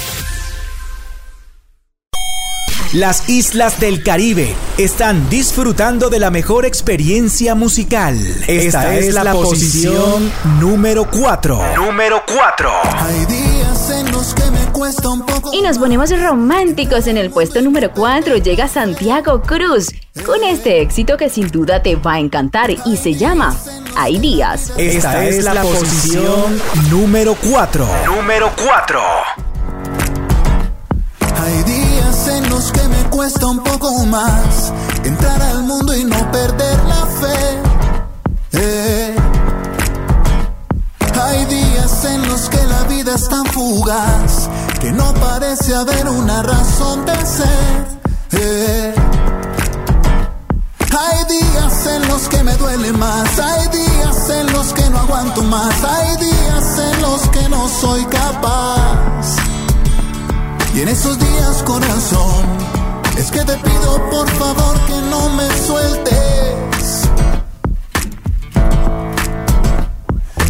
Las 2.92 3.26
islas 3.30 3.80
del 3.80 4.02
Caribe 4.02 4.54
están 4.76 5.30
disfrutando 5.30 6.10
de 6.10 6.18
la 6.18 6.30
mejor 6.30 6.66
experiencia 6.66 7.54
musical. 7.54 8.18
Esta, 8.46 8.94
es, 8.94 9.14
la, 9.14 9.32
posición 9.32 10.30
número 10.60 11.08
4. 11.10 11.74
Número 11.74 12.22
4. 12.26 12.70
Hay 13.00 13.24
días 13.24 13.90
en 13.92 14.12
los 14.12 14.34
que 14.34 14.50
me 14.50 14.72
cuesta 14.72 15.08
un 15.08 15.24
poco. 15.24 15.54
Y 15.54 15.62
nos 15.62 15.78
ponemos 15.78 16.10
románticos 16.20 17.06
en 17.06 17.16
el 17.16 17.30
puesto 17.30 17.62
número 17.62 17.92
4. 17.94 18.36
Llega 18.36 18.68
Santiago 18.68 19.40
Cruz 19.40 19.86
con 20.26 20.44
este 20.44 20.82
éxito 20.82 21.16
que 21.16 21.30
sin 21.30 21.48
duda 21.48 21.82
te 21.82 21.96
va 21.96 22.14
a 22.14 22.18
encantar 22.18 22.70
y 22.72 22.98
se 22.98 23.14
llama 23.14 23.56
Hay 23.96 24.18
días. 24.18 24.70
Esta 24.76 25.24
es 25.24 25.42
la 25.44 25.62
posición 25.62 26.60
número 26.90 27.38
4. 27.42 27.88
Número 28.04 28.52
4. 28.62 29.51
Que 32.70 32.86
me 32.88 33.02
cuesta 33.10 33.46
un 33.46 33.58
poco 33.58 34.04
más 34.06 34.72
entrar 35.04 35.40
al 35.42 35.62
mundo 35.64 35.96
y 35.96 36.04
no 36.04 36.30
perder 36.30 36.78
la 36.84 37.06
fe. 37.06 37.62
Eh. 38.52 39.16
Hay 41.20 41.44
días 41.46 42.04
en 42.04 42.28
los 42.28 42.48
que 42.48 42.62
la 42.64 42.82
vida 42.84 43.14
es 43.14 43.28
tan 43.28 43.44
fugaz 43.46 44.48
que 44.80 44.92
no 44.92 45.12
parece 45.14 45.74
haber 45.74 46.08
una 46.08 46.42
razón 46.42 47.04
de 47.04 47.26
ser. 47.26 47.86
Eh. 48.32 48.94
Hay 51.00 51.24
días 51.24 51.86
en 51.86 52.08
los 52.08 52.28
que 52.28 52.42
me 52.44 52.54
duele 52.56 52.92
más, 52.92 53.38
hay 53.38 53.68
días 53.68 54.30
en 54.30 54.52
los 54.52 54.72
que 54.74 54.88
no 54.90 54.98
aguanto 54.98 55.42
más, 55.42 55.74
hay 55.84 56.16
días 56.16 56.78
en 56.78 57.02
los 57.02 57.28
que 57.28 57.48
no 57.48 57.68
soy 57.68 58.04
capaz. 58.04 59.51
Y 60.74 60.80
en 60.80 60.88
esos 60.88 61.18
días, 61.18 61.62
corazón, 61.64 62.46
es 63.18 63.30
que 63.30 63.40
te 63.40 63.56
pido 63.58 64.10
por 64.10 64.28
favor 64.30 64.80
que 64.86 65.00
no 65.10 65.28
me 65.30 65.46
sueltes. 65.66 67.02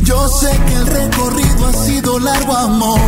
Yo 0.04 0.28
sé 0.28 0.50
que 0.68 0.74
el 0.74 0.86
recorrido 0.86 1.66
ha 1.66 1.72
sido 1.72 2.18
largo, 2.20 2.56
amor, 2.56 3.00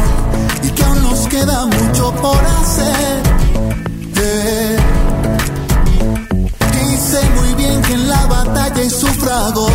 y 0.64 0.70
que 0.70 0.82
aún 0.82 1.02
nos 1.04 1.28
queda 1.28 1.66
mucho 1.66 2.12
por 2.14 2.36
hacer. 2.36 3.22
Y 6.82 6.96
sé 6.96 7.30
muy 7.36 7.54
bien 7.54 7.80
que 7.82 7.92
en 7.92 8.08
la 8.08 8.26
batalla 8.26 8.82
y 8.82 8.90
su 8.90 9.06
fragor, 9.06 9.72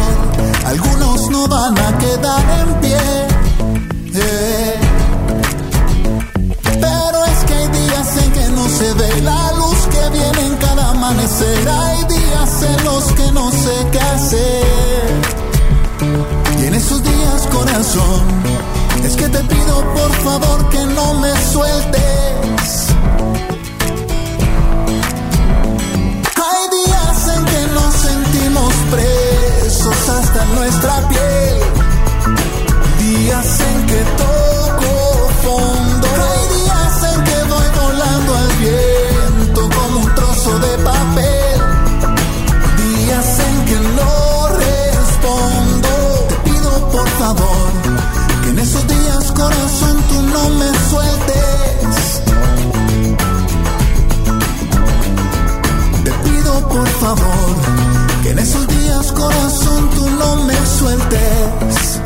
algunos 0.65 1.29
no 1.29 1.47
van 1.47 1.77
a 1.77 1.97
quedar 1.99 2.67
en 2.67 2.81
pie. 2.81 3.28
Se 8.69 8.93
ve 8.93 9.21
la 9.21 9.51
luz 9.53 9.77
que 9.91 10.09
viene 10.11 10.41
en 10.45 10.55
cada 10.57 10.91
amanecer. 10.91 11.67
Hay 11.67 12.03
días 12.05 12.63
en 12.63 12.85
los 12.85 13.03
que 13.13 13.31
no 13.31 13.51
sé 13.51 13.75
qué 13.91 13.99
hacer. 13.99 15.05
Y 16.59 16.65
en 16.65 16.73
esos 16.75 17.03
días, 17.03 17.47
corazón, 17.51 18.21
es 19.03 19.15
que 19.15 19.27
te 19.27 19.39
pido 19.39 19.75
por 19.93 20.11
favor 20.23 20.69
que 20.69 20.85
no 20.85 21.13
me 21.15 21.31
sueltes. 21.51 22.87
Hay 26.47 26.63
días 26.79 27.27
en 27.35 27.45
que 27.45 27.61
nos 27.73 27.93
sentimos 27.95 28.73
presos 28.91 30.09
hasta 30.09 30.45
nuestra 30.55 31.07
piel. 31.09 31.18
En 58.29 58.39
esos 58.39 58.67
días, 58.67 59.11
corazón, 59.11 59.89
tú 59.95 60.09
no 60.09 60.35
me 60.43 60.55
sueltes. 60.77 62.01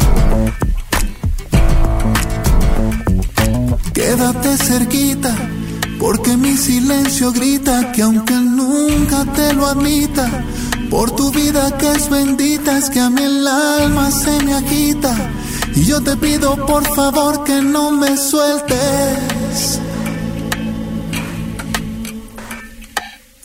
Quédate 3.93 4.57
cerquita, 4.57 5.35
porque 5.99 6.37
mi 6.37 6.55
silencio 6.57 7.31
grita 7.31 7.91
que 7.91 8.01
aunque 8.01 8.33
nunca 8.33 9.25
te 9.33 9.53
lo 9.53 9.67
admita, 9.67 10.29
por 10.89 11.11
tu 11.11 11.31
vida 11.31 11.77
que 11.77 11.91
es 11.91 12.09
bendita, 12.09 12.77
es 12.77 12.89
que 12.89 12.99
a 12.99 13.09
mí 13.09 13.23
el 13.23 13.47
alma 13.47 14.11
se 14.11 14.43
me 14.43 14.53
agita. 14.53 15.15
Y 15.75 15.85
yo 15.85 16.01
te 16.01 16.15
pido 16.17 16.55
por 16.67 16.83
favor 16.95 17.43
que 17.43 17.61
no 17.61 17.91
me 17.91 18.15
sueltes. 18.15 19.79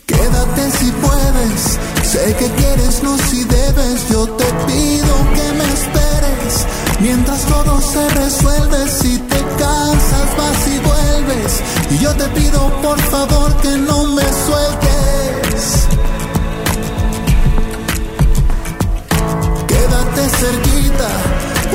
Quédate 0.07 0.71
si 0.79 0.91
puedes, 0.93 1.79
sé 2.09 2.35
que 2.39 2.49
quieres, 2.61 3.03
no 3.03 3.17
si 3.19 3.45
debes. 3.45 4.09
Yo 4.09 4.27
te 4.41 4.49
pido 4.67 5.15
que 5.37 5.47
me 5.59 5.67
esperes 5.79 6.53
mientras 7.01 7.41
todo 7.45 7.81
se 7.81 8.09
resuelve. 8.23 8.79
Si 9.01 9.19
te 9.19 9.41
cansas, 9.63 10.29
vas 10.39 10.61
y 10.75 10.79
vuelves. 10.91 11.53
Y 11.91 11.99
yo 12.05 12.11
te 12.15 12.27
pido 12.39 12.61
por 12.83 12.99
favor 13.13 13.57
que 13.63 13.73
no 13.89 13.99
me 14.17 14.27
sueltes. 14.47 15.63
Quédate 19.71 20.23
cerquita, 20.43 21.09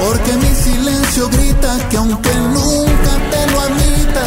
porque 0.01 0.31
mi 0.43 0.55
silencio 0.67 1.29
grita 1.29 1.71
que 1.89 1.97
aunque 1.97 2.33
nunca 2.57 3.13
te 3.31 3.51
lo 3.51 3.59
admita, 3.67 4.25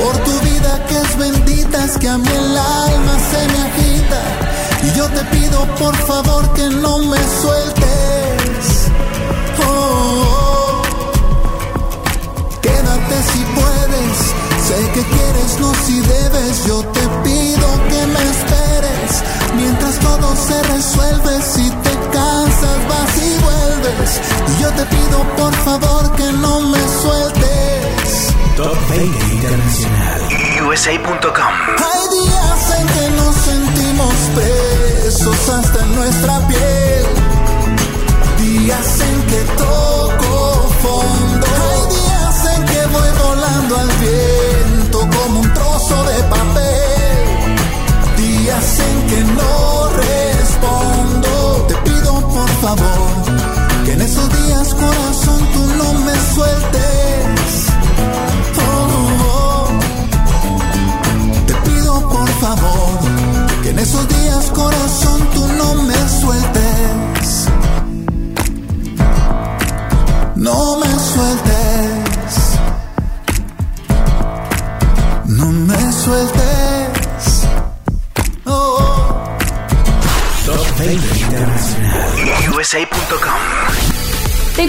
por 0.00 0.14
tu 0.26 0.34
vida 0.48 0.86
que 0.88 0.96
es 0.96 1.18
bendita, 1.18 1.84
es 1.84 1.98
que 1.98 2.08
a 2.08 2.16
mí 2.18 2.28
el 2.28 2.56
alma 2.56 3.14
se 3.30 3.40
me 3.52 3.58
agita. 3.68 4.44
Y 4.84 4.96
yo 4.96 5.06
te 5.08 5.24
pido 5.36 5.64
por 5.78 5.94
favor 5.96 6.52
que 6.54 6.68
no 6.68 6.98
me 6.98 7.18
sueltes. 7.42 8.90
Oh, 9.66 9.72
oh. 10.28 10.82
Quédate 12.60 13.16
si 13.32 13.40
puedes, 13.58 14.16
sé 14.66 14.78
que 14.94 15.02
quieres, 15.02 15.60
no 15.60 15.74
si 15.86 16.00
debes. 16.00 16.64
Yo 16.66 16.82
te 16.96 17.00
pido 17.24 17.68
que 17.90 18.06
me 18.06 18.22
esperes 18.30 19.22
mientras 19.56 19.98
todo 20.00 20.14
todo 20.18 20.36
se 20.36 20.62
resuelve 20.62 21.42
si 21.42 21.70
te 21.70 21.90
cansas, 22.12 22.78
vas 22.88 23.16
y 23.18 23.42
vuelves. 23.42 24.20
Y 24.48 24.62
yo 24.62 24.70
te 24.70 24.84
pido 24.86 25.22
por 25.36 25.52
favor 25.54 26.16
que 26.16 26.32
no 26.32 26.60
me 26.60 26.78
sueltes. 27.02 28.34
Top 28.56 28.76
20 28.90 29.34
Internacional. 29.34 30.20
USA.com. 30.68 31.73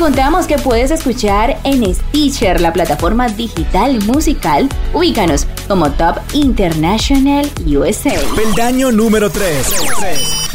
contamos 0.06 0.46
que 0.46 0.60
puedes 0.60 0.92
escuchar 0.92 1.58
en 1.64 1.84
Stitcher, 1.96 2.62
la 2.62 2.72
plataforma 2.72 3.28
digital 3.28 4.00
musical. 4.04 4.70
Ubícanos 4.94 5.48
como 5.68 5.90
Top 5.94 6.18
International 6.34 7.50
USA. 7.66 8.14
Peldaño 8.36 8.92
número 8.92 9.32
3 9.32 9.68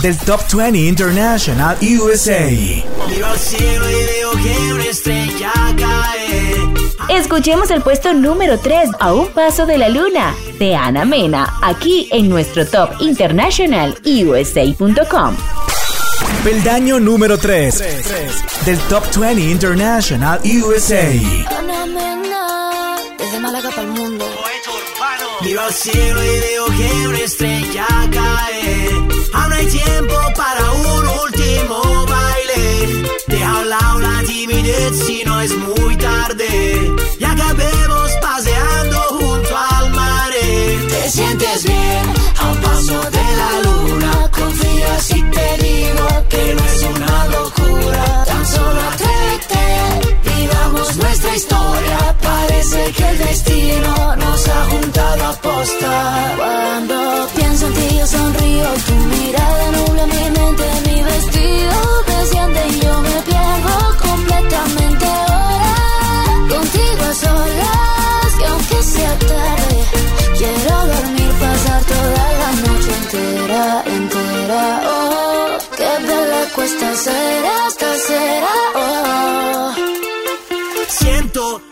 del 0.03 0.17
Top 0.19 0.41
20 0.53 0.79
International 0.79 1.77
USA. 1.81 2.49
Miro 2.49 3.27
al 3.27 3.37
cielo 3.37 3.91
y 3.91 4.05
veo 4.05 4.31
que 4.41 4.73
una 4.73 4.85
estrella 4.85 5.53
cae. 5.77 7.19
Escuchemos 7.19 7.73
el 7.73 7.83
puesto 7.83 8.15
número 8.15 8.57
3, 8.57 8.91
A 9.01 9.13
un 9.13 9.31
paso 9.31 9.67
de 9.67 9.79
la 9.79 9.89
luna, 9.89 10.33
de 10.61 10.77
Ana 10.77 11.05
Mena, 11.05 11.57
aquí 11.61 12.09
en 12.13 12.29
nuestro 12.29 12.65
Top 12.69 12.91
International 13.01 13.99
USA.com. 14.05 15.35
Peldaño 16.45 17.01
número 17.01 17.37
3 17.37 17.83
del 18.71 18.79
Top 18.83 19.03
20 19.17 19.51
International 19.51 20.41
USA. 20.45 21.11
Desde 23.19 23.41
Málaga 23.41 23.69
para 23.71 23.83
el 23.83 23.89
mundo. 23.89 24.25
Miro 25.43 25.61
al 25.61 25.75
cielo 25.75 26.23
y 26.23 26.41
veo 26.47 26.67
que 26.67 27.09
una 27.09 27.19
estrella 27.19 27.87
cae. 28.13 28.91
Aún 29.33 29.53
hay 29.55 29.67
tiempo 29.67 30.15
para 30.37 30.71
un 30.71 31.09
último 31.25 32.07
baile. 32.07 33.11
Deja 33.27 33.51
a 33.51 33.59
un 33.59 33.69
lado 33.71 33.99
la 33.99 34.23
timidez 34.25 35.05
si 35.05 35.25
no 35.25 35.41
es 35.41 35.53
muy 35.57 35.97
tarde. 35.97 36.93
Y 37.19 37.25
acabemos 37.25 38.11
paseando 38.23 38.99
junto 39.19 39.57
al 39.57 39.91
mar. 39.91 40.31
Te 40.91 41.11
sientes 41.11 41.65
bien 41.65 42.05
a 42.39 42.49
un 42.53 42.59
paso 42.59 43.01
de 43.17 43.25
la 43.41 43.51
luna. 43.65 44.31
Confía 44.31 45.01
si 45.01 45.21
te 45.23 45.57
digo 45.59 46.07
que 46.29 46.55
no 46.55 46.65
es 46.67 46.83
una 46.85 47.25
locura. 47.25 47.40
Historia. 51.41 51.99
Parece 52.21 52.81
que 52.97 53.05
el 53.11 53.19
destino 53.19 53.93
nos 54.17 54.49
ha 54.49 54.61
juntado 54.73 55.23
a 55.31 55.33
posta. 55.47 55.93
Cuando 56.37 56.97
pienso 57.37 57.67
en 57.67 57.75
ti 57.79 57.89
yo 57.99 58.07
sonrío, 58.07 58.69
tu 58.87 58.95
mirada 59.15 59.65
nubla 59.77 60.05
mi 60.15 60.25
mente, 60.39 60.67
mi 60.87 60.99
vestido 61.11 61.77
desciende 62.13 62.61
y 62.73 62.81
yo 62.85 62.95
me 63.09 63.17
pierdo 63.29 63.75
completamente 64.07 65.07
ahora. 65.29 65.75
Contigo 66.55 67.03
a 67.11 67.15
solas, 67.25 68.31
y 68.41 68.45
aunque 68.51 68.79
sea 68.95 69.15
tarde, 69.31 69.79
quiero 70.39 70.77
dormir, 70.93 71.33
pasar 71.45 71.83
toda 71.93 72.25
la 72.43 72.51
noche 72.65 72.91
entera, 73.01 73.65
entera. 73.97 74.63
Oh, 74.95 75.49
qué 75.79 75.93
bella 76.07 76.43
cuesta 76.55 76.89
ser 77.05 77.45
hasta 77.65 77.89
será. 78.07 78.57
Oh. 78.75 79.10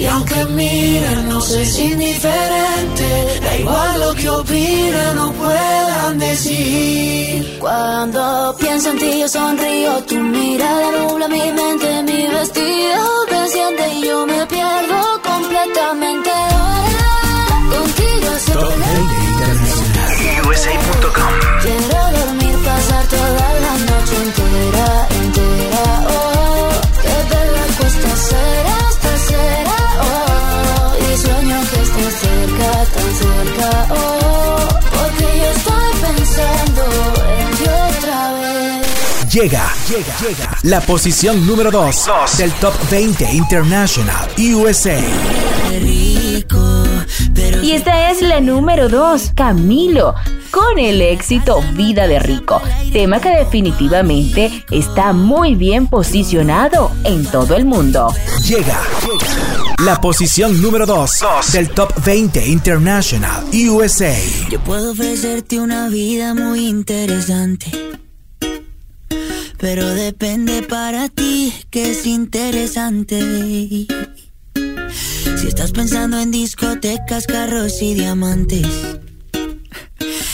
Y 0.00 0.06
aunque 0.06 0.44
miren, 0.46 1.28
no 1.28 1.38
es 1.40 1.78
indiferente. 1.78 3.40
Da 3.42 3.56
igual 3.58 4.00
lo 4.00 4.14
que 4.14 4.30
opinen 4.30 5.18
o 5.18 5.30
puedan 5.32 6.18
decir. 6.18 7.58
Cuando 7.60 8.56
pienso 8.58 8.92
en 8.92 8.98
ti 8.98 9.20
yo 9.20 9.28
sonrío, 9.28 10.02
tu 10.04 10.14
mirada 10.16 10.90
nubla 10.92 11.28
mi 11.28 11.52
mente, 11.52 12.02
mi 12.04 12.26
vestido 12.28 13.02
desciende 13.28 13.88
y 13.96 14.06
yo 14.06 14.26
me 14.26 14.46
pierdo 14.46 15.00
completamente 15.22 16.30
ahora. 16.30 17.10
Contigo 17.74 18.26
a 18.26 18.52
Top 18.52 18.72
solas. 18.72 18.88
20 18.96 19.14
Internacional. 19.32 20.48
USA.com. 20.48 21.32
Quiero 21.60 22.00
dormir, 22.18 22.56
pasar 22.64 23.04
toda 23.06 23.48
la 23.64 23.74
noche 23.90 24.16
entera. 24.24 25.09
Cerca, 32.10 32.84
tan 32.94 33.14
cerca. 33.14 33.86
Oh, 33.90 34.68
porque 34.90 35.24
yo 35.38 35.50
estoy 35.56 36.14
pensando 36.14 36.82
en 37.38 37.50
ti 37.56 37.64
otra 37.64 38.32
vez. 38.32 39.32
Llega, 39.32 39.72
llega, 39.88 40.16
llega 40.28 40.58
la 40.64 40.80
posición 40.80 41.46
número 41.46 41.70
2 41.70 42.10
del 42.38 42.52
Top 42.54 42.74
20 42.90 43.32
International 43.32 44.28
USA. 44.38 44.98
Y 47.62 47.72
esta 47.72 48.10
es 48.10 48.22
la 48.22 48.40
número 48.40 48.88
2, 48.88 49.32
Camilo, 49.34 50.14
con 50.50 50.78
el 50.78 51.00
éxito 51.02 51.60
Vida 51.74 52.08
de 52.08 52.18
Rico, 52.18 52.60
tema 52.92 53.20
que 53.20 53.30
definitivamente 53.30 54.64
está 54.70 55.12
muy 55.12 55.54
bien 55.54 55.86
posicionado 55.86 56.90
en 57.04 57.24
todo 57.26 57.54
el 57.54 57.66
mundo. 57.66 58.12
Llega 58.44 58.80
la 59.84 60.00
posición 60.00 60.60
número 60.60 60.84
2 60.84 61.10
del 61.52 61.70
Top 61.70 61.92
20 62.04 62.46
International 62.48 63.44
USA. 63.52 64.14
Yo 64.50 64.60
puedo 64.62 64.92
ofrecerte 64.92 65.58
una 65.58 65.88
vida 65.88 66.34
muy 66.34 66.66
interesante. 66.66 67.70
Pero 69.58 69.88
depende 69.88 70.62
para 70.62 71.08
ti 71.08 71.52
que 71.70 71.92
es 71.92 72.06
interesante. 72.06 73.86
Si 75.36 75.46
estás 75.46 75.72
pensando 75.72 76.18
en 76.18 76.30
discotecas, 76.30 77.26
carros 77.26 77.80
y 77.80 77.94
diamantes. 77.94 78.66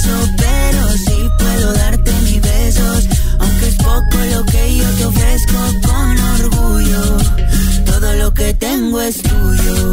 pero 0.00 0.88
sí 0.96 1.30
puedo 1.38 1.72
darte 1.74 2.12
mis 2.22 2.40
besos. 2.40 3.08
Aunque 3.38 3.68
es 3.68 3.74
poco 3.76 4.18
lo 4.34 4.44
que 4.46 4.76
yo 4.76 4.88
te 4.90 5.04
ofrezco 5.06 5.58
con 5.86 6.18
orgullo. 6.40 7.16
Todo 7.84 8.12
lo 8.14 8.32
que 8.32 8.54
tengo 8.54 9.00
es 9.00 9.22
tuyo. 9.22 9.92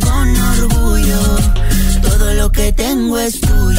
con 0.00 0.36
orgullo. 0.36 1.20
Todo 2.02 2.34
lo 2.34 2.52
que 2.52 2.72
tengo 2.72 3.18
es 3.18 3.40
tuyo. 3.40 3.71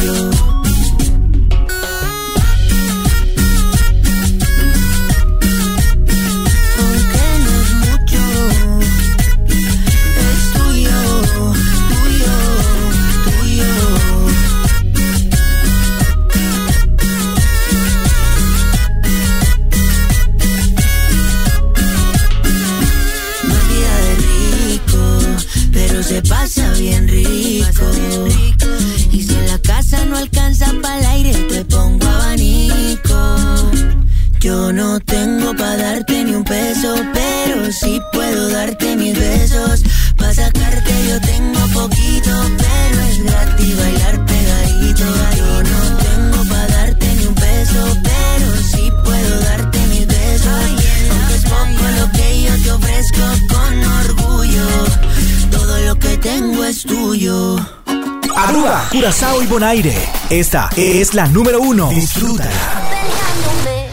Esta 60.29 60.69
es 60.75 61.13
la 61.13 61.25
número 61.27 61.61
uno. 61.61 61.87
Disfruta. 61.87 62.49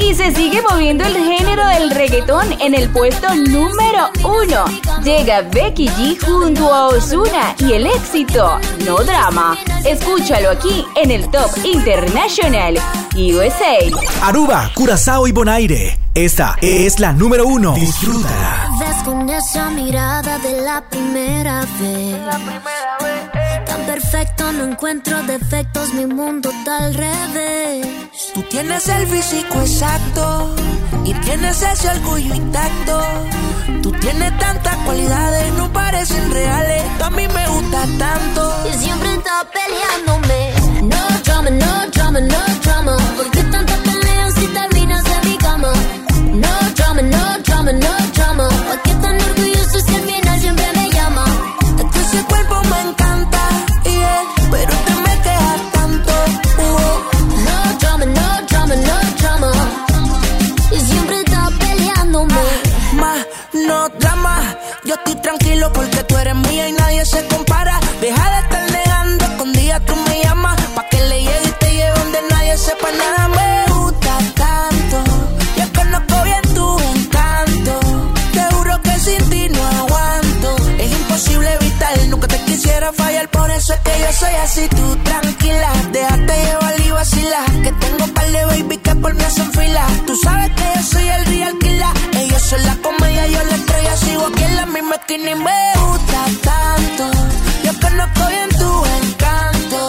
Y 0.01 0.13
se 0.17 0.35
sigue 0.35 0.61
moviendo 0.69 1.05
el 1.05 1.15
género 1.15 1.65
del 1.65 1.93
reggaetón 1.93 2.61
en 2.61 2.75
el 2.75 2.91
puesto 2.91 3.33
número 3.37 4.11
uno. 4.25 4.65
Llega 5.05 5.43
Becky 5.43 5.87
G 5.87 6.19
junto 6.27 6.75
a 6.75 6.89
Ozuna 6.89 7.55
y 7.61 7.75
el 7.75 7.87
éxito, 7.87 8.59
No 8.85 8.97
Drama. 9.05 9.57
Escúchalo 9.85 10.51
aquí 10.51 10.85
en 10.97 11.13
el 11.13 11.31
Top 11.31 11.51
International 11.63 12.77
USA. 13.15 13.79
Aruba, 14.23 14.73
Curazao 14.75 15.29
y 15.29 15.33
Bonaire. 15.33 16.01
Esta 16.15 16.57
es 16.61 16.99
la 16.99 17.13
número 17.13 17.47
uno. 17.47 17.75
Disfruta. 17.75 18.69
Ves 18.81 19.05
con 19.05 19.29
esa 19.31 19.71
mirada 19.71 20.37
de 20.41 20.63
la 20.63 20.83
primera 20.91 21.61
vez. 21.61 22.27
Tan 22.29 22.45
perfecto, 24.01 24.53
no 24.53 24.65
encuentro 24.65 25.23
defectos, 25.25 25.93
mi 25.93 26.07
mundo 26.07 26.51
está 26.51 26.85
al 26.85 26.95
revés. 26.95 27.87
Tú 28.35 28.43
tienes 28.45 28.89
el 28.89 29.07
físico 29.07 29.61
exacto 29.61 30.55
y 31.05 31.13
tienes 31.15 31.63
ese 31.63 31.89
orgullo 31.91 32.35
intacto. 32.35 33.03
Tú 33.83 33.93
tienes 33.93 34.39
tantas 34.39 34.77
cualidades, 34.87 35.53
no 35.55 35.71
parecen 35.73 36.31
reales. 36.33 36.83
Tú 36.99 37.05
a 37.05 37.11
mí 37.11 37.27
me 37.29 37.49
gusta 37.49 37.87
tanto. 37.99 38.65
Y 38.73 38.79
siempre 38.79 39.15
está 39.15 39.47
peleándome. 39.53 40.53
No 40.83 41.21
drama, 41.25 41.51
no 41.51 41.91
drama, 41.91 42.21
no 42.21 42.61
drama. 42.63 42.97
¿Por 43.17 43.31
qué 43.31 43.43
tanta 43.45 43.77
pelea 43.77 44.31
si 44.31 44.47
terminas 44.47 45.05
en 45.07 45.31
mi 45.31 45.37
cama? 45.37 45.73
No 46.45 46.55
drama, 46.77 47.03
no 47.03 47.39
drama, 47.45 47.73
no 47.73 47.95
drama. 48.15 48.49
¿Por 48.49 48.83
qué 48.83 48.95
porque 65.73 66.05
tú 66.05 66.17
eres 66.19 66.35
mía 66.35 66.69
y 66.69 66.73
nadie 66.73 67.05
se 67.05 67.25
compara. 67.27 67.79
Deja 68.01 68.31
de 68.31 68.39
estar 68.41 68.71
negando, 68.71 69.25
escondida 69.25 69.81
tú 69.81 69.95
me 69.97 70.23
llamas. 70.23 70.61
Pa' 70.75 70.87
que 70.89 71.01
le 71.09 71.21
llegue 71.23 71.49
y 71.49 71.53
te 71.61 71.71
lleve 71.77 71.99
donde 71.99 72.19
nadie 72.31 72.57
sepa 72.57 72.89
nada. 73.03 73.29
Me 73.29 73.73
gusta 73.73 74.19
tanto. 74.35 74.97
Yo 75.57 75.65
conozco 75.79 76.25
bien 76.25 76.43
tu 76.55 76.79
encanto. 76.95 77.81
Te 78.33 78.43
juro 78.55 78.83
que 78.83 78.99
sin 78.99 79.31
ti 79.31 79.49
no 79.49 79.63
aguanto. 79.83 80.57
Es 80.79 80.91
imposible 80.93 81.53
evitar, 81.61 81.99
nunca 82.09 82.29
te 82.29 82.39
quisiera 82.45 82.93
fallar. 82.93 83.29
Por 83.31 83.51
eso 83.51 83.75
es 83.75 83.81
que 83.81 83.93
yo 84.01 84.13
soy 84.13 84.35
así, 84.45 84.69
tú 84.69 84.97
tranquila. 85.05 85.73
Déjate 85.93 86.35
llevar 86.45 86.81
y 86.81 86.91
vacila. 86.91 87.45
Que 87.63 87.73
tengo 87.73 88.07
par 88.15 88.31
de 88.31 88.45
baby 88.47 88.77
que 88.79 88.95
por 88.97 89.15
mí 89.15 89.25
hacen 89.25 89.51
fila. 89.53 89.87
Tú 90.07 90.17
sabes 90.17 90.51
que 90.51 90.60
esquina 95.01 95.31
y 95.31 95.35
me 95.35 95.73
gusta 95.81 96.21
tanto. 96.43 97.11
Yo 97.65 97.73
conozco 97.81 98.23
bien 98.29 98.49
tu 98.51 98.71
encanto. 99.01 99.87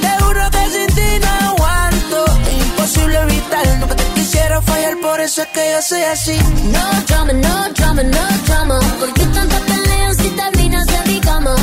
Te 0.00 0.10
juro 0.22 0.50
que 0.50 0.62
sin 0.74 0.86
ti 0.96 1.08
no 1.24 1.48
aguanto. 1.50 2.24
Es 2.50 2.66
imposible 2.66 3.20
evitar, 3.22 3.66
nunca 3.80 3.96
te 3.96 4.04
quisiera 4.14 4.62
fallar. 4.62 4.96
Por 5.00 5.20
eso 5.20 5.42
es 5.42 5.48
que 5.48 5.72
yo 5.72 5.82
soy 5.82 6.02
así. 6.02 6.38
No 6.74 6.84
drama, 7.08 7.32
no 7.32 7.68
drama, 7.74 8.02
no 8.02 8.24
drama. 8.46 8.80
¿Por 9.00 9.12
qué 9.14 9.24
tanta 9.26 9.58
pelea 9.60 10.14
si 10.14 10.28
terminas 10.30 10.86
en 10.88 11.12
mi 11.12 11.20
cama? 11.20 11.54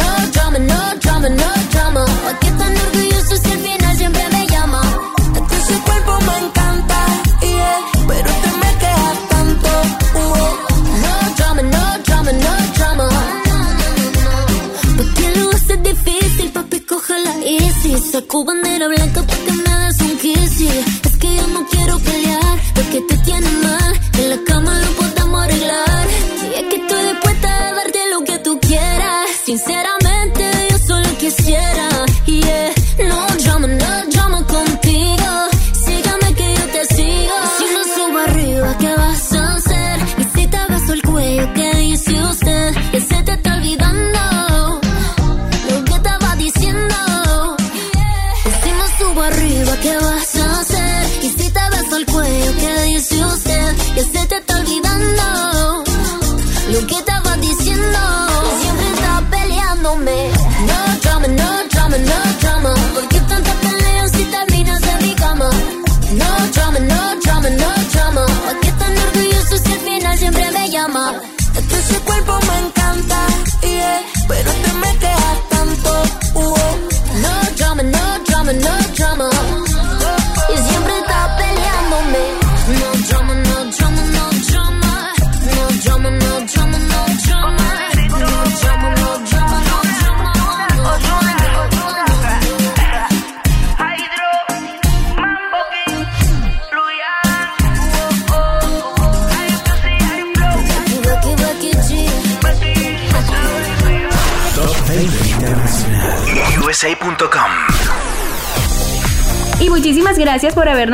No 0.00 0.10
drama, 0.32 0.58
no 0.58 0.80
drama, 1.02 1.28
no 1.28 1.50
drama. 1.72 2.04
¿Por 2.24 2.38
qué 2.40 2.50
tan 2.52 2.72
orgulloso 2.76 3.36
si 3.42 3.50
al 3.50 3.58
final 3.58 3.85
saco 18.16 18.44
bandera 18.44 18.88
blanca 18.88 19.22
para 19.22 19.44
que 19.44 19.52
me 19.52 19.56
des 19.56 19.60
un 19.60 19.65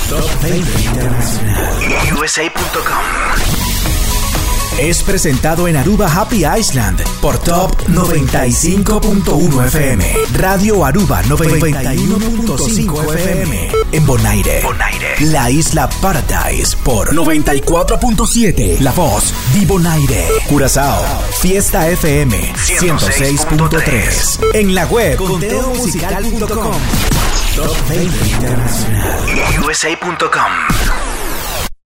Top 0.09 0.25
20 0.41 0.81
Internacional. 0.81 1.67
USA.com. 2.17 3.56
Es 4.77 5.01
presentado 5.01 5.67
en 5.67 5.75
Aruba 5.75 6.07
Happy 6.07 6.45
Island 6.45 7.01
por 7.19 7.39
Top 7.39 7.75
95.1 7.87 9.65
FM. 9.65 10.05
Radio 10.33 10.85
Aruba 10.85 11.23
91.5 11.23 13.15
FM. 13.15 13.71
En 13.91 14.05
Bonaire. 14.05 14.61
Bonaire. 14.61 15.15
La 15.31 15.49
isla 15.49 15.89
Paradise 15.99 16.77
por 16.83 17.11
94.7. 17.11 18.79
La 18.81 18.91
voz 18.91 19.33
de 19.55 19.65
Bonaire. 19.65 20.27
Curazao. 20.47 21.03
Fiesta 21.39 21.89
FM 21.89 22.53
106.3. 22.53 24.39
En 24.53 24.75
la 24.75 24.85
web 24.85 25.17
conteomusical.com. 25.17 26.71
Top 27.55 27.89
20 27.89 28.27
Internacional. 28.27 29.25
USA.com. 29.65 31.16